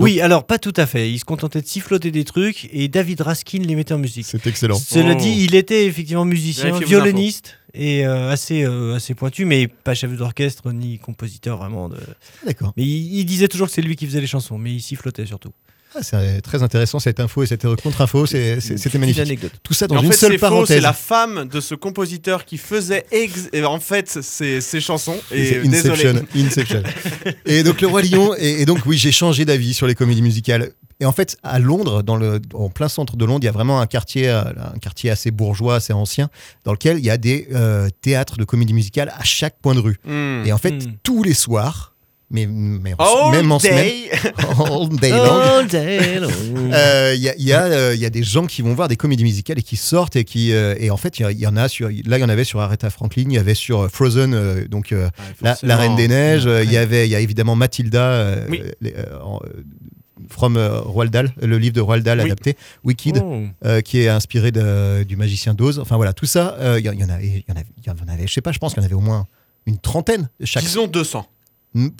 Oui, 0.09 0.21
alors 0.21 0.45
pas 0.45 0.57
tout 0.59 0.73
à 0.75 0.85
fait. 0.85 1.11
Il 1.11 1.19
se 1.19 1.25
contentait 1.25 1.61
de 1.61 1.67
siffloter 1.67 2.11
des 2.11 2.23
trucs 2.23 2.69
et 2.73 2.87
David 2.87 3.21
Raskin 3.21 3.59
les 3.59 3.75
mettait 3.75 3.93
en 3.93 3.99
musique. 3.99 4.25
C'est 4.25 4.45
excellent. 4.47 4.77
Cela 4.77 5.13
Oh. 5.15 5.19
dit, 5.19 5.43
il 5.43 5.55
était 5.55 5.85
effectivement 5.85 6.25
musicien, 6.25 6.65
Vérifiez 6.65 6.85
vos 6.85 7.03
violoniste 7.03 7.57
et 7.73 8.05
euh, 8.05 8.31
assez, 8.31 8.63
euh, 8.63 8.95
assez 8.95 9.13
pointu, 9.13 9.45
mais 9.45 9.67
pas 9.67 9.93
chef 9.93 10.11
d'orchestre 10.15 10.71
ni 10.71 10.97
compositeur 10.99 11.57
vraiment. 11.57 11.89
De... 11.89 11.97
D'accord. 12.45 12.73
Mais 12.77 12.83
il, 12.83 13.19
il 13.19 13.25
disait 13.25 13.47
toujours 13.47 13.67
que 13.67 13.73
c'est 13.73 13.81
lui 13.81 13.95
qui 13.95 14.05
faisait 14.05 14.21
les 14.21 14.27
chansons, 14.27 14.57
mais 14.57 14.73
il 14.73 14.81
sifflotait 14.81 15.25
surtout. 15.25 15.51
Ah, 15.95 15.99
c'est 16.03 16.41
très 16.41 16.61
intéressant 16.61 16.99
cette 16.99 17.19
info 17.19 17.43
et 17.43 17.47
cette 17.47 17.65
contre-info. 17.81 18.25
c'est- 18.25 18.59
c'est- 18.59 18.77
C'était 18.77 18.97
Une 18.97 19.01
magnifique. 19.01 19.21
anecdote. 19.23 19.51
Tout 19.63 19.73
ça 19.73 19.87
dans 19.87 19.97
en 19.97 20.03
une 20.03 20.11
fait, 20.11 20.17
seule 20.17 20.37
parenthèse. 20.39 20.77
c'est 20.77 20.81
la 20.81 20.93
femme 20.93 21.47
de 21.51 21.59
ce 21.59 21.73
compositeur 21.75 22.45
qui 22.45 22.57
faisait 22.57 23.05
ex- 23.11 23.49
en 23.65 23.79
fait 23.79 24.07
ses, 24.21 24.61
ses 24.61 24.81
chansons. 24.81 25.17
Et 25.31 25.45
C'est 25.45 25.67
désolé. 25.67 26.05
Inception. 26.09 26.25
Inception. 26.35 26.83
et 27.45 27.63
donc 27.63 27.81
le 27.81 27.87
roi 27.87 28.01
lion. 28.03 28.35
Et, 28.37 28.61
et 28.61 28.65
donc 28.65 28.79
oui, 28.85 28.97
j'ai 28.97 29.11
changé 29.11 29.45
d'avis 29.45 29.73
sur 29.73 29.87
les 29.87 29.95
comédies 29.95 30.21
musicales. 30.21 30.71
Et 31.01 31.05
en 31.05 31.13
fait, 31.13 31.37
à 31.43 31.59
Londres, 31.59 32.03
dans 32.03 32.17
le, 32.17 32.41
en 32.53 32.67
plein 32.69 32.89
centre 32.89 33.15
de 33.15 33.23
Londres, 33.23 33.39
il 33.43 33.45
y 33.45 33.49
a 33.49 33.53
vraiment 33.53 33.79
un 33.79 33.87
quartier, 33.87 34.27
euh, 34.29 34.41
un 34.75 34.77
quartier 34.79 35.09
assez 35.09 35.31
bourgeois, 35.31 35.75
assez 35.75 35.93
ancien, 35.93 36.29
dans 36.65 36.73
lequel 36.73 36.99
il 36.99 37.05
y 37.05 37.09
a 37.09 37.17
des 37.17 37.47
euh, 37.53 37.87
théâtres 38.01 38.35
de 38.37 38.43
comédie 38.43 38.73
musicale 38.73 39.13
à 39.17 39.23
chaque 39.23 39.55
point 39.61 39.73
de 39.75 39.79
rue. 39.79 39.97
Hmm. 40.05 40.43
Et 40.45 40.51
en 40.51 40.57
fait, 40.57 40.71
Hmm. 40.71 40.91
tous 41.01 41.23
les 41.23 41.33
soirs, 41.33 41.88
mais, 42.31 42.45
mais 42.47 42.93
All 42.99 43.31
même 43.31 43.51
en 43.51 43.59
semaine, 43.59 43.91
all 44.59 44.89
day 44.99 45.09
long, 45.09 46.71
euh, 46.73 47.13
il 47.15 47.21
y, 47.21 47.29
a, 47.29 47.35
il 47.37 47.43
y, 47.43 47.53
a, 47.53 47.63
euh, 47.63 47.95
il 47.95 47.99
y 48.01 48.05
a 48.05 48.09
des 48.09 48.23
gens 48.23 48.45
qui 48.45 48.61
vont 48.61 48.73
voir 48.73 48.87
des 48.87 48.95
comédies 48.95 49.23
musicales 49.23 49.57
et 49.59 49.63
qui 49.63 49.77
sortent 49.77 50.15
et 50.15 50.23
qui 50.25 50.53
euh, 50.53 50.75
et 50.79 50.91
en 50.91 50.97
fait 50.97 51.19
il 51.19 51.39
y 51.39 51.47
en 51.47 51.57
a 51.57 51.67
sur 51.67 51.87
là 51.89 52.17
il 52.17 52.21
y 52.21 52.23
en 52.23 52.29
avait 52.29 52.43
sur 52.43 52.59
Aretha 52.59 52.89
Franklin 52.89 53.23
il 53.27 53.33
y 53.33 53.37
avait 53.39 53.55
sur 53.55 53.81
euh, 53.81 53.87
Frozen 53.89 54.33
euh, 54.33 54.67
donc 54.67 54.91
euh, 54.91 55.09
la, 55.41 55.57
la 55.63 55.77
Reine 55.77 55.95
des 55.95 56.07
Neiges 56.07 56.45
euh, 56.47 56.63
il 56.63 56.71
y 56.71 56.77
avait 56.77 57.07
il 57.07 57.11
y 57.11 57.15
a 57.15 57.19
évidemment 57.19 57.55
Mathilda 57.55 58.03
euh, 58.03 58.45
Oui. 58.49 58.61
les, 58.81 58.93
euh, 58.95 59.19
en, 59.23 59.39
euh, 59.45 59.63
From 60.29 60.57
euh, 60.57 60.81
Roald 60.81 61.11
Dahl, 61.11 61.33
le 61.41 61.57
livre 61.57 61.73
de 61.73 61.81
Roald 61.81 62.03
Dahl 62.03 62.19
Oui. 62.19 62.25
adapté, 62.25 62.55
Wicked, 62.83 63.17
Oh. 63.23 63.41
euh, 63.65 63.81
qui 63.81 64.01
est 64.01 64.09
inspiré 64.09 64.51
de- 64.51 65.01
du 65.03 65.15
magicien 65.15 65.55
d'Oz. 65.55 65.79
Enfin 65.79 65.95
voilà, 65.95 66.13
tout 66.13 66.27
ça, 66.27 66.55
euh, 66.59 66.77
il 66.79 66.85
y, 66.85 66.89
en- 66.89 66.91
il 66.91 66.99
y 66.99 67.03
en 67.03 67.09
avait, 67.09 67.25
il 67.25 67.43
y 67.47 67.51
en 67.51 67.55
avait, 67.55 67.65
il 67.77 67.87
y 67.87 67.89
en 67.89 68.13
avait, 68.13 68.27
je 68.27 68.33
sais 68.33 68.41
pas, 68.41 68.51
je 68.51 68.59
pense 68.59 68.73
qu'il 68.73 68.81
y 68.83 68.85
en 68.85 68.85
avait 68.85 68.95
au 68.95 68.99
moins 68.99 69.25
une 69.65 69.79
trentaine 69.79 70.29
chaque. 70.43 70.61
Disons 70.61 70.85
200. 70.87 71.25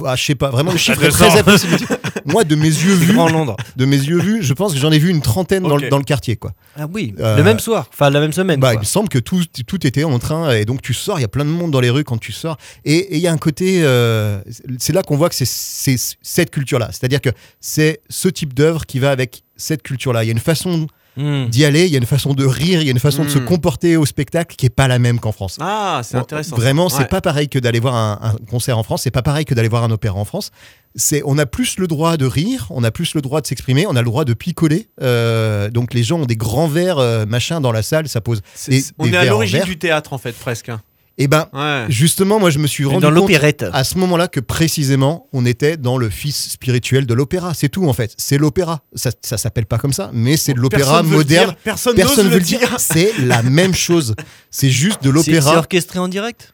Ah, 0.03 0.15
je 0.15 0.23
sais 0.25 0.35
pas, 0.35 0.49
vraiment 0.49 0.71
le 0.71 0.77
chiffre 0.79 1.03
est 1.03 1.09
très 1.11 1.37
approximatif. 1.37 1.87
Moi, 2.25 2.43
de 2.43 2.55
mes 2.55 2.67
yeux 2.67 2.93
vus, 2.95 3.13
grand 3.13 3.29
Londres. 3.29 3.55
de 3.75 3.85
mes 3.85 3.97
yeux 3.97 4.17
vus, 4.19 4.39
je 4.41 4.53
pense 4.53 4.73
que 4.73 4.79
j'en 4.79 4.91
ai 4.91 4.97
vu 4.97 5.09
une 5.09 5.21
trentaine 5.21 5.61
dans, 5.63 5.77
le- 5.77 5.89
dans 5.89 5.99
le 5.99 6.03
quartier, 6.03 6.37
quoi. 6.37 6.53
Ah 6.75 6.87
oui, 6.91 7.13
Euh, 7.19 7.37
le 7.37 7.43
même 7.43 7.59
soir, 7.59 7.87
enfin 7.93 8.09
la 8.09 8.19
même 8.19 8.33
semaine. 8.33 8.59
Bah, 8.59 8.73
il 8.73 8.79
me 8.79 8.83
semble 8.83 9.09
que 9.09 9.19
tout, 9.19 9.43
tout 9.67 9.85
était 9.85 10.03
en 10.03 10.17
train, 10.17 10.51
et 10.53 10.65
donc 10.65 10.81
tu 10.81 10.93
sors, 10.95 11.19
il 11.19 11.21
y 11.21 11.25
a 11.25 11.29
plein 11.29 11.45
de 11.45 11.51
monde 11.51 11.69
dans 11.69 11.81
les 11.81 11.91
rues 11.91 12.03
quand 12.03 12.17
tu 12.17 12.31
sors, 12.31 12.57
et 12.83 13.15
il 13.15 13.21
y 13.21 13.27
a 13.27 13.31
un 13.31 13.37
côté, 13.37 13.81
euh, 13.83 14.41
c'est 14.79 14.93
là 14.93 15.03
qu'on 15.03 15.17
voit 15.17 15.29
que 15.29 15.35
c'est- 15.35 15.45
c'est 15.45 15.97
cette 16.21 16.49
culture-là, 16.49 16.89
c'est-à-dire 16.91 17.21
que 17.21 17.29
c'est 17.59 18.01
ce 18.09 18.27
type 18.27 18.53
d'œuvre 18.55 18.85
qui 18.87 18.97
va 18.99 19.11
avec 19.11 19.43
cette 19.55 19.83
culture-là. 19.83 20.23
Il 20.23 20.27
y 20.27 20.29
a 20.29 20.33
une 20.33 20.39
façon 20.39 20.87
Hmm. 21.17 21.47
d'y 21.47 21.65
aller, 21.65 21.85
il 21.85 21.91
y 21.91 21.95
a 21.95 21.97
une 21.97 22.05
façon 22.05 22.33
de 22.33 22.45
rire, 22.45 22.81
il 22.81 22.85
y 22.85 22.87
a 22.87 22.91
une 22.91 22.99
façon 22.99 23.23
de 23.25 23.29
se 23.29 23.39
Mm. 23.39 23.45
comporter 23.45 23.97
au 23.97 24.05
spectacle 24.05 24.55
qui 24.55 24.65
est 24.67 24.69
pas 24.69 24.87
la 24.87 24.99
même 24.99 25.19
qu'en 25.19 25.31
France. 25.33 25.57
Ah, 25.59 25.99
c'est 26.03 26.15
intéressant. 26.17 26.55
Vraiment, 26.55 26.87
c'est 26.87 26.99
Ouais. 26.99 27.05
pas 27.07 27.19
pareil 27.19 27.49
que 27.49 27.59
d'aller 27.59 27.79
voir 27.79 27.95
un, 27.95 28.19
un 28.21 28.35
concert 28.49 28.77
en 28.77 28.83
France, 28.83 29.01
c'est 29.03 29.11
pas 29.11 29.21
pareil 29.21 29.43
que 29.43 29.53
d'aller 29.53 29.67
voir 29.67 29.83
un 29.83 29.91
opéra 29.91 30.15
en 30.17 30.23
France. 30.25 30.51
C'est, 30.95 31.21
on 31.25 31.37
a 31.37 31.45
plus 31.45 31.77
le 31.77 31.87
droit 31.87 32.15
de 32.17 32.25
rire, 32.25 32.67
on 32.69 32.83
a 32.83 32.91
plus 32.91 33.13
le 33.15 33.21
droit 33.21 33.41
de 33.41 33.47
s'exprimer, 33.47 33.85
on 33.87 33.95
a 33.95 34.01
le 34.01 34.05
droit 34.05 34.23
de 34.25 34.33
picoler. 34.33 34.87
Euh, 35.01 35.69
donc 35.69 35.93
les 35.93 36.03
gens 36.03 36.19
ont 36.19 36.25
des 36.25 36.35
grands 36.37 36.67
verres 36.67 36.99
euh, 36.99 37.25
machin 37.25 37.59
dans 37.59 37.71
la 37.71 37.81
salle, 37.83 38.07
ça 38.07 38.21
pose. 38.21 38.41
Des- 38.67 38.83
on 38.97 39.05
des 39.05 39.13
est 39.13 39.17
à 39.17 39.25
l'origine 39.25 39.63
du 39.63 39.77
théâtre 39.77 40.13
en 40.13 40.17
fait, 40.17 40.31
presque. 40.33 40.69
hein. 40.69 40.81
Et 41.21 41.27
ben, 41.27 41.47
Ouais. 41.53 41.85
justement, 41.89 42.39
moi, 42.39 42.49
je 42.49 42.59
me 42.59 42.65
suis 42.65 42.85
rendu 42.85 43.01
Dans 43.01 43.09
compte 43.13 43.29
à 43.73 43.83
ce 43.83 43.97
moment-là 43.97 44.29
que 44.29 44.39
précisément, 44.39 45.27
on 45.33 45.45
était 45.45 45.75
dans 45.75 45.97
le 45.97 46.09
fils 46.09 46.49
spirituel 46.51 47.05
de 47.05 47.13
l'opéra. 47.13 47.53
C'est 47.53 47.67
tout 47.69 47.85
en 47.87 47.93
fait. 47.93 48.13
C'est 48.17 48.37
l'opéra. 48.37 48.81
Ça, 48.95 49.11
ça 49.21 49.37
s'appelle 49.37 49.65
pas 49.65 49.77
comme 49.77 49.91
ça, 49.93 50.09
mais 50.13 50.37
c'est 50.37 50.53
de 50.53 50.59
l'opéra 50.59 51.01
Personne 51.01 51.05
veut 51.07 51.11
le 51.11 51.17
moderne. 51.17 51.45
dire, 51.49 51.55
Personne, 51.63 51.95
Personne 51.95 52.23
n'ose 52.25 52.33
veut 52.33 52.39
le 52.39 52.45
dire. 52.45 52.75
C'est 52.79 53.11
la 53.19 53.43
même 53.43 53.75
chose. 53.75 54.15
C'est 54.49 54.69
juste 54.69 55.03
de 55.03 55.11
C'est 55.17 55.23
c'est 55.25 55.31
l'opéra. 55.33 55.57
orchestré 55.57 55.99
en 55.99 56.07
direct? 56.07 56.53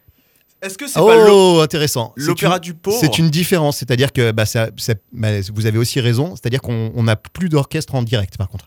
Est-ce 0.62 0.78
que 0.78 0.86
c'est 0.86 0.94
pas 0.94 1.26
Oh, 1.30 1.60
intéressant. 1.62 2.14
C'est 2.16 2.24
l'opéra 2.24 2.54
une- 2.56 2.60
du 2.60 2.74
pauvre? 2.74 2.96
C'est 2.98 3.18
une 3.18 3.28
différence, 3.30 3.76
c'est-à-dire 3.78 4.12
que 4.12 4.32
bah, 4.32 4.46
ça, 4.46 4.68
ça- 4.78 4.94
bah, 5.12 5.28
vous 5.54 5.66
avez 5.66 5.78
aussi 5.78 6.00
raison, 6.00 6.34
c'est-à-dire 6.34 6.60
qu'on 6.62 6.92
on 6.94 7.02
n'a 7.04 7.14
plus 7.16 7.48
d'orchestre 7.48 7.94
en 7.94 8.02
direct 8.02 8.36
par 8.38 8.48
contre. 8.48 8.66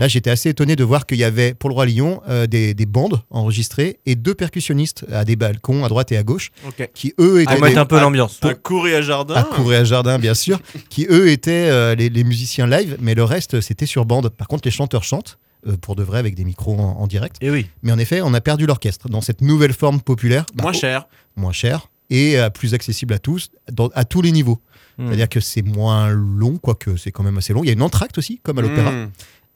Là, 0.00 0.08
j'étais 0.08 0.30
assez 0.30 0.48
étonné 0.48 0.76
de 0.76 0.82
voir 0.84 1.06
qu'il 1.06 1.18
y 1.18 1.24
avait 1.24 1.54
pour 1.54 1.68
le 1.70 1.74
Roi 1.74 1.86
Lion 1.86 2.20
euh, 2.28 2.46
des, 2.46 2.74
des 2.74 2.86
bandes 2.86 3.22
enregistrées 3.30 4.00
et 4.06 4.16
deux 4.16 4.34
percussionnistes 4.34 5.04
à 5.12 5.24
des 5.24 5.36
balcons 5.36 5.84
à 5.84 5.88
droite 5.88 6.10
et 6.10 6.16
à 6.16 6.22
gauche 6.22 6.50
qui 6.94 7.14
eux 7.20 7.42
étaient 7.42 7.52
Pour 7.52 7.62
mettre 7.62 7.74
des- 7.74 7.80
un 7.80 7.86
peu 7.86 8.00
l'ambiance. 8.00 8.38
Un 8.42 8.54
courrier 8.54 8.96
à 8.96 9.02
jardin. 9.02 9.34
à 9.34 9.42
courir 9.44 9.80
à 9.80 9.84
jardin 9.84 10.18
bien 10.18 10.34
sûr, 10.34 10.58
qui 10.90 11.06
eux 11.08 11.28
étaient 11.30 11.68
euh, 11.70 11.94
les, 11.94 12.08
les 12.08 12.24
musiciens 12.24 12.66
live, 12.66 12.96
mais 13.00 13.14
le 13.14 13.24
reste 13.24 13.60
c'était 13.60 13.86
sur 13.86 14.04
bande. 14.06 14.28
Par 14.30 14.48
contre, 14.48 14.62
les 14.64 14.70
chanteurs 14.72 15.04
chantent. 15.04 15.38
Euh, 15.66 15.76
pour 15.76 15.96
de 15.96 16.02
vrai 16.02 16.18
avec 16.18 16.34
des 16.34 16.44
micros 16.44 16.78
en, 16.78 17.00
en 17.00 17.06
direct. 17.06 17.36
Et 17.40 17.50
oui. 17.50 17.66
Mais 17.82 17.92
en 17.92 17.98
effet, 17.98 18.20
on 18.22 18.32
a 18.34 18.40
perdu 18.40 18.66
l'orchestre 18.66 19.08
dans 19.08 19.20
cette 19.20 19.40
nouvelle 19.40 19.72
forme 19.72 20.00
populaire. 20.00 20.44
bah, 20.54 20.62
Moins 20.64 20.72
oh, 20.74 20.78
cher. 20.78 21.08
moins 21.36 21.52
cher 21.52 21.88
et 22.10 22.38
euh, 22.38 22.48
plus 22.50 22.72
accessible 22.74 23.12
à 23.14 23.18
tous, 23.18 23.50
dans- 23.70 23.90
à 23.94 24.04
tous 24.04 24.22
les 24.22 24.32
niveaux. 24.32 24.60
Hmm. 24.96 25.06
C'est-à-dire 25.08 25.28
que 25.28 25.40
c'est 25.40 25.62
moins 25.62 26.08
long, 26.08 26.56
quoique 26.56 26.96
c'est 26.96 27.12
quand 27.12 27.22
même 27.22 27.36
assez 27.38 27.52
long. 27.52 27.62
Il 27.62 27.66
y 27.66 27.70
a 27.70 27.74
une 27.74 27.82
entracte 27.82 28.16
aussi, 28.18 28.40
comme 28.42 28.58
à 28.58 28.62
l'opéra. 28.62 28.90
Mmh. 28.92 29.10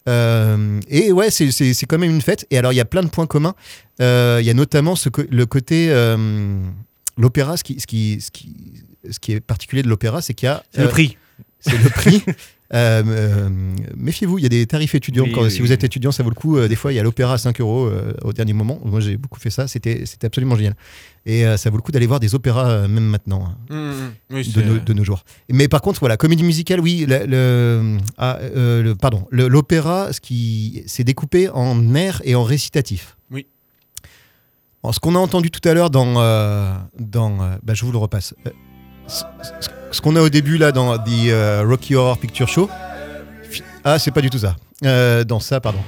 Euh, 0.09 0.81
et 0.89 1.13
ouais, 1.13 1.31
c'est- 1.31 1.51
c'est 1.53 1.73
c'est 1.75 1.87
quand 1.87 1.99
même 1.99 2.11
une 2.11 2.21
fête. 2.21 2.47
Et 2.51 2.59
alors, 2.59 2.73
il 2.73 2.77
y 2.77 2.81
a 2.81 2.85
plein 2.85 3.03
de 3.03 3.09
points 3.09 3.27
communs. 3.27 3.55
Il 4.01 4.05
y 4.45 4.51
a 4.51 4.55
notamment 4.55 4.97
ce 4.97 5.09
le 5.31 5.47
côté. 5.47 5.89
l'opéra, 7.19 7.57
ce 7.57 7.65
qui, 7.65 7.79
ce, 7.81 7.87
qui, 7.87 8.21
ce, 8.21 8.31
qui, 8.31 8.55
ce 9.11 9.19
qui 9.19 9.33
est 9.33 9.41
particulier 9.41 9.83
de 9.83 9.89
l'opéra, 9.89 10.23
c'est 10.23 10.35
qu'il 10.35 10.47
y 10.47 10.51
a. 10.51 10.63
C'est 10.75 10.83
le 10.83 10.89
prix. 10.89 11.17
C'est 11.61 11.79
le 11.81 11.91
prix. 11.91 12.23
Euh, 12.75 13.03
euh, 13.07 13.49
Méfiez-vous, 13.97 14.39
il 14.39 14.43
y 14.43 14.47
a 14.47 14.49
des 14.49 14.67
tarifs 14.67 14.95
étudiants. 14.95 15.25
Oui, 15.25 15.33
Quand- 15.33 15.43
oui, 15.43 15.51
si 15.51 15.61
vous 15.61 15.73
êtes 15.73 15.85
étudiant, 15.85 16.11
ça 16.11 16.23
vaut 16.23 16.31
le 16.31 16.35
coup. 16.35 16.57
Euh, 16.57 16.69
des 16.69 16.77
fois, 16.77 16.93
il 16.93 16.97
y 16.97 16.99
a 16.99 17.03
l'opéra 17.03 17.35
à 17.35 17.39
5 17.39 17.61
euros 17.61 17.91
au 18.25 18.33
dernier 18.33 18.53
moment. 18.55 18.81
Moi, 18.85 19.01
j'ai 19.01 19.17
beaucoup 19.17 19.39
fait 19.41 19.51
ça. 19.51 19.69
C'était 19.69 20.07
c'était 20.07 20.27
absolument 20.27 20.57
génial. 20.57 20.75
Et 21.27 21.45
ça 21.57 21.71
vaut 21.71 21.77
le 21.77 21.83
coup 21.83 21.93
d'aller 21.93 22.07
voir 22.07 22.19
des 22.19 22.35
opéras 22.35 22.89
même 22.89 23.05
maintenant. 23.05 23.45
hein 23.47 23.57
Mmh. 23.71 24.35
Oui, 24.35 24.49
de 24.49 24.51
c'est- 24.61 24.65
nos, 24.67 24.79
de 24.79 24.93
nos 24.95 25.05
jours. 25.05 25.23
Mais 25.51 25.69
par 25.69 25.81
contre, 25.83 26.01
voilà, 26.01 26.17
comédie 26.17 26.43
musicale, 26.45 26.81
oui, 26.81 27.05
le, 27.07 27.27
le- 27.27 27.99
ah, 28.19 28.39
le- 28.55 28.95
pardon, 28.95 29.27
le- 29.31 29.49
l'opéra, 29.49 30.13
ce 30.13 30.21
qui 30.21 30.83
s'est 30.87 31.05
découpé 31.05 31.49
en 31.51 31.95
airs 31.95 32.23
et 32.25 32.35
en 32.35 32.43
récitatif. 32.43 33.17
Oui. 33.31 33.47
Alors, 34.83 34.95
ce 34.95 35.01
qu'on 35.01 35.15
a 35.15 35.19
entendu 35.19 35.51
tout 35.53 35.67
à 35.69 35.75
l'heure 35.75 35.91
dans, 35.91 36.15
euh, 36.21 36.75
dans, 36.99 37.41
euh, 37.43 37.55
bah, 37.63 37.75
je 37.75 37.85
vous 37.85 37.93
le 37.93 37.99
repasse. 37.99 38.35
Ce- 39.93 40.01
qu'on 40.01 40.17
a 40.17 40.21
au 40.21 40.29
début 40.29 40.59
là 40.59 40.73
dans 40.73 40.99
The 40.99 41.09
euh, 41.29 41.65
Rocky 41.67 41.95
Horror 41.95 42.19
Picture 42.19 42.49
Show. 42.49 42.69
Ah, 43.85 43.99
c'est 43.99 44.11
pas 44.11 44.21
du 44.21 44.31
tout 44.31 44.39
ça. 44.39 44.57
Euh, 44.85 45.25
dans 45.25 45.41
ça, 45.41 45.61
pardon. 45.61 45.79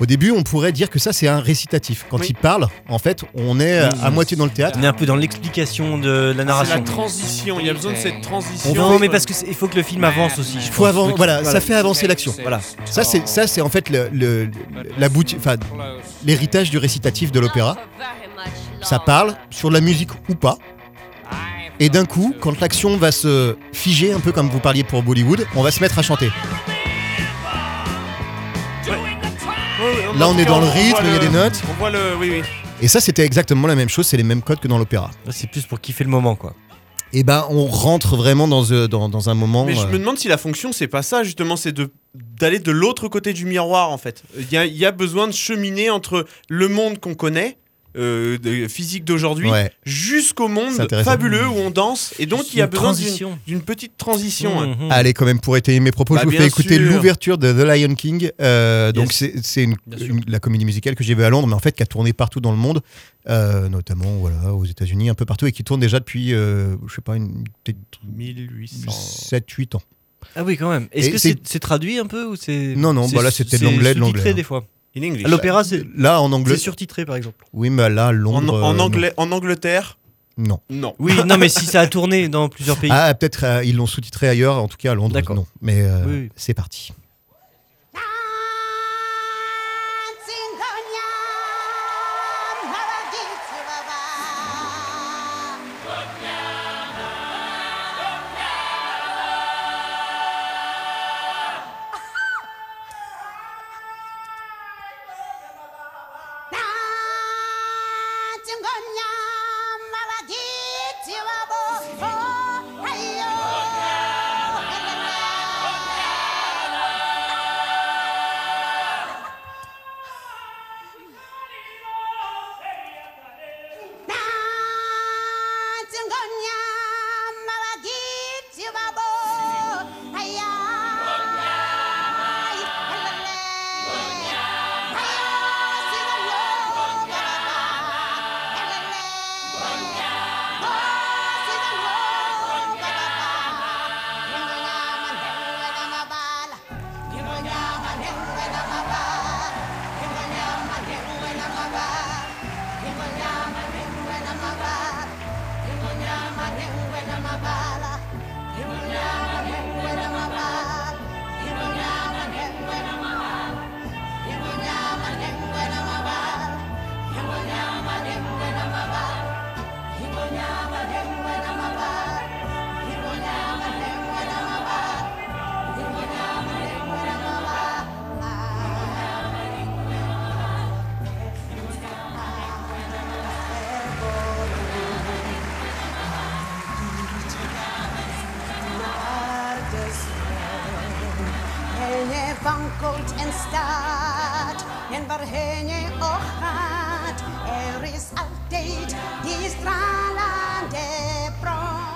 Au 0.00 0.06
début, 0.06 0.30
on 0.30 0.42
pourrait 0.42 0.72
dire 0.72 0.88
que 0.88 0.98
ça, 0.98 1.12
c'est 1.12 1.28
un 1.28 1.40
récitatif. 1.40 2.06
Quand 2.10 2.20
Oui. 2.20 2.28
il 2.30 2.34
parle, 2.34 2.68
en 2.88 2.98
fait, 2.98 3.22
on 3.34 3.60
est 3.60 3.80
euh, 3.80 3.88
Oui. 3.92 3.98
à 4.02 4.10
moitié 4.10 4.34
dans 4.34 4.46
le 4.46 4.50
théâtre. 4.50 4.78
On 4.80 4.82
est 4.82 4.86
un 4.86 4.94
peu 4.94 5.04
dans 5.04 5.14
l'explication 5.16 5.98
de 5.98 6.08
la 6.08 6.32
C'est 6.32 6.38
la 6.38 6.44
narration. 6.44 6.84
transition. 6.84 7.60
Il 7.60 7.66
y 7.66 7.70
a 7.70 7.74
besoin 7.74 7.92
de 7.92 7.98
cette 7.98 8.22
transition. 8.22 8.74
Non, 8.74 8.98
mais 8.98 9.10
parce 9.10 9.26
qu'il 9.26 9.54
faut 9.54 9.68
que 9.68 9.76
le 9.76 9.82
film 9.82 10.02
avance 10.04 10.38
aussi. 10.38 10.58
je 10.58 10.70
Faut 10.72 10.86
voilà, 11.16 11.44
ça 11.44 11.60
fait 11.60 11.74
avancer 11.74 12.06
l'action. 12.06 12.32
Voilà. 12.40 12.60
Ça, 12.86 13.04
c'est 13.04 13.28
ça, 13.28 13.46
c'est 13.46 13.60
en 13.60 13.68
fait 13.68 13.90
le, 13.90 14.08
le- 14.10 14.50
la 14.96 15.10
bouti- 15.10 15.36
enfin, 15.36 15.56
l'héritage 16.24 16.70
du 16.70 16.78
récitatif 16.78 17.30
de 17.30 17.40
l'opéra. 17.40 17.76
Ça 18.82 18.98
parle 18.98 19.34
sur 19.50 19.70
la 19.70 19.82
musique 19.82 20.08
ou 20.30 20.34
pas. 20.34 20.56
Et 21.82 21.88
d'un 21.88 22.04
coup, 22.04 22.34
quand 22.38 22.60
l'action 22.60 22.98
va 22.98 23.10
se 23.10 23.56
figer, 23.72 24.12
un 24.12 24.20
peu 24.20 24.32
comme 24.32 24.50
vous 24.50 24.60
parliez 24.60 24.84
pour 24.84 25.02
Bollywood, 25.02 25.46
on 25.56 25.62
va 25.62 25.70
se 25.70 25.80
mettre 25.80 25.98
à 25.98 26.02
chanter. 26.02 26.28
Là, 30.18 30.28
on 30.28 30.36
est 30.36 30.44
dans 30.44 30.60
le 30.60 30.66
rythme, 30.66 31.04
il 31.04 31.12
y 31.14 31.16
a 31.16 31.18
des 31.18 31.30
notes. 31.30 31.62
On 31.70 31.72
voit 31.72 31.90
le. 31.90 32.16
Oui, 32.20 32.28
oui. 32.30 32.42
Et 32.82 32.88
ça, 32.88 33.00
c'était 33.00 33.24
exactement 33.24 33.66
la 33.66 33.74
même 33.74 33.88
chose, 33.88 34.06
c'est 34.06 34.18
les 34.18 34.22
mêmes 34.22 34.42
codes 34.42 34.60
que 34.60 34.68
dans 34.68 34.76
l'opéra. 34.76 35.10
C'est 35.30 35.50
plus 35.50 35.64
pour 35.64 35.80
kiffer 35.80 36.04
le 36.04 36.10
moment, 36.10 36.36
quoi. 36.36 36.54
Et 37.14 37.24
ben, 37.24 37.46
on 37.48 37.64
rentre 37.64 38.14
vraiment 38.14 38.46
dans, 38.46 38.70
euh, 38.72 38.86
dans, 38.86 39.08
dans 39.08 39.30
un 39.30 39.34
moment. 39.34 39.64
Mais 39.64 39.74
je 39.74 39.80
euh, 39.80 39.86
me 39.86 39.98
demande 39.98 40.18
si 40.18 40.28
la 40.28 40.36
fonction, 40.36 40.72
c'est 40.72 40.86
pas 40.86 41.02
ça, 41.02 41.24
justement, 41.24 41.56
c'est 41.56 41.72
de 41.72 41.90
d'aller 42.14 42.58
de 42.58 42.72
l'autre 42.72 43.08
côté 43.08 43.32
du 43.32 43.46
miroir, 43.46 43.90
en 43.90 43.98
fait. 43.98 44.22
Il 44.38 44.52
y 44.52 44.58
a, 44.58 44.66
il 44.66 44.76
y 44.76 44.84
a 44.84 44.92
besoin 44.92 45.26
de 45.28 45.32
cheminer 45.32 45.88
entre 45.88 46.26
le 46.50 46.68
monde 46.68 47.00
qu'on 47.00 47.14
connaît, 47.14 47.56
euh, 47.96 48.38
de- 48.38 48.68
physique 48.68 49.04
d'aujourd'hui, 49.04 49.50
Ouais. 49.50 49.72
jusqu'au 49.84 50.48
monde 50.48 50.72
fabuleux 51.04 51.46
où 51.48 51.54
on 51.54 51.70
danse. 51.70 52.14
Et 52.18 52.26
donc, 52.26 52.52
il 52.52 52.58
y 52.58 52.62
a 52.62 52.64
Une 52.64 52.70
besoin 52.70 52.92
d'une 52.92 53.02
transition. 53.02 53.38
d'une 53.46 53.60
petite 53.62 53.96
transition. 53.96 54.60
hein. 54.60 54.76
Mhm. 54.78 54.90
Allez, 54.92 55.12
quand 55.12 55.24
même, 55.24 55.40
pour 55.40 55.56
étayer 55.56 55.80
mes 55.80 55.90
propos, 55.90 56.14
Bah, 56.14 56.20
je 56.22 56.26
vous 56.28 56.32
fais 56.36 56.46
écouter 56.46 56.76
sûr. 56.76 56.84
l'ouverture 56.92 57.38
de 57.38 57.52
The 57.52 57.66
Lion 57.66 57.94
King. 57.94 58.30
Euh, 58.40 58.92
donc, 58.92 59.06
Yes. 59.08 59.16
c'est 59.16 59.34
c'est 59.42 59.64
une, 59.64 59.76
Bien 59.86 59.98
sûr. 59.98 60.06
une- 60.14 60.22
la 60.28 60.38
comédie 60.38 60.64
musicale 60.64 60.94
que 60.94 61.02
j'ai 61.04 61.14
vue 61.14 61.24
à 61.24 61.30
Londres, 61.30 61.48
mais 61.48 61.54
en 61.54 61.58
fait, 61.58 61.72
qui 61.72 61.82
a 61.82 61.86
tourné 61.86 62.12
partout 62.12 62.40
dans 62.40 62.52
le 62.52 62.58
monde, 62.58 62.80
euh, 63.28 63.68
notamment 63.68 64.16
voilà, 64.18 64.54
aux 64.54 64.64
États-Unis, 64.64 65.10
un 65.10 65.14
peu 65.14 65.24
partout, 65.24 65.46
et 65.46 65.52
qui 65.52 65.64
tourne 65.64 65.80
déjà 65.80 65.98
depuis, 65.98 66.32
euh, 66.32 66.76
je 66.86 66.94
sais 66.94 67.02
pas, 67.02 67.16
une, 67.16 67.44
peut-être 67.64 67.78
1800. 68.16 68.90
7-8 68.90 69.74
ans. 69.74 69.82
Ah 70.36 70.44
oui, 70.44 70.56
quand 70.56 70.70
même. 70.70 70.86
Est-ce 70.92 71.08
Et 71.08 71.12
que 71.12 71.18
c'est- 71.18 71.30
c'est 71.30 71.38
c'est 71.44 71.58
traduit 71.60 71.98
un 71.98 72.06
peu 72.06 72.26
ou 72.26 72.36
c'est 72.36 72.74
Non, 72.76 72.92
non, 72.92 73.08
c'est- 73.08 73.16
bah 73.16 73.22
là, 73.22 73.30
c'était 73.30 73.56
de 73.56 73.64
c'est 73.64 73.70
l'anglais, 73.70 73.94
de 73.94 73.98
l'anglais, 74.00 74.30
hein. 74.30 74.34
des 74.34 74.42
fois. 74.42 74.66
In 74.96 75.02
English. 75.02 75.24
À 75.24 75.28
l'opéra, 75.28 75.62
c'est 75.64 75.84
Là, 75.96 76.20
en 76.20 76.32
anglais. 76.32 76.54
c'est 76.56 76.62
surtitré 76.62 77.04
par 77.04 77.16
exemple. 77.16 77.44
Oui, 77.52 77.70
mais 77.70 77.88
là, 77.88 78.10
Londres. 78.12 78.62
en 78.62 78.74
euh, 78.74 78.78
anglais, 78.78 79.12
en 79.16 79.30
Angleterre, 79.30 79.98
Non. 80.36 80.58
non. 80.68 80.94
Oui, 80.98 81.12
non, 81.26 81.38
mais 81.38 81.48
si 81.48 81.64
ça 81.66 81.80
a 81.82 81.86
tourné 81.86 82.28
dans 82.28 82.48
plusieurs 82.48 82.76
pays. 82.80 82.90
Ah, 82.92 83.14
peut-être 83.14 83.44
euh, 83.44 83.64
ils 83.64 83.76
l'ont 83.76 83.86
sous-titré 83.86 84.28
ailleurs, 84.28 84.56
en 84.56 84.66
tout 84.68 84.76
cas 84.76 84.92
à 84.92 84.94
Londres. 84.94 85.14
D'accord. 85.14 85.36
Non. 85.36 85.46
Mais 85.62 85.82
euh, 85.82 86.04
oui. 86.06 86.28
c'est 86.34 86.54
parti. 86.54 86.92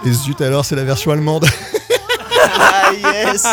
Et 0.04 0.12
zut 0.12 0.40
alors, 0.40 0.64
c'est 0.64 0.76
la 0.76 0.84
version 0.84 1.10
allemande. 1.10 1.46
Ah 2.56 2.92
yes 2.92 3.46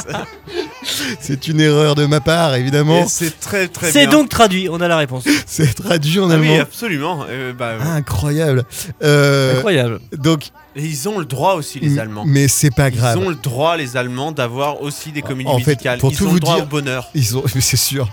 C'est 1.19 1.47
une 1.47 1.59
erreur 1.61 1.95
de 1.95 2.05
ma 2.05 2.19
part, 2.19 2.55
évidemment. 2.55 3.05
Et 3.05 3.07
C'est 3.07 3.39
très 3.39 3.67
très 3.67 3.91
C'est 3.91 4.07
bien. 4.07 4.17
donc 4.17 4.29
traduit, 4.29 4.67
on 4.69 4.79
a 4.81 4.87
la 4.87 4.97
réponse. 4.97 5.23
C'est 5.47 5.73
traduit 5.73 6.19
en 6.19 6.29
Ah 6.29 6.35
oui, 6.37 6.49
allemand. 6.49 6.61
absolument. 6.61 7.25
Euh, 7.29 7.53
bah, 7.53 7.75
Incroyable. 7.81 8.63
Euh, 9.01 9.55
Incroyable. 9.57 10.01
Donc, 10.17 10.49
Et 10.75 10.83
ils 10.85 11.07
ont 11.07 11.19
le 11.19 11.25
droit 11.25 11.53
aussi, 11.55 11.79
les 11.79 11.97
Allemands. 11.99 12.25
mais 12.27 12.47
c'est 12.47 12.73
pas 12.75 12.91
grave. 12.91 13.17
Ils 13.19 13.25
ont 13.25 13.29
le 13.29 13.35
droit, 13.35 13.77
les 13.77 13.95
Allemands, 13.97 14.31
d'avoir 14.33 14.81
aussi 14.81 15.11
des 15.11 15.21
comédies 15.21 15.49
En 15.49 15.59
fait, 15.59 15.71
musicales. 15.75 15.99
pour 15.99 16.11
ils 16.11 16.17
tout 16.17 16.25
ont 16.25 16.29
vous 16.29 16.33
le 16.35 16.39
droit 16.41 16.55
dire- 16.55 16.63
au 16.65 16.67
bonheur. 16.67 17.09
Ils 17.15 17.37
ont, 17.37 17.43
mais 17.55 17.61
c'est 17.61 17.77
sûr. 17.77 18.09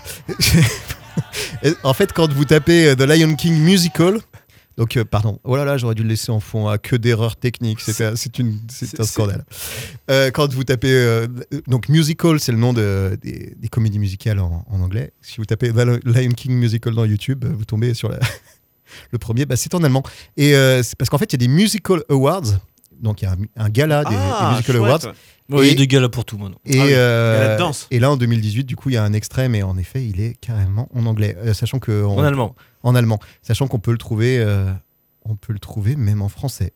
Et 1.63 1.73
en 1.83 1.93
fait, 1.93 2.13
quand 2.13 2.31
vous 2.31 2.45
tapez 2.45 2.87
euh, 2.89 2.95
The 2.95 3.01
Lion 3.01 3.35
King 3.35 3.55
Musical, 3.59 4.19
donc 4.79 4.97
euh, 4.97 5.03
pardon, 5.05 5.39
oh 5.43 5.55
là 5.55 5.65
là, 5.65 5.77
j'aurais 5.77 5.93
dû 5.93 6.01
le 6.01 6.09
laisser 6.09 6.31
en 6.31 6.39
fond, 6.39 6.67
à 6.67 6.77
que 6.79 6.95
d'erreurs 6.95 7.35
techniques, 7.35 7.81
c'est 7.81 8.05
un- 8.05 8.15
scandale. 9.05 9.45
Euh, 10.09 10.31
quand 10.31 10.51
vous 10.53 10.63
tapez, 10.63 10.91
euh, 10.91 11.27
donc 11.67 11.89
musical, 11.89 12.39
c'est 12.39 12.51
le 12.51 12.57
nom 12.57 12.73
de, 12.73 13.15
des, 13.21 13.53
des 13.55 13.67
comédies 13.67 13.99
musicales 13.99 14.39
en, 14.39 14.65
en 14.67 14.81
anglais. 14.81 15.11
Si 15.21 15.37
vous 15.37 15.45
tapez 15.45 15.71
The 15.71 15.99
Lion 16.05 16.31
King 16.31 16.53
Musical 16.53 16.95
dans 16.95 17.05
YouTube, 17.05 17.45
vous 17.45 17.65
tombez 17.65 17.93
sur 17.93 18.09
la- 18.09 18.19
le 19.11 19.17
premier, 19.19 19.45
bah, 19.45 19.55
c'est 19.55 19.75
en 19.75 19.83
allemand. 19.83 20.01
Et 20.37 20.53
c'est 20.81 20.95
parce 20.97 21.09
qu'en 21.09 21.17
fait, 21.19 21.31
il 21.33 21.41
y 21.41 21.43
a 21.43 21.45
des 21.47 21.53
Musical 21.53 22.01
Awards. 22.09 22.43
Donc 22.99 23.21
il 23.21 23.25
y 23.25 23.27
a 23.27 23.31
un, 23.33 23.37
un 23.65 23.69
gala 23.69 24.03
des, 24.03 24.09
des 24.11 24.15
Ah, 24.17 24.51
Musical 24.51 24.75
chouette, 24.75 24.87
Awards. 24.89 25.05
ouais. 25.05 25.57
Ouais, 25.57 25.63
Il 25.65 25.67
y 25.67 25.69
Et- 25.69 25.73
a 25.73 25.75
des 25.77 25.87
gars 25.87 25.99
là 25.99 26.09
pour 26.09 26.25
tout, 26.25 26.37
maintenant. 26.37 26.59
Et, 26.65 26.79
Ah 26.79 26.83
oui, 26.85 26.91
euh, 26.93 27.39
gala 27.41 27.53
de 27.55 27.59
danse. 27.59 27.87
et 27.89 27.99
là, 27.99 28.11
en 28.11 28.17
2018, 28.17 28.65
du 28.65 28.75
coup, 28.75 28.89
il 28.89 28.93
y 28.93 28.97
a 28.97 29.03
un 29.03 29.13
extrait, 29.13 29.49
mais 29.49 29.63
en 29.63 29.77
effet, 29.77 30.05
il 30.05 30.19
est 30.21 30.35
carrément 30.39 30.87
en 30.93 31.05
anglais, 31.07 31.35
Euh, 31.43 31.53
sachant 31.53 31.79
que 31.79 32.03
En 32.05 32.19
allemand. 32.23 32.55
en 32.83 32.93
allemand, 32.93 33.19
sachant 33.41 33.67
qu'on 33.67 33.79
peut 33.79 33.91
le 33.91 33.97
trouver, 33.97 34.37
euh, 34.39 34.71
on 35.25 35.35
peut 35.35 35.53
le 35.53 35.59
trouver 35.59 35.95
même 35.95 36.21
en 36.21 36.29
français, 36.29 36.73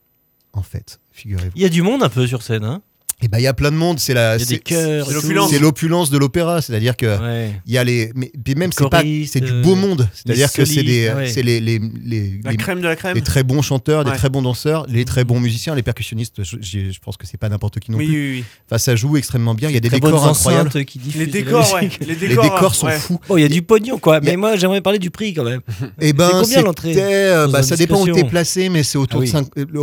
en 0.53 0.63
fait, 0.63 0.99
figurez-vous. 1.11 1.51
Il 1.55 1.61
y 1.61 1.65
a 1.65 1.69
du 1.69 1.82
monde 1.84 2.01
un 2.03 2.09
peu 2.09 2.26
sur 2.26 2.41
scène, 2.41 2.63
hein 2.63 2.82
Et 3.24 3.28
ben, 3.30 3.38
il 3.39 3.43
y 3.43 3.47
a 3.47 3.53
plein 3.53 3.71
de 3.71 3.76
monde. 3.78 3.99
C'est 3.99 4.13
la, 4.13 4.38
c'est- 4.38 4.55
et 4.69 5.59
l'opulence. 5.59 6.09
de 6.09 6.17
l'opéra, 6.17 6.61
c'est-à-dire 6.61 6.97
que 6.97 7.05
Ouais. 7.21 7.51
il 7.65 7.74
y 7.74 7.78
a 7.78 7.84
les, 7.84 8.11
mais 8.15 8.32
puis 8.43 8.55
même 8.55 8.69
Les 8.71 8.76
c'est 8.78 8.89
pas, 8.89 9.01
c'est 9.28 9.39
du 9.39 9.51
euh, 9.51 9.61
beau 9.61 9.76
monde, 9.76 10.09
c'est-à-dire 10.13 10.47
les 10.47 10.53
que 10.63 10.65
c'est 10.65 10.84
des, 10.84 11.09
ouais. 11.09 11.28
c'est 11.28 11.41
les, 11.41 11.59
les, 11.61 11.80
les, 12.03 12.39
La 12.43 12.51
les- 12.51 12.57
crème 12.57 12.82
de 12.82 12.88
la 12.88 12.95
crème. 12.97 13.15
les 13.15 13.21
très 13.21 13.43
bons 13.43 13.61
chanteurs, 13.61 14.03
des 14.03 14.11
très 14.11 14.30
bons 14.30 14.41
danseurs, 14.41 14.86
les 14.89 15.05
très 15.05 15.24
bons 15.24 15.39
musiciens, 15.39 15.74
les 15.76 15.84
percussionnistes. 15.84 16.43
Je, 16.43 16.99
pense 16.99 17.15
que 17.17 17.26
c'est 17.26 17.38
pas 17.38 17.49
n'importe 17.49 17.80
qui 17.80 17.91
non 17.91 17.97
oui, 17.97 18.07
plus. 18.07 18.15
oui, 18.15 18.38
oui. 18.39 18.43
Enfin, 18.67 18.78
ça 18.78 18.95
joue 18.95 19.15
extrêmement 19.17 19.53
bien. 19.55 19.69
Il 19.69 19.74
y 19.74 19.78
a 19.78 19.80
des 19.80 19.89
décors 19.89 20.28
incroyables. 20.28 20.69
qui 20.86 20.99
diffusent 20.99 21.19
Les 21.21 21.26
la 21.28 21.32
décors. 21.32 21.80
Les 22.01 22.15
Les 22.15 22.28
décors, 22.36 22.76
sont 22.76 22.88
ouais. 22.88 22.99
fous. 22.99 23.19
Bon, 23.30 23.38
il 23.38 23.41
y 23.41 23.45
a 23.45 23.49
du 23.49 23.61
pognon, 23.61 23.99
quoi. 23.99 24.19
Mais 24.19 24.36
moi, 24.36 24.55
j'aimerais 24.57 24.82
parler 24.82 24.99
du 24.99 25.11
prix 25.11 25.34
quand 25.34 25.43
même. 25.45 25.61
Eh 26.01 26.11
ben, 26.13 26.26
C'est 26.28 26.32
combien 26.34 26.45
c'était, 26.45 26.61
l'entrée 26.63 26.93
euh, 26.97 27.47
bah, 27.47 27.63
ça 27.63 27.76
dépend 27.76 28.01
où 28.01 28.07
t'es 28.11 28.24
placé, 28.26 28.69
mais 28.69 28.84
c'est 28.84 28.97
autour 28.97 29.21
Ah 29.21 29.26
de 29.26 29.30
5, 29.30 29.47
au, 29.76 29.80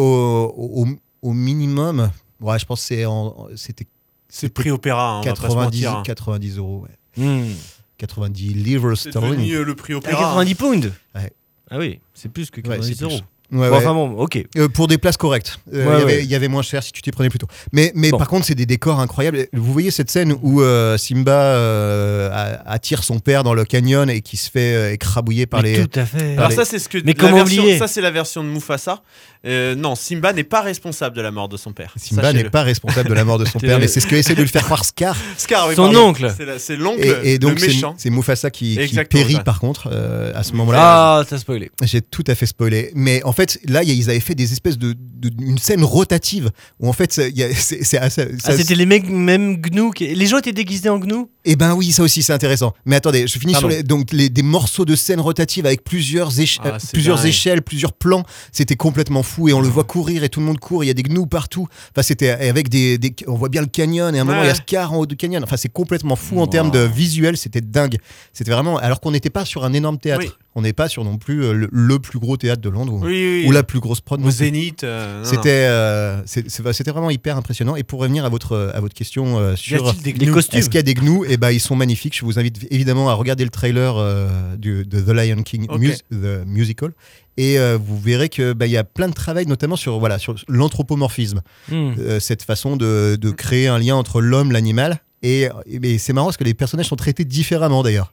au, 0.76 0.86
au 1.22 1.32
minimum. 1.32 2.10
Ouais, 2.40 2.58
je 2.58 2.64
pense 2.64 2.80
que 2.80 2.86
c'est 2.86 3.04
en- 3.06 3.48
c'était 3.56 3.86
C'est 4.28 4.48
prix 4.52 4.70
opéra, 4.70 5.16
hein, 5.16 5.20
on 5.20 5.22
va 5.24 5.30
pas 5.30 5.36
se 5.36 5.42
90, 5.42 5.64
mentir. 5.84 5.96
hein. 5.98 6.02
90 6.04 6.56
euros. 6.58 6.86
ouais. 7.16 7.24
Hmm. 7.24 7.52
90 7.98 8.54
livres 8.54 8.94
C'est 8.94 9.10
sterling. 9.10 9.32
devenu 9.32 9.52
euh, 9.56 9.64
le 9.64 9.74
prix 9.74 9.92
Ah, 9.94 9.98
opéra. 9.98 10.18
90 10.20 10.54
pounds 10.54 10.92
Ouais. 11.14 11.32
Ah 11.70 11.78
oui, 11.78 12.00
c'est 12.14 12.28
plus 12.30 12.50
que 12.50 12.56
Ouais, 12.56 12.62
90 12.76 12.94
c'est 12.98 13.06
plus. 13.06 13.20
Euros. 13.52 13.62
Ouais, 13.62 13.68
Bon, 13.68 13.76
ouais. 13.76 13.82
Enfin 13.82 13.94
bon, 13.94 14.10
ok. 14.16 14.42
Euh, 14.56 14.68
pour 14.68 14.86
des 14.88 14.98
places 14.98 15.16
correctes. 15.16 15.58
Euh, 15.74 15.86
Ouais, 15.86 15.94
il 15.96 15.98
y 15.98 16.02
avait- 16.02 16.04
ouais. 16.16 16.24
il 16.24 16.30
y 16.30 16.34
avait 16.34 16.48
moins 16.48 16.62
cher 16.62 16.82
si 16.82 16.92
tu 16.92 17.02
t'y 17.02 17.10
prenais 17.10 17.28
plus 17.30 17.38
tôt. 17.38 17.46
Mais, 17.72 17.92
mais 17.94 18.10
Bon. 18.10 18.18
par 18.18 18.28
contre, 18.28 18.46
c'est 18.46 18.54
des 18.54 18.66
décors 18.66 19.00
incroyables. 19.00 19.46
Vous 19.52 19.72
voyez 19.72 19.90
cette 19.90 20.10
scène 20.10 20.34
où 20.42 20.62
euh, 20.62 20.96
Simba 20.98 21.32
euh, 21.32 22.56
attire 22.66 23.04
son 23.04 23.18
père 23.18 23.42
dans 23.44 23.54
le 23.54 23.64
canyon 23.64 24.08
et 24.10 24.20
qui 24.20 24.36
se 24.36 24.50
fait 24.50 24.74
euh, 24.74 24.92
écrabouiller 24.92 25.46
par 25.46 25.62
Mais 25.62 25.76
les. 25.76 25.86
tout 25.86 25.98
à 26.00 26.04
fait. 26.06 26.36
Alors 26.36 26.50
les- 26.50 26.56
ça 26.56 26.64
c'est 26.64 26.78
ce 26.78 26.88
que 26.88 26.98
Mais 26.98 27.12
la 27.12 27.14
comment 27.14 27.36
version- 27.36 27.62
oublier 27.62 27.78
ça 27.78 27.88
c'est 27.88 28.00
la 28.00 28.10
version 28.10 28.42
de 28.44 28.48
Mufasa. 28.48 29.02
Euh, 29.46 29.74
non, 29.74 29.94
Simba 29.94 30.34
n'est 30.34 30.44
pas 30.44 30.60
responsable 30.60 31.16
de 31.16 31.22
la 31.22 31.30
mort 31.30 31.48
de 31.48 31.56
son 31.56 31.72
père. 31.72 31.94
Simba 31.96 32.32
n'est 32.34 32.50
pas 32.50 32.62
responsable 32.62 33.08
de 33.08 33.14
la 33.14 33.24
mort 33.24 33.38
de 33.38 33.46
son 33.46 33.58
père, 33.58 33.78
mais 33.78 33.88
c'est 33.88 34.00
ce 34.00 34.06
que 34.06 34.14
essaie 34.14 34.34
de 34.34 34.42
le 34.42 34.46
faire 34.48 34.64
croire 34.64 34.84
Scar. 34.84 35.16
Scar, 35.38 35.66
oui, 35.68 35.74
Son 35.74 35.84
pardon. 35.84 36.08
oncle. 36.08 36.30
C'est 36.58 36.76
l'oncle, 36.76 37.02
Et, 37.24 37.34
et 37.34 37.38
donc, 37.38 37.54
le 37.54 37.58
c'est 37.60 37.66
méchant. 37.68 37.94
c'est 37.96 38.10
Mufasa 38.10 38.50
qui, 38.50 38.78
périt 39.08 39.40
par 39.44 39.58
contre 39.60 39.88
euh, 39.90 40.32
à 40.34 40.42
ce 40.42 40.52
moment-là. 40.52 40.78
Ah, 41.20 41.24
t'as 41.26 41.38
spoilé. 41.38 41.70
J'ai 41.82 42.02
tout 42.02 42.24
à 42.26 42.34
fait 42.34 42.44
spoilé. 42.46 42.90
Mais 42.94 43.22
en 43.24 43.32
fait, 43.32 43.39
là, 43.66 43.82
y 43.82 43.90
a- 43.90 43.94
ils 43.94 44.10
avaient 44.10 44.20
fait 44.20 44.34
des 44.34 44.52
espèces 44.52 44.78
de, 44.78 44.92
de- 44.94 45.30
une 45.44 45.58
scène 45.58 45.82
rotative 45.84 46.50
où 46.78 46.88
en 46.88 46.92
fait, 46.92 47.12
c'est 47.54 47.98
assez- 47.98 48.28
Ah, 48.44 48.56
c'était 48.56 48.74
les 48.74 48.86
mecs, 48.86 49.08
mêmes 49.08 49.56
gnous. 49.60 49.90
qui- 49.92 50.14
Les 50.14 50.26
gens 50.26 50.38
étaient 50.38 50.52
déguisés 50.52 50.88
en 50.88 50.98
gnous 50.98 51.28
Eh 51.44 51.56
ben 51.56 51.74
oui, 51.74 51.92
ça 51.92 52.02
aussi 52.02 52.22
c'est 52.22 52.32
intéressant. 52.32 52.72
Mais 52.86 52.96
attendez, 52.96 53.26
je 53.26 53.38
finis 53.38 53.52
Pardon. 53.52 53.68
sur 53.68 53.76
les, 53.76 53.82
donc 53.82 54.12
les, 54.12 54.28
des 54.28 54.42
morceaux 54.42 54.84
de 54.84 54.94
scène 54.96 55.20
rotative 55.20 55.66
avec 55.66 55.84
plusieurs, 55.84 56.32
éche- 56.32 56.58
Ah, 56.64 56.78
plusieurs 56.92 57.16
dingue. 57.18 57.26
échelles, 57.26 57.62
plusieurs 57.62 57.92
plans. 57.92 58.24
C'était 58.52 58.76
complètement 58.76 59.22
fou 59.22 59.48
et 59.48 59.52
on 59.52 59.60
le 59.60 59.68
voit 59.68 59.84
courir 59.84 60.24
et 60.24 60.28
tout 60.28 60.40
le 60.40 60.46
monde 60.46 60.58
court. 60.60 60.84
Il 60.84 60.86
y 60.88 60.90
a 60.90 60.94
des 60.94 61.02
gnous 61.02 61.26
partout. 61.26 61.66
Enfin, 61.92 62.02
c'était 62.02 62.30
avec 62.30 62.68
des, 62.68 62.98
des- 62.98 63.14
on 63.26 63.34
voit 63.34 63.48
bien 63.48 63.60
le 63.62 63.66
canyon 63.68 64.14
et 64.14 64.18
à 64.18 64.22
un 64.22 64.24
moment 64.24 64.42
il 64.42 64.46
y 64.46 64.50
a. 64.50 64.54
Scar 64.54 64.92
en 64.92 64.98
haut 64.98 65.06
du 65.06 65.16
canyon. 65.16 65.42
Enfin, 65.42 65.56
c'est 65.56 65.72
complètement 65.72 66.16
fou 66.16 66.40
en 66.40 66.46
termes 66.46 66.70
de 66.70 66.80
visuel. 66.80 67.36
C'était 67.36 67.60
dingue. 67.60 67.96
C'était 68.32 68.50
vraiment 68.50 68.76
alors 68.78 69.00
qu'on 69.00 69.10
n'était 69.10 69.30
pas 69.30 69.44
sur 69.44 69.64
un 69.64 69.72
énorme 69.72 69.98
théâtre. 69.98 70.24
Oui. 70.26 70.30
On 70.60 70.62
n'est 70.62 70.74
pas 70.74 70.88
sur 70.88 71.04
non 71.04 71.16
plus 71.16 71.42
euh, 71.42 71.52
le, 71.54 71.68
le 71.72 71.98
plus 71.98 72.18
gros 72.18 72.36
théâtre 72.36 72.60
de 72.60 72.68
Londres 72.68 72.92
ou, 72.92 73.00
Oui, 73.00 73.06
oui, 73.12 73.40
oui. 73.42 73.48
ou 73.48 73.52
la 73.52 73.62
plus 73.62 73.80
grosse 73.80 74.00
prod. 74.02 74.22
Au. 74.24 74.30
Zénith. 74.30 74.84
euh. 74.84 75.24
C'était 75.24 75.48
euh, 75.68 76.20
c'était 76.26 76.90
vraiment 76.90 77.08
hyper 77.10 77.36
impressionnant. 77.38 77.76
Et 77.76 77.82
pour 77.82 78.00
revenir 78.00 78.24
à 78.24 78.28
votre 78.28 78.70
à 78.74 78.80
votre 78.80 78.94
question 78.94 79.38
euh, 79.38 79.56
sur 79.56 79.94
des 79.94 80.12
Les 80.12 80.26
costumes? 80.26 80.58
est-ce 80.58 80.68
qu'il 80.68 80.76
y 80.76 80.78
a 80.78 80.82
des 80.82 80.94
gnous? 80.94 81.24
Eh 81.28 81.36
ben, 81.38 81.50
ils 81.50 81.60
sont 81.60 81.76
magnifiques. 81.76 82.16
Je 82.18 82.24
vous 82.26 82.38
invite 82.38 82.66
évidemment 82.70 83.08
à 83.08 83.14
regarder 83.14 83.44
le 83.44 83.50
trailer 83.50 83.96
euh, 83.96 84.28
du- 84.56 84.84
de 84.84 85.00
The 85.00 85.08
Lion 85.08 85.42
King 85.42 85.66
mus- 85.78 86.02
The 86.12 86.44
Musical. 86.46 86.90
Et 87.36 87.58
euh, 87.58 87.78
vous 87.82 87.98
verrez 87.98 88.28
que 88.28 88.52
bah, 88.52 88.66
il 88.66 88.72
y 88.72 88.76
a 88.76 88.84
plein 88.84 89.08
de 89.08 89.14
travail, 89.14 89.46
notamment 89.46 89.76
sur 89.76 89.98
voilà 89.98 90.18
sur 90.18 90.34
l'anthropomorphisme, 90.48 91.40
Hmm. 91.70 91.92
Euh, 91.98 92.20
cette 92.20 92.42
façon 92.42 92.76
de, 92.76 93.16
de 93.20 93.30
créer 93.30 93.68
un 93.68 93.78
lien 93.78 93.94
entre 93.96 94.20
l'homme, 94.20 94.52
l'animal. 94.52 95.00
Et, 95.22 95.48
et 95.66 95.98
c'est 95.98 96.12
marrant 96.12 96.26
parce 96.28 96.36
que 96.38 96.44
les 96.44 96.54
personnages 96.54 96.86
sont 96.88 96.96
traités 96.96 97.24
différemment 97.24 97.82
d'ailleurs. 97.82 98.12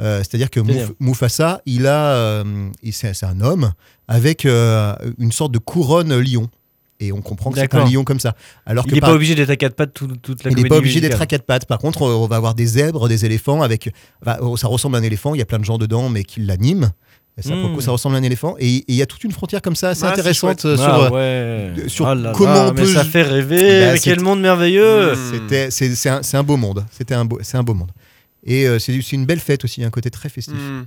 Euh, 0.00 0.18
C'est-à-dire 0.18 0.50
que 0.50 0.60
Mouf- 0.60 0.92
Mufasa, 1.00 1.60
il 1.66 1.86
a, 1.86 2.12
euh, 2.14 2.44
c'est 2.90 3.24
un 3.24 3.40
homme 3.40 3.72
avec 4.08 4.46
euh, 4.46 4.94
une 5.18 5.32
sorte 5.32 5.52
de 5.52 5.58
couronne 5.58 6.18
lion. 6.18 6.48
Et 7.00 7.10
on 7.10 7.20
comprend 7.20 7.50
que 7.50 7.58
c'est 7.58 7.74
un 7.74 7.84
lion 7.84 8.04
comme 8.04 8.20
ça. 8.20 8.34
Alors 8.64 8.84
Il 8.86 8.94
n'est 8.94 9.00
par- 9.00 9.10
pas 9.10 9.16
obligé 9.16 9.34
d'être 9.34 9.50
à 9.50 9.56
quatre 9.56 9.74
pattes 9.74 9.92
tout- 9.92 10.06
toute 10.22 10.44
la 10.44 10.52
il 10.52 10.56
n'est 10.56 10.68
pas 10.68 10.76
obligé 10.76 11.00
d'être 11.00 11.20
à 11.20 11.26
quatre 11.26 11.42
pattes. 11.44 11.66
Par 11.66 11.78
contre, 11.78 12.02
on 12.02 12.26
va 12.28 12.36
avoir 12.36 12.54
des 12.54 12.64
zèbres, 12.66 13.08
des 13.08 13.24
éléphants 13.26 13.60
avec. 13.62 13.90
oh, 14.40 14.56
ça 14.56 14.68
ressemble 14.68 14.94
à 14.96 14.98
un 15.00 15.02
éléphant. 15.02 15.34
Il 15.34 15.38
y 15.38 15.42
a 15.42 15.44
plein 15.46 15.58
de 15.58 15.64
gens 15.64 15.78
dedans, 15.78 16.08
mais 16.08 16.22
qui 16.22 16.40
l'animent. 16.40 16.90
Ça, 17.40 17.48
pour 17.50 17.56
le 17.62 17.68
coup, 17.70 17.78
Mm. 17.78 17.80
ça 17.80 17.90
ressemble 17.92 18.14
à 18.14 18.18
un 18.18 18.22
éléphant. 18.22 18.54
Et 18.60 18.84
il 18.86 18.94
y 18.94 19.00
a 19.02 19.06
toute 19.06 19.24
une 19.24 19.32
frontière 19.32 19.62
comme 19.62 19.74
ça, 19.74 19.88
assez 19.88 20.04
Ah, 20.04 20.10
intéressante 20.12 20.64
Ah, 20.66 20.76
sur. 20.76 21.12
ouais. 21.12 21.72
sur 21.88 22.06
Ah 22.06 22.14
là 22.14 22.32
comment 22.36 22.52
là, 22.54 22.68
on 22.68 22.74
mais 22.74 22.82
peut 22.82 22.86
ça 22.86 23.04
fait 23.04 23.22
rêver. 23.22 23.80
Bah, 23.86 23.92
mais 23.94 23.98
quel 23.98 24.20
monde 24.20 24.40
merveilleux. 24.40 25.14
Mm. 25.14 25.16
C'était, 25.32 25.70
c'est, 25.70 26.08
un, 26.10 26.20
un 26.34 26.42
beau 26.44 26.56
monde. 26.58 26.84
C'était 26.92 27.14
un 27.14 27.24
beau, 27.24 27.38
c'est 27.42 27.56
un 27.56 27.62
beau 27.64 27.74
monde. 27.74 27.90
Et 28.44 28.66
euh, 28.66 28.78
c'est, 28.78 28.96
une 29.12 29.26
belle 29.26 29.40
fête 29.40 29.64
aussi, 29.64 29.84
un 29.84 29.90
côté 29.90 30.10
très 30.10 30.28
festif. 30.28 30.54
Hmm. 30.54 30.84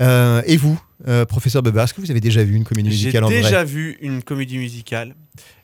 Euh, 0.00 0.42
et 0.46 0.56
vous, 0.56 0.80
euh, 1.08 1.26
professeur 1.26 1.62
Beba, 1.62 1.84
est-ce 1.84 1.92
que 1.92 2.00
vous 2.00 2.10
avez 2.10 2.20
déjà 2.20 2.42
vu 2.42 2.54
une 2.54 2.64
comédie 2.64 2.90
J'ai 2.90 2.96
musicale 2.96 3.24
en 3.24 3.28
vrai 3.28 3.42
déjà 3.42 3.64
vu 3.64 3.98
une 4.00 4.22
comédie 4.22 4.56
musicale. 4.56 5.14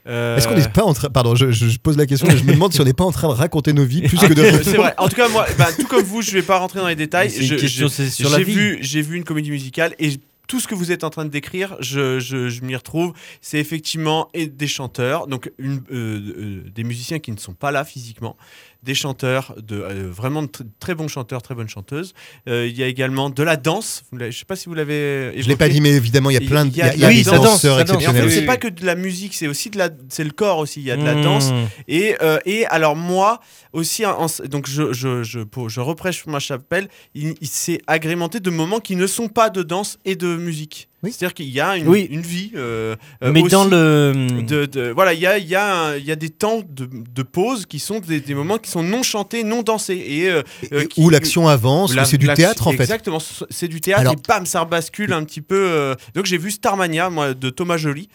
Euh, 0.06 0.36
Est-ce 0.36 0.46
qu'on 0.46 0.54
n'est 0.54 0.68
pas 0.68 0.84
en 0.84 0.92
train. 0.92 1.08
Pardon, 1.08 1.34
je, 1.34 1.78
pose 1.78 1.96
la 1.96 2.06
question, 2.06 2.28
mais 2.28 2.36
je 2.36 2.44
me 2.44 2.52
demande 2.52 2.72
si 2.72 2.80
on 2.80 2.84
n'est 2.84 2.92
pas 2.92 3.04
en 3.04 3.12
train 3.12 3.28
de 3.28 3.32
raconter 3.32 3.72
nos 3.72 3.84
vies 3.84 4.02
plus 4.02 4.18
que 4.18 4.34
de 4.34 4.42
C'est 4.62 4.76
vrai. 4.76 4.94
En 4.98 5.08
tout 5.08 5.16
cas, 5.16 5.28
moi, 5.28 5.46
bah, 5.58 5.68
tout 5.76 5.86
comme 5.86 6.04
vous, 6.04 6.22
je 6.22 6.30
vais 6.32 6.42
pas 6.42 6.58
rentrer 6.58 6.80
dans 6.80 6.86
les 6.88 6.94
détails. 6.94 7.30
C'est 7.30 7.40
une 7.40 7.46
Je- 7.46 7.54
question, 7.56 7.88
je- 7.88 7.92
c'est 7.92 8.10
sur 8.10 8.30
la 8.30 8.38
J'ai 8.38 8.44
vu, 8.44 8.78
j'ai 8.82 9.02
vu 9.02 9.16
une 9.16 9.24
comédie 9.24 9.50
musicale 9.50 9.94
et 9.98 10.12
tout 10.46 10.60
ce 10.60 10.68
que 10.68 10.74
vous 10.74 10.92
êtes 10.92 11.04
en 11.04 11.10
train 11.10 11.24
de 11.24 11.30
décrire, 11.30 11.76
je, 11.80 12.20
je, 12.20 12.48
je 12.48 12.62
m'y 12.62 12.76
retrouve. 12.76 13.12
C'est 13.40 13.58
effectivement 13.58 14.28
et 14.34 14.46
des 14.46 14.68
chanteurs, 14.68 15.26
donc 15.26 15.50
une, 15.58 15.82
euh, 15.90 16.20
euh, 16.38 16.70
des 16.72 16.84
musiciens 16.84 17.18
qui 17.18 17.32
ne 17.32 17.38
sont 17.38 17.54
pas 17.54 17.70
là 17.70 17.84
physiquement, 17.84 18.36
des 18.82 18.94
chanteurs, 18.94 19.54
de, 19.60 19.76
euh, 19.80 20.08
vraiment 20.10 20.42
de 20.42 20.48
tr- 20.48 20.66
très 20.80 20.94
bons 20.94 21.08
chanteurs, 21.08 21.42
très 21.42 21.54
bonnes 21.54 21.68
chanteuses. 21.68 22.14
Euh, 22.48 22.66
Il 22.66 22.76
y 22.78 22.82
a 22.82 22.86
également 22.86 23.30
de 23.30 23.42
la 23.42 23.56
danse. 23.56 24.04
Je 24.18 24.30
sais 24.30 24.44
pas 24.44 24.56
si 24.56 24.68
vous 24.68 24.74
l'avez. 24.74 25.32
Je 25.40 25.48
l'ai 25.48 25.56
pas 25.56 25.68
dit, 25.68 25.80
mais 25.80 25.90
évidemment, 25.90 26.30
il 26.30 26.34
y 26.34 26.36
a 26.36 26.40
plein 26.48 26.64
de. 26.64 26.70
il 26.70 26.76
y 26.76 26.82
a- 26.82 26.94
il 26.94 27.00
y 27.00 27.04
a 27.04 27.08
oui, 27.08 27.22
des 27.22 27.30
danseurs 27.30 27.42
danse. 27.48 27.64
Et 27.64 27.68
en 27.68 27.80
exceptionnels. 27.80 28.22
fait, 28.30 28.30
c'est 28.40 28.46
pas 28.46 28.56
que 28.56 28.68
de 28.68 28.84
la 28.86 28.94
musique, 28.94 29.34
c'est 29.34 29.48
aussi 29.48 29.70
de 29.70 29.78
la, 29.78 29.88
c'est 30.08 30.24
le 30.24 30.30
corps 30.30 30.58
aussi. 30.58 30.80
Il 30.80 30.86
y 30.86 30.90
a 30.90 30.96
de 30.96 31.04
la 31.04 31.14
Hmm. 31.14 31.22
danse. 31.22 31.50
Et, 31.88 32.16
euh, 32.22 32.38
et 32.44 32.66
alors 32.66 32.96
moi 32.96 33.40
aussi, 33.72 34.04
en- 34.06 34.26
donc 34.48 34.68
je, 34.68 34.92
je, 34.92 35.22
je, 35.22 35.40
pour- 35.40 35.68
je 35.68 35.80
reprêche 35.80 36.24
ma 36.26 36.38
chapelle, 36.38 36.88
il, 37.14 37.34
il 37.40 37.48
s'est 37.48 37.80
agrémenté 37.86 38.40
de 38.40 38.50
moments 38.50 38.80
qui 38.80 38.96
ne 38.96 39.06
sont 39.06 39.28
pas 39.28 39.50
de 39.50 39.62
danse 39.62 39.98
et 40.04 40.16
de 40.16 40.36
musique. 40.36 40.88
Oui. 41.06 41.12
C'est-à-dire 41.12 41.34
qu'il 41.34 41.48
y 41.48 41.60
a 41.60 41.76
une, 41.76 41.88
Oui. 41.88 42.06
une 42.10 42.20
vie. 42.20 42.52
euh, 42.56 42.96
euh, 43.22 43.32
Mais 43.32 43.40
aussi 43.42 43.52
dans 43.52 43.64
le. 43.64 44.42
de, 44.46 44.66
de- 44.66 44.90
voilà, 44.90 45.14
il 45.14 45.20
y 45.20 45.26
a, 45.26 45.38
y, 45.38 45.54
a 45.54 45.96
y 45.98 46.10
a 46.10 46.16
des 46.16 46.30
temps 46.30 46.62
de, 46.68 46.88
de 47.14 47.22
pause 47.22 47.64
qui 47.66 47.78
sont 47.78 48.00
des, 48.00 48.20
des 48.20 48.34
moments 48.34 48.58
qui 48.58 48.70
sont 48.70 48.82
non 48.82 49.02
chantés, 49.02 49.44
non 49.44 49.62
dansés. 49.62 49.94
Et, 50.06 50.28
euh, 50.30 50.42
Et- 50.70 50.86
qui- 50.86 51.00
Où 51.00 51.08
l'action 51.10 51.48
avance, 51.48 51.94
la- 51.94 52.04
c'est 52.04 52.18
du 52.18 52.26
théâtre 52.28 52.66
en 52.66 52.72
fait. 52.72 52.82
Exactement, 52.82 53.18
c'est 53.50 53.68
du 53.68 53.80
théâtre 53.80 54.00
Alors- 54.02 54.12
et 54.14 54.16
bam, 54.28 54.44
ça 54.46 54.60
rebascule 54.60 55.12
un 55.12 55.24
petit 55.24 55.40
peu. 55.40 55.56
euh, 55.56 55.94
Donc 56.14 56.26
j'ai 56.26 56.38
vu 56.38 56.50
Starmania, 56.50 57.08
moi, 57.10 57.32
de 57.34 57.50
Thomas 57.50 57.76
Joly. 57.76 58.08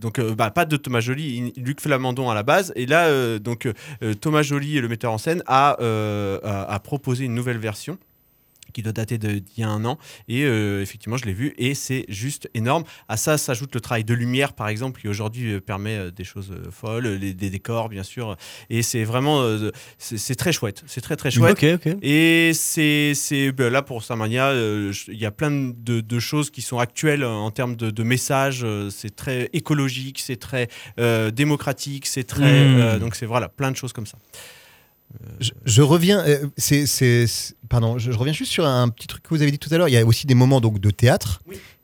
Donc 0.00 0.20
bah, 0.20 0.50
pas 0.50 0.64
de 0.64 0.76
Thomas 0.76 1.00
Joly, 1.00 1.52
Luc 1.56 1.80
Flamandon 1.80 2.30
à 2.30 2.34
la 2.34 2.42
base. 2.42 2.72
Et 2.76 2.86
là, 2.86 3.38
donc 3.38 3.68
Thomas 4.20 4.42
Joly, 4.42 4.80
le 4.80 4.88
metteur 4.88 5.12
en 5.12 5.18
scène, 5.18 5.42
a, 5.46 5.76
a, 5.80 6.74
a 6.74 6.78
proposé 6.80 7.24
une 7.24 7.34
nouvelle 7.34 7.58
version. 7.58 7.98
Qui 8.72 8.82
doit 8.82 8.92
dater 8.92 9.18
d'il 9.18 9.42
y 9.56 9.62
a 9.62 9.68
un 9.68 9.84
an. 9.84 9.98
Et 10.28 10.44
euh, 10.44 10.82
effectivement, 10.82 11.16
je 11.16 11.24
l'ai 11.24 11.32
vu 11.32 11.54
et 11.58 11.74
c'est 11.74 12.04
juste 12.08 12.48
énorme. 12.54 12.84
À 13.08 13.16
ça 13.16 13.38
s'ajoute 13.38 13.74
le 13.74 13.80
travail 13.80 14.04
de 14.04 14.14
lumière, 14.14 14.52
par 14.52 14.68
exemple, 14.68 15.00
qui 15.00 15.08
aujourd'hui 15.08 15.52
euh, 15.54 15.60
permet 15.60 15.96
euh, 15.96 16.10
des 16.10 16.24
choses 16.24 16.52
folles, 16.70 17.06
les- 17.06 17.34
des 17.34 17.50
décors, 17.50 17.88
bien 17.88 18.02
sûr. 18.02 18.36
Et 18.70 18.82
c'est 18.82 19.04
vraiment, 19.04 19.40
euh, 19.42 19.70
c'est 19.98 20.34
très 20.34 20.52
chouette. 20.52 20.82
C'est 20.86 21.00
très 21.00 21.16
très 21.16 21.30
chouette. 21.30 21.58
Et 22.02 22.52
c'est 22.54 23.14
ben 23.52 23.70
là 23.72 23.82
pour 23.82 24.02
Samania, 24.04 24.48
euh, 24.48 24.92
il 25.08 25.18
y 25.18 25.26
a 25.26 25.30
plein 25.30 25.50
de, 25.50 26.00
de 26.00 26.18
choses 26.18 26.50
qui 26.50 26.62
sont 26.62 26.78
actuelles 26.78 27.24
en 27.24 27.50
termes 27.50 27.76
de, 27.76 27.90
de 27.90 28.02
messages. 28.02 28.64
C'est 28.90 29.14
très 29.16 29.48
écologique, 29.52 30.18
c'est 30.20 30.36
très 30.36 30.68
démocratique, 31.32 32.06
c'est 32.06 32.24
très 32.24 32.38
Mm. 32.58 32.80
euh, 32.80 32.98
donc 32.98 33.14
c'est 33.14 33.26
voilà 33.26 33.48
plein 33.48 33.70
de 33.70 33.76
choses 33.76 33.92
comme 33.92 34.06
ça. 34.06 34.18
Je, 35.64 35.82
reviens, 35.82 36.24
euh, 36.26 36.46
c'est, 36.56 37.26
pardon, 37.68 37.98
je, 37.98 38.10
reviens 38.10 38.32
juste 38.32 38.52
sur 38.52 38.66
un 38.66 38.88
petit 38.88 39.06
truc 39.06 39.22
que 39.22 39.30
vous 39.30 39.42
avez 39.42 39.50
dit 39.50 39.58
tout 39.58 39.72
à 39.72 39.78
l'heure. 39.78 39.88
Il 39.88 39.94
y 39.94 39.96
a 39.96 40.04
aussi 40.04 40.26
des 40.26 40.34
moments 40.34 40.60
donc 40.60 40.80
de 40.80 40.90
théâtre. 40.90 41.40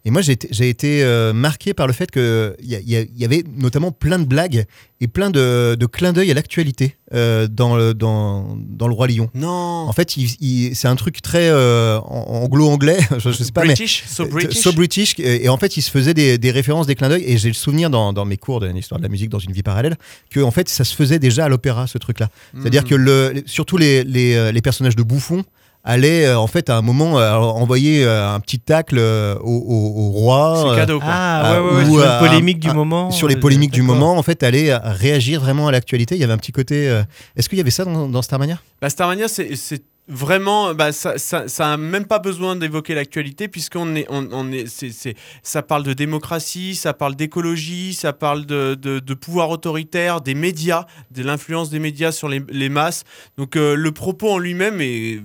Et 0.06 0.10
moi, 0.10 0.20
j'ai 0.20 0.68
été, 0.68 1.02
euh, 1.02 1.32
marqué 1.32 1.72
par 1.72 1.86
le 1.86 1.94
fait 1.94 2.10
que 2.10 2.54
il 2.62 2.68
y, 2.68 3.24
avait 3.24 3.42
notamment 3.56 3.90
plein 3.90 4.18
de 4.18 4.26
blagues 4.26 4.66
et 5.00 5.08
plein 5.08 5.30
de, 5.30 5.76
de 5.80 5.86
clins 5.86 6.12
d'œil 6.12 6.30
à 6.30 6.34
l'actualité 6.34 6.96
euh, 7.14 7.48
dans, 7.48 7.74
le, 7.74 7.94
dans, 7.94 8.58
dans 8.58 8.86
le 8.86 8.92
roi 8.92 9.06
Lion. 9.06 9.30
Non. 9.34 9.48
En 9.48 9.92
fait, 9.94 10.14
c'est 10.74 10.88
un 10.88 10.96
truc 10.96 11.22
très 11.22 11.48
euh, 11.48 11.98
anglo-anglais. 12.00 12.98
Je, 13.18 13.30
je 13.30 13.44
sais 13.44 13.52
pas, 13.52 13.64
British, 13.64 14.04
mais 14.06 14.14
so 14.14 14.26
British. 14.26 14.58
so 14.58 14.72
British. 14.72 15.14
Et, 15.18 15.44
et 15.46 15.48
en 15.48 15.56
fait, 15.56 15.78
il 15.78 15.82
se 15.82 15.90
faisait 15.90 16.12
des, 16.12 16.36
des 16.36 16.50
références, 16.50 16.86
des 16.86 16.96
clins 16.96 17.08
d'œil. 17.08 17.24
Et 17.26 17.38
j'ai 17.38 17.48
le 17.48 17.54
souvenir 17.54 17.88
dans, 17.88 18.12
dans 18.12 18.26
mes 18.26 18.36
cours 18.36 18.60
de 18.60 18.66
l'histoire 18.66 18.98
de 18.98 19.04
la 19.04 19.10
musique 19.10 19.30
dans 19.30 19.38
une 19.38 19.52
vie 19.52 19.62
parallèle 19.62 19.96
que 20.30 20.40
en 20.40 20.50
fait, 20.50 20.68
ça 20.68 20.84
se 20.84 20.94
faisait 20.94 21.18
déjà 21.18 21.46
à 21.46 21.48
l'opéra, 21.48 21.86
ce 21.86 21.96
truc-là. 21.96 22.28
C'est-à-dire 22.60 22.82
Mhm. 22.82 22.88
que 22.90 22.94
le, 22.94 23.42
surtout 23.46 23.78
les, 23.78 24.04
les, 24.04 24.52
les 24.52 24.62
personnages 24.62 24.96
de 24.96 25.02
bouffons 25.02 25.44
allaient 25.84 26.26
euh, 26.26 26.38
en 26.38 26.46
fait 26.46 26.70
à 26.70 26.76
un 26.76 26.82
moment 26.82 27.18
euh, 27.18 27.32
envoyer 27.34 28.04
euh, 28.04 28.28
un 28.34 28.40
petit 28.40 28.58
tacle 28.58 28.96
euh, 28.98 29.36
au, 29.40 29.52
au- 29.52 30.00
au 30.00 30.10
roi. 30.10 30.70
C'est 30.70 30.76
cadeau 30.80 30.98
quoi. 30.98 31.08
Ah, 31.12 31.60
ouais, 31.62 31.68
ouais, 31.68 31.76
ouais, 31.76 31.82
ou 31.84 31.98
sur 31.98 32.04
les 32.04 32.18
polémiques 32.28 32.60
du 32.60 32.72
moment. 32.72 33.10
Sur 33.10 33.28
les 33.28 33.36
polémiques 33.36 33.70
du 33.72 33.82
moment, 33.82 34.16
en 34.16 34.22
fait, 34.22 34.42
aller 34.42 34.70
euh, 34.70 34.78
réagir 34.82 35.40
vraiment 35.40 35.68
à 35.68 35.72
l'actualité. 35.72 36.14
Il 36.14 36.20
y 36.20 36.24
avait 36.24 36.32
un 36.32 36.38
petit 36.38 36.52
côté. 36.52 36.88
euh, 36.88 37.02
Est-ce 37.36 37.48
qu'il 37.48 37.58
y 37.58 37.60
avait 37.60 37.70
ça 37.70 37.84
dans, 37.84 38.08
dans 38.08 38.22
Starmania? 38.22 38.58
Bah, 38.80 38.90
Starmania, 38.90 39.28
c'est 39.28 39.50
vraiment, 40.06 40.74
bah, 40.74 40.92
ça, 40.92 41.16
ça, 41.16 41.48
ça 41.48 41.72
a 41.72 41.76
même 41.78 42.04
pas 42.04 42.18
besoin 42.18 42.56
d'évoquer 42.56 42.94
l'actualité 42.94 43.48
puisqu'on 43.48 43.94
est, 43.96 44.06
on, 44.10 44.28
on 44.32 44.52
est, 44.52 44.66
c'est, 44.68 44.90
c'est- 44.90 45.14
ça 45.42 45.62
parle 45.62 45.82
de 45.82 45.94
démocratie, 45.94 46.74
ça 46.74 46.92
parle 46.92 47.14
d'écologie, 47.16 47.94
ça 47.94 48.12
parle 48.12 48.44
de, 48.44 48.74
de, 48.74 48.98
de 48.98 49.14
pouvoir 49.14 49.48
autoritaire, 49.48 50.20
des 50.20 50.34
médias, 50.34 50.84
de 51.10 51.22
l'influence 51.22 51.70
des 51.70 51.78
médias 51.78 52.12
sur 52.12 52.28
les, 52.28 52.42
les 52.50 52.68
masses. 52.68 53.04
Donc 53.38 53.56
euh, 53.56 53.74
le 53.74 53.92
propos 53.92 54.30
en 54.30 54.38
lui-même 54.38 54.80
est 54.82 55.20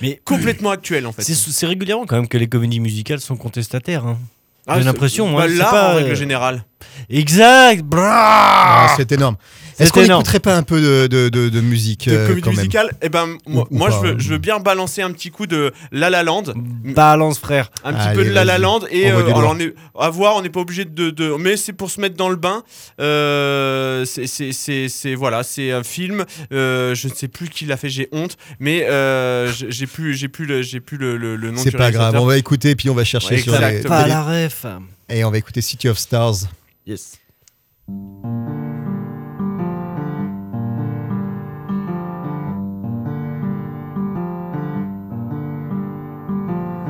Mais 0.00 0.20
complètement 0.24 0.70
actuel 0.70 1.06
en 1.06 1.12
fait. 1.12 1.22
c'est 1.22 1.66
régulièrement 1.66 2.06
quand 2.06 2.16
même 2.16 2.28
que 2.28 2.38
les 2.38 2.48
comédies 2.48 2.80
musicales 2.80 3.20
sont 3.20 3.36
contestataires. 3.36 4.06
hein. 4.06 4.18
Ah, 4.66 4.78
J'ai 4.78 4.84
l'impression, 4.84 5.26
moi. 5.26 5.42
bah, 5.42 5.48
c'est 5.48 5.58
l'art, 5.58 5.70
pas, 5.72 5.92
en 5.92 5.96
règle 5.96 6.10
euh, 6.10 6.14
générale. 6.14 6.64
Exact. 7.10 7.84
Ah, 7.96 8.94
C'est 8.96 9.10
énorme. 9.12 9.36
Est-ce 9.78 9.92
qu'on 9.92 10.02
n'écouterait 10.02 10.40
pas 10.40 10.56
un 10.56 10.62
peu 10.62 10.80
de, 10.80 11.06
de, 11.06 11.28
de- 11.28 11.48
de 11.48 11.60
musique 11.60 12.08
De 12.08 12.14
euh, 12.14 12.26
comédie 12.28 12.40
quand 12.42 12.50
même 12.50 12.56
musicale, 12.58 12.90
eh 13.02 13.08
ben, 13.08 13.26
moi, 13.46 13.66
Ou- 13.70 13.74
ou 13.74 13.78
moi, 13.78 13.88
pas, 13.90 13.96
je, 13.96 14.00
veux, 14.12 14.18
je 14.18 14.28
veux 14.30 14.38
bien 14.38 14.58
balancer 14.60 15.02
un 15.02 15.10
petit 15.12 15.30
coup 15.30 15.46
de 15.46 15.72
La 15.90 16.10
La 16.10 16.22
Land. 16.22 16.44
Balance, 16.56 17.38
frère. 17.38 17.70
Un 17.84 17.92
petit 17.92 18.08
Allez, 18.08 18.16
peu 18.16 18.24
de 18.24 18.30
La 18.30 18.44
La. 18.44 18.58
Land 18.58 18.80
et 18.90 19.10
euh, 19.10 19.22
du 19.22 19.28
lourd. 19.30 19.38
alors 19.38 19.54
on 19.56 19.60
est 19.60 19.74
à 19.98 20.10
voir 20.10 20.36
on 20.36 20.42
n'est 20.42 20.50
pas 20.50 20.60
obligé 20.60 20.84
de, 20.84 21.10
de 21.10 21.34
mais 21.38 21.56
c'est 21.56 21.72
pour 21.72 21.90
se 21.90 22.00
mettre 22.00 22.16
dans 22.16 22.28
le 22.28 22.36
bain 22.36 22.62
Euh, 23.00 24.04
c'est- 24.04 24.26
c'est 24.26 24.52
c'est- 24.52 24.88
c'est- 24.88 25.14
voilà 25.14 25.42
c'est 25.42 25.72
un 25.72 25.82
film 25.82 26.24
euh, 26.52 26.94
je 26.94 27.08
ne 27.08 27.12
sais 27.14 27.28
plus 27.28 27.48
qui 27.48 27.66
l'a 27.66 27.76
fait 27.76 27.88
j'ai 27.88 28.08
honte 28.12 28.36
mais 28.60 28.84
euh, 28.88 29.50
j'ai 29.52 29.86
plus 29.86 30.14
j'ai 30.14 30.28
plus 30.28 30.46
le 30.46 30.62
j'ai 30.62 30.80
plus 30.80 30.96
le, 30.96 31.16
le- 31.16 31.36
le 31.36 31.50
nom 31.50 31.60
C'est 31.62 31.70
du 31.70 31.76
pas 31.76 31.90
grave, 31.90 32.14
on 32.18 32.26
va 32.26 32.36
écouter 32.38 32.74
puis 32.76 32.88
on 32.90 32.94
va 32.94 33.04
chercher 33.04 33.36
Ouais, 33.36 33.40
sur 33.42 33.58
les. 33.60 33.80
Pas 33.80 34.06
la 34.06 34.22
ref. 34.22 34.66
Et 35.08 35.24
on 35.24 35.30
va 35.30 35.38
écouter 35.38 35.60
City 35.60 35.88
of 35.88 35.98
Stars. 35.98 36.46
Yes. 36.86 37.18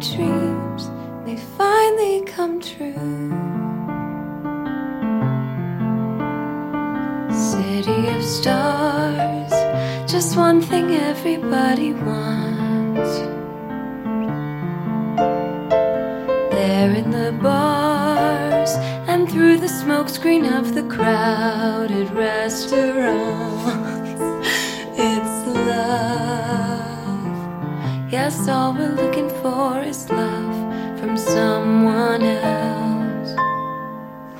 dreams 0.00 0.90
may 1.24 1.36
finally 1.36 2.20
come 2.22 2.60
true. 2.60 3.30
City 7.32 8.08
of 8.08 8.22
stars, 8.22 9.52
just 10.10 10.36
one 10.36 10.60
thing 10.60 10.94
everybody 10.94 11.94
wants. 11.94 13.18
There 16.54 16.94
in 16.94 17.10
the 17.10 17.32
bars 17.42 18.70
and 19.08 19.30
through 19.30 19.58
the 19.58 19.66
smokescreen 19.66 20.58
of 20.58 20.74
the 20.74 20.82
crowded 20.84 22.10
restaurants. 22.10 23.86
It's 24.98 25.46
love. 25.46 26.55
Yes, 28.26 28.48
all 28.48 28.72
we're 28.74 28.88
looking 28.88 29.30
for 29.40 29.80
is 29.82 30.10
love 30.10 30.98
from 30.98 31.16
someone 31.16 32.22
else. 32.22 33.30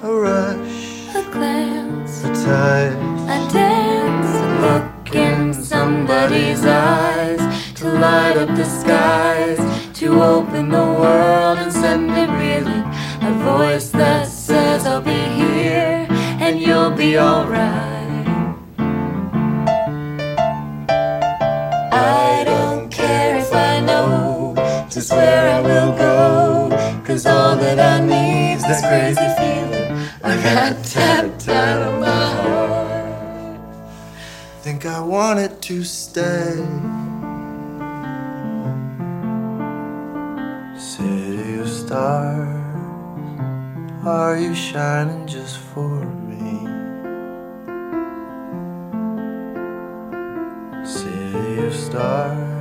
A 0.02 0.12
rush, 0.12 1.14
A 1.14 1.22
glance, 1.30 2.24
a 2.24 2.30
touch, 2.30 2.96
a 3.36 3.38
dance, 3.52 4.32
a 4.42 4.48
look 4.66 5.14
in 5.14 5.54
somebody's 5.54 6.64
eyes 6.66 7.38
to 7.76 7.84
light 7.88 8.36
up 8.36 8.48
the 8.56 8.64
skies, 8.64 9.60
to 10.00 10.20
open 10.20 10.68
the 10.68 10.88
world 11.00 11.58
and 11.58 11.72
send 11.72 12.10
it 12.10 12.28
reeling. 12.40 12.86
A 13.22 13.32
voice 13.44 13.90
that 13.90 14.26
says, 14.26 14.84
I'll 14.84 15.00
be 15.00 15.12
here 15.12 16.08
and 16.44 16.60
you'll 16.60 16.90
be 16.90 17.20
alright. 17.20 18.26
I 21.92 22.42
don't 22.44 22.65
just 25.06 25.16
where 25.16 25.54
I 25.54 25.60
will 25.60 25.92
go. 25.96 27.02
Cause 27.04 27.26
all 27.26 27.56
that 27.56 27.78
I 27.78 28.04
need's 28.04 28.62
this 28.62 28.80
crazy 28.80 29.28
feeling. 29.38 29.92
A 30.22 30.36
rat 30.42 30.84
tap 30.84 31.38
tat 31.38 31.82
on 31.82 32.00
my 32.00 32.26
heart. 32.42 33.60
think 34.62 34.84
I 34.86 35.00
wanted 35.00 35.62
to 35.62 35.84
stay. 35.84 36.56
City 40.76 41.58
of 41.60 41.68
stars, 41.68 42.64
are 44.04 44.36
you 44.38 44.54
shining 44.54 45.26
just 45.26 45.58
for 45.58 46.04
me? 46.28 46.66
City 50.84 51.66
of 51.66 51.74
stars. 51.74 52.55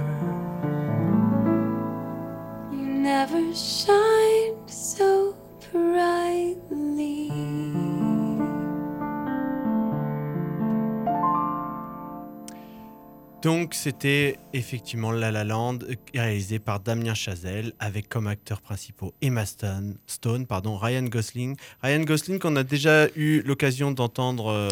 Never 3.05 3.53
shined 3.53 4.67
so 4.67 5.35
brightly. 5.71 7.54
Donc 13.45 13.75
c'était 13.75 14.37
effectivement 14.53 15.11
La 15.11 15.29
La 15.29 15.43
Land 15.43 15.77
euh, 15.87 15.93
réalisé 16.15 16.57
par 16.57 16.79
Damien 16.79 17.13
Chazelle 17.13 17.73
avec 17.77 18.09
comme 18.09 18.25
acteurs 18.25 18.59
principaux 18.59 19.13
Emma 19.21 19.45
Stone, 19.45 19.97
Stone 20.07 20.47
pardon, 20.47 20.77
Ryan 20.77 21.03
Gosling. 21.03 21.55
Ryan 21.83 21.99
Gosling 22.05 22.39
qu'on 22.39 22.55
a 22.55 22.63
déjà 22.63 23.07
eu 23.15 23.43
l'occasion 23.45 23.91
d'entendre. 23.91 24.47
euh, 24.47 24.69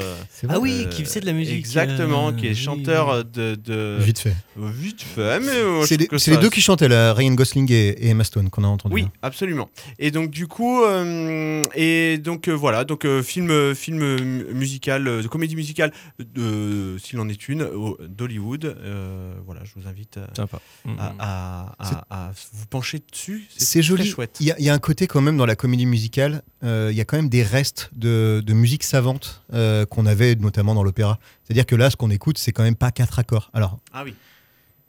Ah 0.50 0.60
oui, 0.60 0.88
qui 0.90 1.04
faisait 1.06 1.20
de 1.20 1.28
la 1.28 1.34
musique, 1.34 1.56
Exactement, 1.56 2.30
euh, 2.30 2.32
qui 2.32 2.48
est 2.48 2.50
oui. 2.50 2.56
chanteur 2.56 3.24
de, 3.24 3.54
de- 3.54 4.00
Vite 4.02 4.18
fait. 4.18 4.34
Vite 4.58 5.04
fait, 5.04 5.40
mais 5.40 5.50
euh, 5.52 5.86
C'est 5.86 6.32
les, 6.32 6.38
deux 6.38 6.50
qui 6.50 6.62
chantaient, 6.62 6.88
là, 6.88 7.14
Ryan 7.14 7.36
Gosling 7.36 7.72
et, 7.72 7.90
et 7.90 8.08
Emma 8.10 8.24
Stone, 8.24 8.50
qu'on 8.50 8.64
a 8.64 8.68
entendu. 8.68 8.96
Oui, 8.96 9.06
absolument. 9.22 9.70
Et 10.00 10.10
donc 10.10 10.32
du 10.32 10.48
coup, 10.48 10.82
euh, 10.84 11.64
et 11.76 12.18
donc 12.18 12.48
euh, 12.48 12.54
voilà, 12.54 12.86
donc 12.86 13.06
euh, 13.06 13.22
film, 13.22 13.76
film 13.76 14.02
euh, 14.02 14.52
musical, 14.52 15.08
euh, 15.08 15.22
de 15.22 15.28
comédie 15.28 15.56
musicale, 15.56 15.92
de 16.20 16.98
s'il 16.98 17.20
en 17.20 17.30
est 17.30 17.48
une, 17.48 17.70
d'Hollywood. 18.10 18.63
Hollywood. 18.66 18.78
Euh, 18.84 19.34
voilà, 19.46 19.62
je 19.64 19.72
vous 19.80 19.88
invite 19.88 20.18
à, 20.18 20.28
Sympa. 20.36 20.60
à, 20.98 21.14
à- 21.20 21.76
à- 21.80 21.86
C'est- 21.86 21.96
à 22.10 22.32
vous 22.54 22.66
pencher 22.68 23.02
dessus. 23.12 23.48
C'est 23.56 23.82
joli. 23.82 24.06
chouette. 24.06 24.38
Il 24.40 24.48
y, 24.48 24.52
a- 24.52 24.60
il 24.60 24.66
y 24.66 24.70
a 24.70 24.74
un 24.74 24.80
côté 24.80 25.08
quand 25.08 25.22
même 25.22 25.38
dans 25.38 25.46
la 25.46 25.56
comédie 25.56 25.86
musicale, 25.86 26.44
euh, 26.64 26.90
il 26.92 26.98
y 26.98 27.02
a 27.02 27.06
quand 27.06 27.18
même 27.18 27.30
des 27.30 27.44
restes 27.44 27.90
de, 27.94 28.42
de 28.46 28.54
musique 28.54 28.84
savante 28.84 29.44
euh, 29.54 29.86
qu'on 29.86 30.06
avait 30.06 30.36
notamment 30.36 30.74
dans 30.76 30.84
l'opéra. 30.84 31.20
C'est-à-dire 31.44 31.66
que 31.66 31.76
là, 31.76 31.90
ce 31.90 31.96
qu'on 31.96 32.10
écoute, 32.10 32.38
c'est 32.38 32.52
quand 32.52 32.64
même 32.64 32.76
pas 32.76 32.92
quatre 32.92 33.20
accords. 33.20 33.50
Alors, 33.54 33.80
Ah 33.94 34.04
oui. 34.04 34.16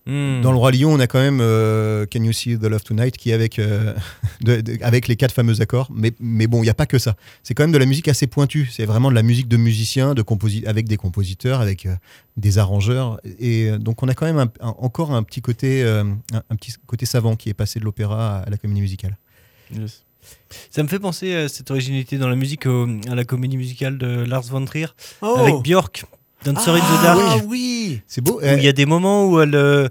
Hmm. 0.06 0.42
dans 0.42 0.52
le 0.52 0.58
Roi 0.58 0.70
Lion, 0.72 0.92
on 0.92 1.00
a 1.00 1.06
quand 1.06 1.18
même 1.18 1.38
euh, 1.40 2.04
Can 2.12 2.22
You 2.22 2.32
See 2.34 2.58
the 2.58 2.64
Love 2.64 2.82
Tonight 2.82 3.16
qui 3.16 3.30
est 3.30 3.32
avec, 3.32 3.58
euh, 3.58 3.94
de- 4.42 4.60
de- 4.60 4.76
avec 4.82 5.08
les 5.08 5.16
quatre 5.16 5.32
fameux 5.32 5.62
accords. 5.62 5.88
Mais, 5.94 6.12
mais 6.20 6.46
bon, 6.46 6.58
il 6.58 6.64
n'y 6.64 6.68
a 6.70 6.74
pas 6.74 6.84
que 6.84 6.98
ça. 6.98 7.16
C'est 7.42 7.54
quand 7.54 7.62
même 7.62 7.72
de 7.72 7.78
la 7.78 7.86
musique 7.86 8.06
assez 8.08 8.26
pointue. 8.26 8.68
C'est 8.70 8.84
vraiment 8.84 9.08
de 9.08 9.14
la 9.14 9.22
musique 9.22 9.48
de 9.48 9.56
musiciens, 9.56 10.12
de 10.14 10.20
composi- 10.22 10.66
avec 10.66 10.86
des 10.88 10.98
compositeurs, 10.98 11.60
avec 11.62 11.86
euh, 11.86 11.94
des 12.36 12.58
arrangeurs. 12.58 13.18
Et 13.38 13.70
donc, 13.78 14.02
on 14.02 14.08
a 14.08 14.14
quand 14.14 14.26
même 14.26 14.38
un- 14.38 14.52
un- 14.60 14.74
encore 14.78 15.12
un 15.12 15.22
petit, 15.22 15.40
côté, 15.40 15.82
euh, 15.82 16.04
un, 16.34 16.42
un 16.50 16.56
petit 16.56 16.74
côté 16.86 17.06
savant 17.06 17.34
qui 17.34 17.48
est 17.48 17.54
passé 17.54 17.80
de 17.80 17.84
l'opéra 17.86 18.40
à, 18.40 18.42
à 18.42 18.50
la 18.50 18.58
comédie 18.58 18.82
musicale. 18.82 19.16
Ça 20.70 20.82
me 20.82 20.88
fait 20.88 20.98
penser 20.98 21.34
à 21.34 21.48
cette 21.48 21.70
originalité 21.70 22.18
dans 22.18 22.28
la 22.28 22.36
musique 22.36 22.66
au- 22.66 22.86
à 23.10 23.14
la 23.14 23.24
comédie 23.24 23.56
musicale 23.56 23.96
de 23.98 24.06
Lars 24.24 24.42
von 24.44 24.64
Trier 24.66 24.86
Oh. 25.22 25.36
avec 25.38 25.54
Björk. 25.62 26.04
Dancer 26.44 26.70
in 26.70 26.78
the 26.78 26.82
Ah, 27.00 27.02
Dark. 27.16 27.44
oui. 27.48 28.00
C'est 28.06 28.20
beau. 28.20 28.40
Il 28.42 28.62
y 28.62 28.68
a 28.68 28.72
des 28.72 28.86
moments 28.86 29.26
où 29.28 29.40
elle, 29.40 29.54
euh, 29.54 29.88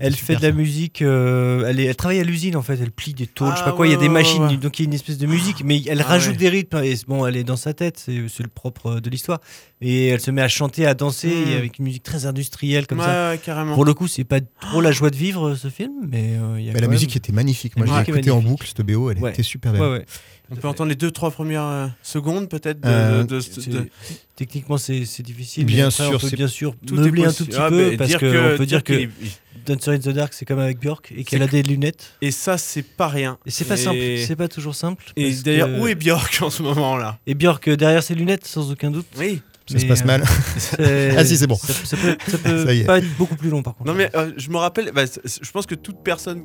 elle 0.00 0.14
fait 0.14 0.36
de 0.36 0.42
la 0.42 0.48
ça. 0.48 0.54
musique. 0.54 1.00
euh, 1.02 1.64
elle, 1.66 1.80
est- 1.80 1.84
elle 1.86 1.96
travaille 1.96 2.20
à 2.20 2.24
l'usine 2.24 2.56
en 2.56 2.62
fait. 2.62 2.78
Elle 2.80 2.90
plie 2.90 3.14
des 3.14 3.26
tôles, 3.26 3.50
je 3.52 3.56
sais 3.56 3.62
Ah, 3.64 3.70
pas 3.70 3.72
quoi. 3.72 3.86
Il 3.86 3.92
y 3.92 3.96
a 3.96 3.98
des 3.98 4.08
machines, 4.10 4.42
ouais. 4.44 4.56
donc 4.58 4.78
il 4.78 4.82
y 4.82 4.84
a 4.84 4.88
une 4.88 4.94
espèce 4.94 5.16
de 5.18 5.26
musique, 5.26 5.62
mais 5.64 5.80
elle 5.88 6.02
Ah, 6.02 6.08
rajoute 6.08 6.32
ouais. 6.32 6.36
des 6.38 6.48
rythmes. 6.50 6.82
Et 6.84 6.94
bon, 7.08 7.26
elle 7.26 7.36
est 7.36 7.44
dans 7.44 7.56
sa 7.56 7.72
tête, 7.72 7.98
c'est 8.06 8.12
le 8.42 8.48
propre 8.48 9.00
de 9.00 9.08
l'histoire. 9.10 9.40
Et 9.80 10.08
elle 10.08 10.20
se 10.20 10.30
met 10.30 10.42
à 10.42 10.48
chanter, 10.48 10.86
à 10.86 10.94
danser 10.94 11.28
Mm. 11.28 11.50
et 11.50 11.54
avec 11.56 11.78
une 11.78 11.84
musique 11.86 12.02
très 12.02 12.26
industrielle 12.26 12.86
comme 12.86 12.98
ouais, 12.98 13.04
ça. 13.06 13.30
ouais, 13.30 13.38
carrément. 13.38 13.74
Pour 13.74 13.84
le 13.84 13.94
coup, 13.94 14.08
c'est 14.08 14.24
pas 14.24 14.40
trop 14.60 14.80
la 14.80 14.92
joie 14.92 15.10
de 15.10 15.16
vivre 15.16 15.54
ce 15.54 15.68
film, 15.68 15.92
mais 16.06 16.34
euh, 16.36 16.56
il 16.60 16.66
y 16.66 16.70
a 16.70 16.72
Mais 16.74 16.80
la 16.80 16.88
musique 16.88 17.16
était 17.16 17.32
magnifique. 17.32 17.76
Moi, 17.76 17.86
j'ai 17.86 18.10
écouté 18.10 18.30
en 18.30 18.42
boucle 18.42 18.66
cette 18.66 18.84
BO, 18.86 19.10
elle 19.10 19.18
Ouais. 19.18 19.30
était 19.30 19.42
super 19.42 19.72
belle. 19.72 20.04
On 20.50 20.56
peut 20.56 20.68
entendre 20.68 20.88
les 20.88 20.94
deux, 20.96 21.10
trois 21.10 21.30
premières 21.30 21.64
euh, 21.64 21.86
secondes 22.02 22.48
peut-être 22.48 22.80
de, 22.80 22.88
Euh, 22.88 23.22
de- 23.24 23.36
de- 23.36 23.40
C'est- 23.40 23.68
de- 23.68 23.88
Techniquement, 24.36 24.78
c'est 24.78 25.04
c'est 25.04 25.22
difficile. 25.22 25.64
Bien 25.66 25.88
après, 25.88 26.04
sûr, 26.04 26.14
on 26.14 26.18
peut 26.18 26.28
c'est- 26.28 26.36
bien 26.36 26.48
sûr 26.48 26.74
Tout 26.86 26.94
meubler 26.94 27.24
un 27.26 27.32
tout 27.32 27.44
petit 27.44 27.56
Ah, 27.58 27.68
peu 27.68 27.90
bah, 27.90 27.96
parce 27.98 28.12
qu'on 28.12 28.18
que- 28.20 28.56
peut 28.56 28.66
dire 28.66 28.82
que 28.84 28.92
qu'il 28.94 29.02
est- 29.04 29.10
Dancer 29.66 29.90
in 29.90 29.98
the 29.98 30.08
Dark, 30.08 30.32
c'est 30.32 30.46
comme 30.46 30.60
avec 30.60 30.78
Björk 30.80 31.12
et 31.14 31.24
qu'elle 31.24 31.42
a 31.42 31.46
des 31.46 31.62
lunettes. 31.62 32.12
Et 32.22 32.30
ça, 32.30 32.56
c'est 32.56 32.82
pas 32.82 33.08
rien. 33.08 33.36
Et 33.44 33.50
c'est 33.50 33.66
pas 33.66 33.76
simple, 33.76 33.98
c'est 34.26 34.36
pas 34.36 34.48
toujours 34.48 34.74
simple. 34.74 35.04
Et 35.16 35.30
d'ailleurs, 35.44 35.68
que- 35.68 35.80
où 35.80 35.86
est 35.88 35.94
Björk 35.94 36.38
en 36.40 36.48
ce 36.48 36.62
moment-là? 36.62 37.18
Et 37.26 37.34
Björk 37.34 37.68
euh, 37.68 37.76
derrière 37.76 38.02
ses 38.02 38.14
lunettes, 38.14 38.46
sans 38.46 38.70
aucun 38.70 38.90
doute. 38.90 39.06
Oui. 39.18 39.42
Ça 39.70 39.78
se 39.78 39.84
passe 39.84 40.00
euh, 40.00 40.06
mal. 40.06 40.22
ah 41.18 41.24
si, 41.26 41.36
c'est 41.36 41.46
bon. 41.46 41.56
Ça, 41.56 41.74
ça 41.74 41.96
peut, 41.98 42.16
ça 42.26 42.38
peut 42.42 42.64
Ça 42.64 42.72
y 42.72 42.80
est. 42.80 42.84
pas 42.84 42.96
être 42.98 43.16
beaucoup 43.18 43.36
plus 43.36 43.50
long 43.50 43.62
par 43.62 43.74
contre. 43.76 43.90
Non, 43.90 43.94
mais 43.94 44.08
euh, 44.16 44.32
je 44.38 44.48
me 44.48 44.56
rappelle, 44.56 44.90
bah, 44.94 45.02
je 45.04 45.50
pense 45.50 45.66
que 45.66 45.74
toute 45.74 46.02
personne. 46.02 46.44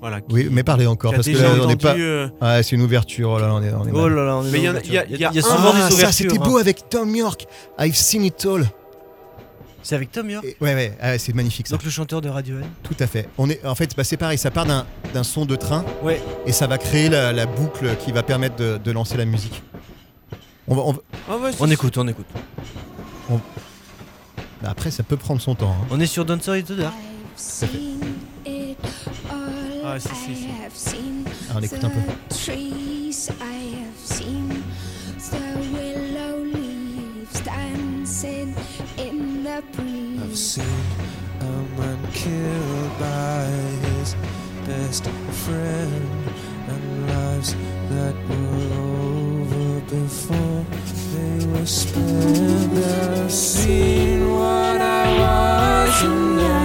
Voilà. 0.00 0.20
qui- 0.20 0.32
Oui, 0.34 0.48
mais 0.50 0.62
parlez 0.62 0.86
encore 0.86 1.12
parce 1.12 1.26
que 1.26 1.36
là, 1.36 1.50
on 1.62 1.66
n'est 1.66 1.76
pas. 1.76 1.94
euh, 1.94 2.28
Ah, 2.40 2.62
c'est 2.62 2.76
une 2.76 2.82
ouverture. 2.82 3.30
Oh 3.30 3.38
là 3.38 3.48
là, 3.48 3.54
on 3.54 3.62
est, 3.62 3.72
on 3.72 3.84
est 3.86 3.90
Oh 3.92 4.02
mal. 4.02 4.14
là 4.14 4.24
là, 4.24 4.36
on 4.36 4.44
est 4.46 4.50
Mais 4.50 4.58
il 4.58 4.64
y 4.64 4.68
a- 4.68 4.72
y 4.72 4.76
a- 4.76 4.80
il 4.84 4.92
y 4.92 4.98
a- 4.98 5.04
il 5.08 5.18
y 5.20 5.24
a 5.24 5.28
Ah, 5.28 5.32
des 5.32 5.40
ça 5.42 6.12
c'était 6.12 6.38
hein. 6.38 6.42
beau 6.42 6.56
avec 6.58 6.88
Tom 6.88 7.14
York. 7.14 7.46
I've 7.78 7.94
seen 7.94 8.24
it 8.24 8.46
all. 8.46 8.64
C'est 9.82 9.94
avec 9.94 10.12
Tom 10.12 10.28
York, 10.28 10.44
Et- 10.44 10.56
ouais, 10.60 10.74
ouais, 10.74 10.96
ah, 11.00 11.16
c'est 11.18 11.34
magnifique 11.34 11.66
ça. 11.66 11.74
donc 11.74 11.84
le 11.84 11.90
chanteur 11.90 12.20
de 12.20 12.28
Radiohead? 12.28 12.64
Tout 12.82 12.94
à 13.00 13.06
fait. 13.06 13.28
On 13.38 13.48
est, 13.48 13.64
en 13.64 13.74
fait, 13.74 13.96
bah, 13.96 14.04
c'est 14.04 14.18
pareil. 14.18 14.36
Ça 14.36 14.50
part 14.50 14.66
d'un 14.66 14.84
d'un 15.14 15.22
son 15.22 15.46
de 15.46 15.56
train 15.56 15.84
Ouais. 16.02 16.20
et 16.46 16.52
ça 16.52 16.66
va 16.66 16.76
créer 16.78 17.08
la, 17.08 17.32
la 17.32 17.46
boucle 17.46 17.96
qui 18.04 18.12
va 18.12 18.22
permettre 18.22 18.56
de, 18.56 18.78
de 18.82 18.90
lancer 18.92 19.16
la 19.16 19.24
musique. 19.24 19.62
On 20.68 20.74
va, 20.74 20.82
on 20.82 20.92
va- 20.92 20.98
Ah 21.30 21.36
ouais, 21.38 21.50
c'est- 21.52 21.58
On 21.60 21.70
écoute, 21.70 21.96
on 21.98 22.06
écoute. 22.08 22.26
bah, 23.30 24.68
après, 24.70 24.90
ça 24.90 25.02
peut 25.02 25.16
prendre 25.16 25.40
son 25.40 25.54
temps. 25.54 25.74
hein. 25.80 25.86
On 25.90 25.98
est 25.98 26.06
sur 26.06 26.24
Dancer 26.26 26.50
in 26.52 26.62
the 26.62 26.72
Dark. 26.72 26.94
Ah, 29.92 29.98
si, 29.98 30.08
si, 30.14 30.34
si. 30.72 30.98
Ah, 31.50 31.56
on 31.56 31.62
écoute 31.62 31.82
un 31.82 31.90
peu. 31.90 32.00
trees 32.28 33.28
I 33.40 33.74
have 33.82 33.98
seen 33.98 34.62
the 35.32 35.58
willow 35.72 36.44
leaves 36.44 37.40
dancing 37.40 38.54
in 38.96 39.42
the 39.42 39.60
breeze. 39.72 40.22
I've 40.22 40.36
seen 40.36 40.64
a 41.40 41.44
man 41.76 41.98
killed 42.12 42.98
by 43.00 43.46
his 43.88 44.14
best 44.64 45.08
friend, 45.42 46.08
and 46.68 47.08
lives 47.08 47.56
that 47.90 48.14
were 48.28 48.72
over 48.78 49.80
before 49.90 50.64
they 51.14 51.46
were 51.46 51.66
spent. 51.66 52.78
I've 52.78 53.32
seen 53.32 54.30
what 54.30 54.80
I 54.80 55.18
was, 55.18 56.02
and 56.04 56.59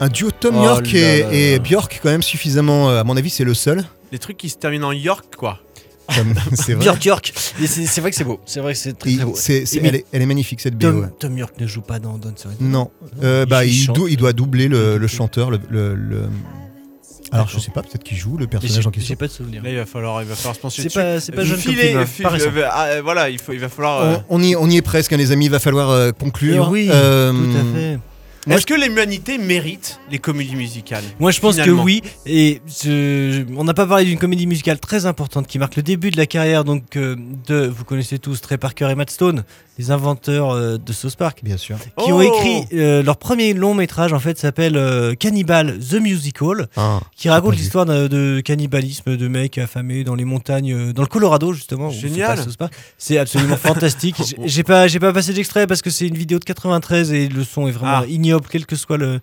Un 0.00 0.08
duo 0.08 0.30
Tom 0.30 0.56
Oh 0.58 0.64
York 0.64 0.92
là 0.92 0.98
et, 0.98 1.20
là 1.22 1.32
et 1.32 1.52
là. 1.52 1.58
Björk 1.60 2.00
quand 2.02 2.10
même 2.10 2.22
suffisamment. 2.22 2.90
euh, 2.90 3.00
à 3.00 3.04
mon 3.04 3.16
avis, 3.16 3.30
c'est 3.30 3.44
le 3.44 3.54
seul. 3.54 3.84
Les 4.12 4.18
trucs 4.18 4.36
qui 4.36 4.48
se 4.48 4.56
terminent 4.56 4.88
en 4.88 4.92
York, 4.92 5.34
quoi. 5.36 5.60
C'est 6.54 6.74
vrai. 6.74 6.84
Björk 6.84 7.04
York. 7.04 7.32
C'est 7.36 8.00
vrai 8.00 8.10
que 8.10 8.16
c'est 8.16 8.22
beau. 8.22 8.38
C'est 8.46 8.60
vrai 8.60 8.74
que 8.74 8.78
c'est 8.78 8.96
très, 8.96 9.10
beau. 9.16 9.34
elle, 9.48 9.96
est, 9.96 10.04
elle 10.12 10.22
est 10.22 10.26
magnifique 10.26 10.60
cette 10.60 10.76
BO. 10.76 10.86
Tom, 10.88 11.00
ouais. 11.00 11.08
Tom 11.18 11.36
York 11.38 11.54
ne 11.58 11.66
joue 11.66 11.80
pas 11.80 11.98
dans 11.98 12.16
the 12.16 12.22
Dark. 12.22 12.36
Non, 12.60 12.90
Euh, 13.24 13.42
Il 13.44 13.50
bah, 13.50 13.64
il, 13.64 13.74
chante. 13.74 13.96
dou- 13.96 14.06
il 14.06 14.16
doit 14.16 14.32
doubler 14.32 14.68
le, 14.68 14.98
le 14.98 15.06
chanteur. 15.08 15.50
Le, 15.50 15.58
le- 15.68 15.96
le- 15.96 16.28
Alors, 17.32 17.48
je 17.48 17.58
sais 17.58 17.72
pas, 17.72 17.82
peut-être 17.82 18.04
qu'il 18.04 18.16
joue 18.16 18.36
le 18.36 18.46
personnage 18.46 18.86
en 18.86 18.90
question. 18.92 19.08
J'ai 19.08 19.16
pas 19.16 19.26
de 19.26 19.32
souvenir. 19.32 19.64
Là, 19.64 19.70
il 19.70 19.76
va 19.76 19.84
falloir, 19.86 20.22
il 20.22 20.28
va 20.28 20.36
falloir 20.36 20.54
se 20.54 20.60
pencher 20.60 20.82
C'est 20.82 20.88
dessus. 20.88 20.98
pas, 21.00 21.18
c'est 21.20 21.32
pas 21.32 21.42
jeune 21.44 21.60
comme 21.60 21.72
filez- 21.74 22.06
film, 22.06 22.28
hein. 22.28 22.68
ah, 22.70 23.00
voilà, 23.02 23.28
il, 23.28 23.40
faut, 23.40 23.52
il 23.52 23.58
va 23.58 23.68
falloir. 23.68 24.02
euh, 24.02 24.16
On, 24.28 24.38
on 24.38 24.42
y, 24.44 24.54
on 24.54 24.70
y 24.70 24.76
est 24.76 24.82
presque, 24.82 25.12
hein, 25.12 25.16
les 25.16 25.32
amis. 25.32 25.46
Il 25.46 25.50
va 25.50 25.58
falloir 25.58 25.90
euh, 25.90 26.10
Et 26.10 26.12
conclure. 26.12 26.68
oui, 26.70 26.88
Euh, 26.88 27.32
tout 27.32 27.58
à 27.58 27.74
fait. 27.76 27.98
Est-ce 28.48 28.66
que 28.66 28.74
l'humanité 28.74 29.38
mérite 29.38 29.98
les 30.10 30.18
comédies 30.18 30.54
musicales 30.56 31.02
Moi, 31.18 31.30
je 31.32 31.40
pense 31.40 31.54
Finalement. 31.54 31.78
que 31.82 31.84
oui. 31.86 32.02
Et 32.26 32.60
je- 32.82 33.44
on 33.56 33.64
n'a 33.64 33.74
pas 33.74 33.86
parlé 33.86 34.04
d'une 34.04 34.18
comédie 34.18 34.46
musicale 34.46 34.78
très 34.78 35.04
importante 35.06 35.46
qui 35.46 35.58
marque 35.58 35.76
le 35.76 35.82
début 35.82 36.10
de 36.10 36.16
la 36.16 36.26
carrière 36.26 36.64
donc 36.64 36.96
euh, 36.96 37.16
de, 37.46 37.66
vous 37.66 37.84
connaissez 37.84 38.18
tous 38.18 38.40
Trey 38.40 38.56
Parker 38.58 38.88
et 38.90 38.94
Matt 38.94 39.10
Stone, 39.10 39.44
les 39.78 39.90
inventeurs 39.90 40.50
euh, 40.50 40.78
de 40.78 40.92
South 40.92 41.16
Park, 41.16 41.40
Bien 41.42 41.56
sûr. 41.56 41.76
qui 41.98 42.12
ont 42.12 42.18
Oh 42.18 42.22
écrit 42.22 42.64
euh, 42.78 43.02
leur 43.02 43.16
premier 43.16 43.52
long 43.52 43.74
métrage 43.74 44.12
en 44.12 44.18
fait 44.20 44.38
s'appelle 44.38 44.76
euh, 44.76 45.14
Cannibal 45.14 45.78
the 45.80 45.94
Musical, 46.00 46.68
Ah, 46.76 47.00
qui 47.16 47.28
raconte 47.28 47.56
l'histoire 47.56 47.84
de, 47.84 48.06
de 48.08 48.40
cannibalisme 48.44 49.16
de 49.16 49.28
mecs 49.28 49.58
affamés 49.58 50.04
dans 50.04 50.14
les 50.14 50.24
montagnes, 50.24 50.72
euh, 50.72 50.92
dans 50.92 51.02
le 51.02 51.08
Colorado 51.08 51.52
justement. 51.52 51.90
Génial. 51.90 52.36
passe 52.36 52.44
South 52.44 52.56
Park. 52.56 52.72
C'est 52.96 53.18
absolument 53.18 53.56
fantastique. 53.56 54.16
J'ai- 54.24 54.36
J'ai 54.48 54.62
pas, 54.62 54.86
j'ai 54.88 55.00
pas 55.00 55.12
passé 55.12 55.32
d'extrait 55.32 55.66
parce 55.66 55.82
que 55.82 55.90
c'est 55.90 56.06
une 56.06 56.16
vidéo 56.16 56.38
de 56.38 56.44
93 56.44 57.12
et 57.12 57.28
le 57.28 57.42
son 57.44 57.66
est 57.68 57.72
vraiment 57.72 58.02
Ah. 58.02 58.06
ignoble, 58.08 58.35
quel 58.50 58.66
que 58.66 58.76
soit 58.76 58.96
le, 58.96 59.20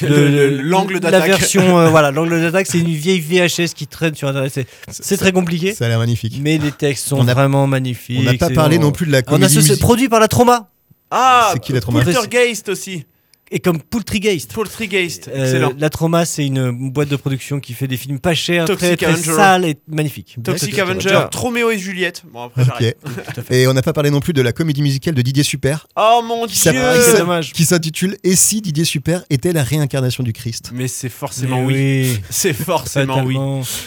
Le- 0.00 0.08
le- 0.08 0.28
le- 0.28 0.62
l'angle 0.62 0.94
La 0.94 1.00
d'attaque. 1.10 1.26
version, 1.28 1.78
euh, 1.78 1.88
voilà, 1.90 2.10
l'angle 2.10 2.40
d'attaque, 2.40 2.66
c'est 2.68 2.78
une 2.78 2.88
vieille 2.94 3.20
VHS 3.20 3.74
qui 3.74 3.86
traîne 3.86 4.14
sur 4.14 4.28
Internet. 4.28 4.66
C'est- 4.88 5.16
très 5.16 5.32
compliqué, 5.32 5.74
Ça 5.74 5.84
a 5.86 5.88
l'air 5.88 5.98
magnifique. 5.98 6.38
mais 6.40 6.58
les 6.58 6.72
textes 6.72 7.06
sont 7.08 7.26
a- 7.28 7.34
vraiment 7.34 7.66
magnifiques. 7.66 8.18
On 8.20 8.22
n'a 8.24 8.34
pas 8.34 8.50
parlé 8.50 8.78
non 8.78 8.92
plus 8.92 9.06
de 9.06 9.12
la 9.12 9.18
On 9.18 9.20
a 9.20 9.46
comédie 9.46 9.62
ce, 9.62 9.74
produit 9.74 10.08
par 10.08 10.20
la 10.20 10.28
Trauma 10.28 10.70
Ah, 11.10 11.50
C'est 11.52 11.60
qui 11.60 11.72
la 11.72 11.80
trauma 11.80 12.02
Poltergeist 12.02 12.68
aussi. 12.70 13.04
Et 13.52 13.60
comme 13.60 13.80
Poultrygeist. 13.80 14.52
Poltergeist, 14.52 15.28
Euh, 15.32 15.44
excellent. 15.44 15.72
la 15.78 15.90
Trauma, 15.90 16.24
c'est 16.24 16.46
une 16.46 16.90
boîte 16.90 17.08
de 17.08 17.16
production 17.16 17.60
qui 17.60 17.74
fait 17.74 17.86
des 17.86 17.96
films 17.96 18.18
pas 18.18 18.34
chers, 18.34 18.64
Toxic 18.64 18.88
très, 18.88 18.96
très 18.96 19.06
Avenger. 19.06 19.32
sales 19.32 19.64
et 19.66 19.76
magnifiques. 19.86 20.36
Toxic 20.42 20.70
Toxic 20.74 20.78
Avenger. 20.78 21.20
Troméo 21.30 21.70
et 21.70 21.78
Juliette. 21.78 22.22
Bon, 22.32 22.44
après, 22.44 22.64
j'arrête. 22.64 22.96
Ok. 23.04 23.44
Et 23.50 23.66
on 23.68 23.74
n'a 23.74 23.82
pas 23.82 23.92
parlé 23.92 24.10
non 24.10 24.20
plus 24.20 24.32
de 24.32 24.42
la 24.42 24.52
comédie 24.52 24.82
musicale 24.82 25.14
de 25.14 25.22
Didier 25.22 25.42
Super, 25.42 25.86
Oh 25.96 26.22
mon 26.26 26.46
qui 26.46 26.60
dieu 26.60 26.72
qui 26.72 27.10
s'a- 27.10 27.18
dommage. 27.18 27.52
qui 27.52 27.64
s'intitule 27.64 28.16
Et 28.24 28.34
si 28.36 28.60
Didier 28.62 28.84
Super 28.84 29.24
était 29.30 29.52
la 29.52 29.62
réincarnation 29.62 30.22
du 30.24 30.32
Christ? 30.32 30.70
Mais 30.74 30.88
c'est 30.88 31.08
forcément 31.10 31.60
Mais 31.66 32.02
oui. 32.06 32.18
C'est 32.30 32.52
forcément 32.54 33.22
oui. 33.22 33.36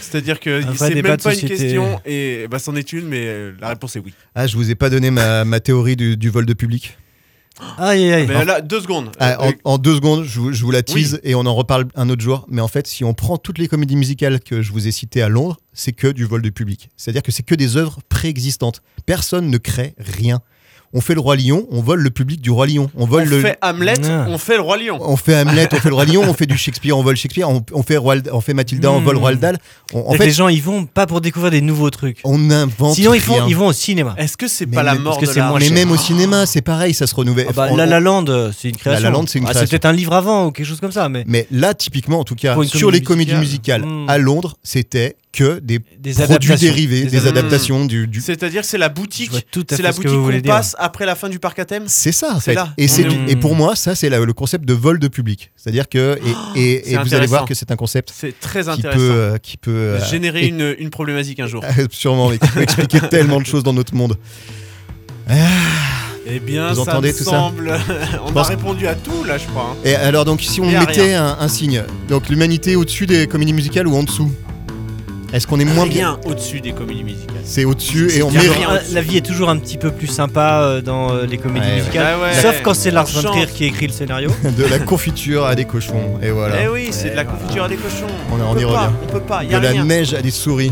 C'est-à-dire 0.01 0.39
que 0.39 0.61
c'est 0.78 1.01
même 1.01 1.18
pas 1.18 1.34
une 1.34 1.47
question 1.47 1.99
et 2.05 2.47
bah 2.49 2.59
c'en 2.59 2.76
est 2.76 2.93
une, 2.93 3.07
mais 3.07 3.24
euh, 3.26 3.53
la 3.59 3.70
réponse 3.70 3.95
est 3.95 3.99
oui. 3.99 4.13
Ah, 4.36 4.47
je 4.47 4.55
vous 4.55 4.70
ai 4.70 4.76
pas 4.76 4.89
donné 4.89 5.09
ma, 5.11 5.43
ma 5.45 5.59
théorie 5.59 5.95
du, 5.95 6.16
du 6.18 6.30
vol 6.30 6.45
de 6.45 6.53
public. 6.53 6.97
Aïe, 7.78 8.03
aïe, 8.03 8.14
aïe. 8.14 8.28
Mais 8.28 8.43
là, 8.45 8.62
deux 8.62 8.82
secondes. 8.82 9.12
Ah, 9.20 9.41
Euh, 9.45 9.51
en, 9.64 9.74
en 9.74 9.78
deux 9.78 9.95
secondes, 9.95 10.24
je 10.24 10.39
vous, 10.39 10.51
je 10.53 10.64
vous 10.64 10.72
la 10.72 10.84
tease 10.84 11.20
et 11.24 11.36
on 11.36 11.45
en 11.45 11.56
reparle 11.56 11.86
un 11.95 12.10
autre 12.10 12.22
jour. 12.22 12.45
Mais 12.49 12.62
en 12.62 12.68
fait, 12.68 12.86
si 12.88 13.03
on 13.03 13.14
prend 13.14 13.38
toutes 13.38 13.58
les 13.58 13.68
comédies 13.68 13.95
musicales 13.95 14.39
que 14.41 14.62
je 14.62 14.72
vous 14.72 14.88
ai 14.88 14.91
citées 14.91 15.22
à 15.22 15.30
Londres, 15.30 15.58
c'est 15.74 15.93
que 15.93 16.08
du 16.08 16.26
vol 16.26 16.41
de 16.41 16.49
public. 16.49 16.89
C'est-à-dire 16.97 17.24
que 17.24 17.32
c'est 17.32 17.43
que 17.43 17.56
des 17.56 17.78
œuvres 17.78 17.99
préexistantes. 18.10 18.82
Personne 19.06 19.49
ne 19.49 19.58
crée 19.58 19.93
rien. 19.97 20.41
On 20.96 21.02
fait 21.02 21.14
le 21.14 21.20
roi 21.20 21.36
lion, 21.36 21.68
on 21.70 21.82
vole 21.82 22.00
le 22.02 22.10
public 22.10 22.41
du 22.41 22.50
roi 22.50 22.66
lion. 22.66 22.89
On 22.96 23.04
On 23.04 23.06
vole 23.06 23.26
le. 23.26 23.41
fait 23.41 23.58
Hamlet, 23.62 23.93
Ah. 24.10 24.26
on 24.30 24.38
fait 24.39 24.56
le 24.56 24.62
roi 24.62 24.78
lion. 24.78 24.98
On 25.02 25.16
fait 25.18 25.36
Hamlet, 25.39 25.68
on 25.72 25.76
fait 25.76 25.89
le 25.89 25.96
roi 25.96 26.06
lion, 26.06 26.24
on 26.28 26.34
fait 26.34 26.48
du 26.48 26.58
Shakespeare, 26.58 26.98
on 26.98 27.04
vole 27.04 27.16
Shakespeare, 27.18 27.48
on, 27.50 27.64
on 27.74 27.84
fait 27.84 27.98
Roald- 27.98 28.30
on 28.32 28.41
fait 28.41 28.54
Mathilda, 28.56 28.91
on 28.91 29.02
Hmm. 29.02 29.04
vole 29.04 29.18
Roald 29.18 29.39
Dahl. 29.39 29.58
On- 29.93 30.10
en 30.10 30.14
fait, 30.14 30.26
les 30.26 30.32
gens, 30.32 30.48
ils 30.48 30.62
vont 30.64 30.86
pas 30.86 31.06
pour 31.06 31.22
découvrir 31.22 31.52
des 31.52 31.62
nouveaux 31.62 31.89
trucs. 31.91 32.20
on 32.24 32.50
invente. 32.50 32.96
Sinon, 32.96 33.14
ils, 33.14 33.20
font, 33.22 33.34
rien. 33.36 33.46
ils 33.48 33.56
vont 33.56 33.68
au 33.68 33.74
cinéma. 33.74 34.16
Est-ce 34.18 34.38
que 34.38 34.48
c'est 34.48 34.66
pas 34.66 34.82
la 34.84 34.96
mort 34.96 35.20
parce 35.20 35.34
que 35.34 35.39
de 35.39 35.46
moins 35.46 35.60
Mais 35.60 35.70
même 35.70 35.91
au 35.91 35.98
cinéma, 35.98 36.46
c'est 36.46 36.62
pareil, 36.62 36.93
ça 36.93 37.06
se 37.08 37.14
renouvelle. 37.16 37.48
Ah 37.50 37.54
bah, 37.54 37.70
La 37.76 37.86
La 37.86 38.00
Land, 38.00 38.26
euh, 38.30 38.52
c'est 38.58 38.70
une 38.70 38.78
création. 38.78 39.04
La 39.04 39.10
Land, 39.12 39.26
c'est 39.28 39.39
une 39.39 39.46
Ah, 39.46 39.52
création. 39.52 39.70
peut-être 39.70 39.86
un 39.86 39.91
livre 39.93 40.14
avant 40.14 40.46
ou 40.48 40.52
quelque 40.52 40.66
chose 40.66 40.80
comme 40.80 40.91
ça, 40.93 41.10
mais 41.10 41.24
Mais 41.28 41.46
là, 41.52 41.74
typiquement, 41.74 42.20
en 42.20 42.24
tout 42.24 42.36
cas, 42.36 42.56
sur 42.66 42.89
les 42.91 43.02
comédie 43.02 43.32
comédies 43.32 43.36
musicales 43.36 43.82
musicale. 43.82 44.06
Hmm. 44.06 44.10
à 44.10 44.18
Londres, 44.18 44.56
c'était 44.64 45.16
que 45.36 45.60
des, 45.60 45.80
des 46.00 46.14
produits 46.14 46.56
dérivés, 46.56 47.04
des, 47.04 47.28
adaptations. 47.28 47.30
adaptations 47.38 47.86
du. 47.86 48.08
du- 48.08 48.22
C'est-à-dire 48.22 48.62
que 48.62 48.68
c'est 48.68 48.78
la 48.78 48.90
boutique, 48.90 49.32
c'est 49.70 49.82
la 49.82 49.92
boutique 49.92 50.10
qu'on 50.12 50.42
passe 50.42 50.76
après 50.80 51.06
la 51.06 51.16
fin 51.16 51.30
du 51.30 51.40
parc 51.40 51.60
à 51.60 51.66
thème. 51.66 51.84
C'est 51.88 52.12
ça, 52.12 52.36
en 52.36 52.40
C'est 52.40 52.52
fait. 52.52 52.56
là. 52.56 52.70
Et, 52.78 52.86
est- 52.86 53.30
et 53.32 53.36
pour 53.36 53.54
moi, 53.56 53.76
ça, 53.76 53.94
c'est 53.96 54.10
le 54.10 54.34
concept 54.34 54.66
de 54.66 54.74
vol 54.74 54.98
de 55.00 55.08
public. 55.08 55.52
C'est-à-dire 55.56 55.90
que. 55.90 56.18
Et, 56.56 56.94
et 56.94 56.98
vous 56.98 57.14
allez 57.14 57.28
voir 57.28 57.46
que 57.46 57.54
c'est 57.54 57.70
un 57.72 57.76
concept 57.76 58.12
C'est 58.16 58.40
très 58.40 58.64
qui 58.64 58.70
intéressant. 58.70 58.98
peut. 58.98 59.12
euh, 59.12 59.38
qui 59.38 59.58
peut 59.58 59.72
euh, 59.72 60.06
Générer 60.06 60.44
et- 60.46 60.48
une, 60.48 60.76
une 60.80 60.90
problématique 60.90 61.40
un 61.40 61.48
jour. 61.48 61.64
Sûrement, 61.92 62.30
mais 62.30 62.38
qui 62.38 62.48
peut 62.48 62.62
expliquer 62.62 63.00
tellement 63.10 63.40
de 63.42 63.46
choses 63.46 63.64
dans 63.64 63.74
notre 63.74 63.94
monde. 63.94 64.16
Eh 66.28 66.40
bien, 66.40 66.70
Vous 66.70 66.76
ça 66.86 66.92
entendez 66.92 67.12
me 67.12 67.18
tout 67.18 67.24
ça 67.24 67.32
semble. 67.32 67.78
On 68.26 68.36
a 68.36 68.44
répondu 68.44 68.88
à 68.88 68.96
tout 68.96 69.24
là, 69.26 69.38
je 69.38 69.46
crois. 69.48 69.72
hein. 69.74 69.78
Et 69.84 69.94
alors, 69.96 70.26
donc, 70.26 70.42
si 70.42 70.60
on 70.60 70.66
mettait 70.72 71.14
un, 71.14 71.38
un 71.40 71.48
signe, 71.48 71.84
donc 72.10 72.30
l'humanité 72.30 72.76
au-dessus 72.76 73.06
des 73.06 73.28
comédies 73.28 73.54
musicales 73.54 73.88
ou 73.88 73.96
en 73.96 74.04
dessous? 74.04 74.32
Est-ce 75.34 75.47
qu'on 75.47 75.59
est 75.59 75.65
moins 75.65 75.86
bien 75.88 76.17
au-dessus 76.26 76.61
des 76.61 76.71
comédies 76.71 77.03
musicales. 77.03 77.36
C'est 77.43 77.65
au-dessus 77.65 78.09
et 78.15 78.23
on 78.23 78.30
bien 78.30 78.43
met. 78.43 78.49
rien. 78.49 78.67
Ah, 78.71 78.80
La 78.93 79.01
vie 79.01 79.17
est 79.17 79.26
toujours 79.26 79.49
un 79.49 79.57
petit 79.57 79.78
peu 79.78 79.91
plus 79.91 80.07
sympa 80.07 80.61
euh, 80.61 80.82
dans 80.82 81.11
euh, 81.11 81.26
les 81.26 81.38
comédies 81.38 81.67
Ouais, 81.67 81.76
musicales, 81.78 82.17
ouais. 82.19 82.23
Ouais, 82.28 82.34
sauf 82.41 82.61
quand 82.63 82.73
c'est 82.73 82.91
Lars 82.91 83.05
On 83.17 83.21
von 83.21 83.30
Trier 83.32 83.47
qui 83.47 83.65
écrit 83.65 83.88
le 83.88 83.93
scénario. 83.93 84.30
de 84.57 84.63
la 84.65 84.80
confiture 84.80 85.45
à 85.45 85.55
des 85.55 85.65
cochons. 85.65 86.19
Et 86.21 86.30
voilà. 86.32 86.55
Eh 86.63 86.67
oui, 86.69 86.88
c'est 86.91 87.09
de 87.11 87.15
la 87.15 87.26
confiture 87.26 87.63
à 87.65 87.67
des 87.67 87.76
cochons. 87.76 88.05
On- 88.32 88.36
on 88.41 88.53
peut 88.53 88.61
y 88.61 88.63
pas, 88.63 88.69
revient. 88.69 88.93
On 89.03 89.11
peut 89.11 89.19
pas, 89.19 89.43
y 89.43 89.47
de 89.47 89.57
la 89.57 89.73
neige 89.84 90.13
à 90.13 90.21
des 90.21 90.32
souris. 90.32 90.71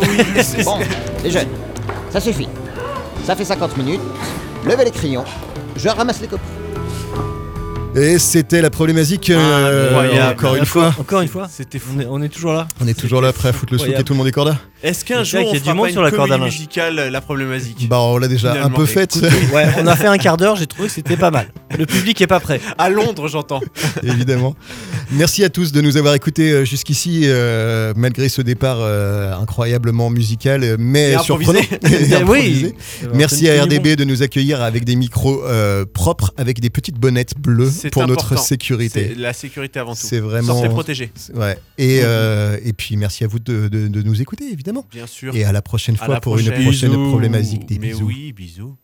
Oui, 0.00 0.06
c'est- 0.42 0.64
Bon, 0.64 0.78
les 1.24 1.30
jeunes, 1.30 1.48
ça 2.10 2.20
suffit. 2.20 2.48
Ça 3.24 3.34
fait 3.36 3.44
50 3.44 3.76
minutes. 3.76 4.00
Levez 4.66 4.84
les 4.84 4.90
crayons. 4.90 5.24
Je 5.76 5.88
ramasse 5.88 6.20
les 6.20 6.28
copies. 6.28 6.42
Et 7.94 8.18
c'était 8.18 8.62
la 8.62 8.70
problématique. 8.70 9.28
euh, 9.28 9.88
Incroyable. 9.90 10.32
encore 10.32 10.56
une 10.56 10.64
fois. 10.64 10.94
Encore 10.98 11.20
une 11.20 11.28
fois, 11.28 11.48
C'était 11.50 11.78
fou. 11.78 11.90
on 11.96 12.00
est, 12.00 12.06
on 12.06 12.22
est 12.22 12.28
toujours 12.30 12.54
là. 12.54 12.66
On 12.80 12.88
est 12.88 12.98
toujours 12.98 13.20
là 13.20 13.32
prêt 13.34 13.50
à 13.50 13.52
foutre 13.52 13.72
le 13.74 13.78
souk 13.78 13.88
et 13.90 14.02
tout 14.02 14.14
le 14.14 14.18
monde 14.18 14.28
est 14.28 14.32
corda 14.32 14.58
Est-ce 14.82 15.04
qu'un 15.04 15.22
jour 15.24 15.40
qu'il 15.40 15.58
y 15.58 15.60
on 15.60 15.70
a 15.70 15.72
du 15.72 15.76
monde 15.76 15.90
sur 15.90 16.02
la 16.02 16.10
corde 16.10 16.32
à 16.32 16.38
musicale 16.38 16.98
euh, 16.98 17.10
la 17.10 17.20
problématique 17.20 17.86
Bah 17.90 18.00
on 18.00 18.16
l'a 18.16 18.28
déjà 18.28 18.64
un 18.64 18.70
peu 18.70 18.86
faite, 18.86 19.18
Ouais, 19.52 19.66
on 19.78 19.86
a 19.86 19.94
fait 19.94 20.06
un 20.06 20.16
quart 20.16 20.38
d'heure, 20.38 20.56
j'ai 20.56 20.66
trouvé 20.66 20.88
que 20.88 20.94
c'était 20.94 21.18
pas 21.18 21.30
mal. 21.30 21.52
Le 21.78 21.84
public 21.84 22.18
est 22.22 22.26
pas 22.26 22.40
prêt. 22.40 22.60
À 22.78 22.88
Londres, 22.88 23.28
j'entends. 23.28 23.60
évidemment. 24.02 24.54
Merci 25.10 25.44
à 25.44 25.50
tous 25.50 25.72
de 25.72 25.80
nous 25.82 25.98
avoir 25.98 26.14
écoutés 26.14 26.50
euh, 26.52 26.64
jusqu'ici, 26.64 27.22
euh, 27.24 27.92
malgré 27.94 28.30
ce 28.30 28.40
départ 28.40 28.78
euh, 28.80 29.34
incroyablement 29.34 30.08
musical, 30.08 30.76
mais 30.78 31.12
Et 31.12 31.18
surprenant. 31.18 31.60
Oui. 32.26 32.72
Merci 33.12 33.50
à 33.50 33.62
RDB 33.64 33.96
de 33.96 34.04
nous 34.04 34.22
accueillir 34.22 34.62
avec 34.62 34.84
des 34.86 34.96
micros 34.96 35.42
euh, 35.44 35.84
propres, 35.92 36.32
avec 36.38 36.60
des 36.60 36.70
petites 36.70 36.98
bonnettes 36.98 37.34
bleues 37.38 37.70
C'est 37.82 37.90
pour 37.90 38.06
notre 38.06 38.38
sécurité. 38.38 39.14
La 39.14 39.32
sécurité 39.32 39.78
avant 39.80 39.94
tout. 39.94 40.00
C'est 40.02 40.20
vraiment. 40.20 40.54
Sortez 40.54 40.68
protégés. 40.68 41.12
Ouais. 41.34 41.58
Et, 41.78 42.00
euh, 42.02 42.58
et 42.64 42.72
puis 42.72 42.96
merci 42.96 43.24
à 43.24 43.26
vous 43.26 43.38
de, 43.38 43.68
de- 43.68 43.88
de 43.88 44.02
nous 44.02 44.20
écouter, 44.22 44.44
évidemment. 44.52 44.86
Bien 44.90 45.06
sûr. 45.06 45.34
Et 45.36 45.44
à 45.44 45.52
la 45.52 45.62
prochaine 45.62 45.96
fois 45.96 46.08
la 46.08 46.20
pour 46.20 46.38
une 46.38 46.46
prochaine. 46.46 46.62
prochaine 46.64 46.90
Bisous. 46.90 47.08
problématique. 47.10 47.66
Des 47.66 47.78
Mais 47.78 47.88
bisous. 47.88 48.06
oui, 48.06 48.32
bisous. 48.32 48.76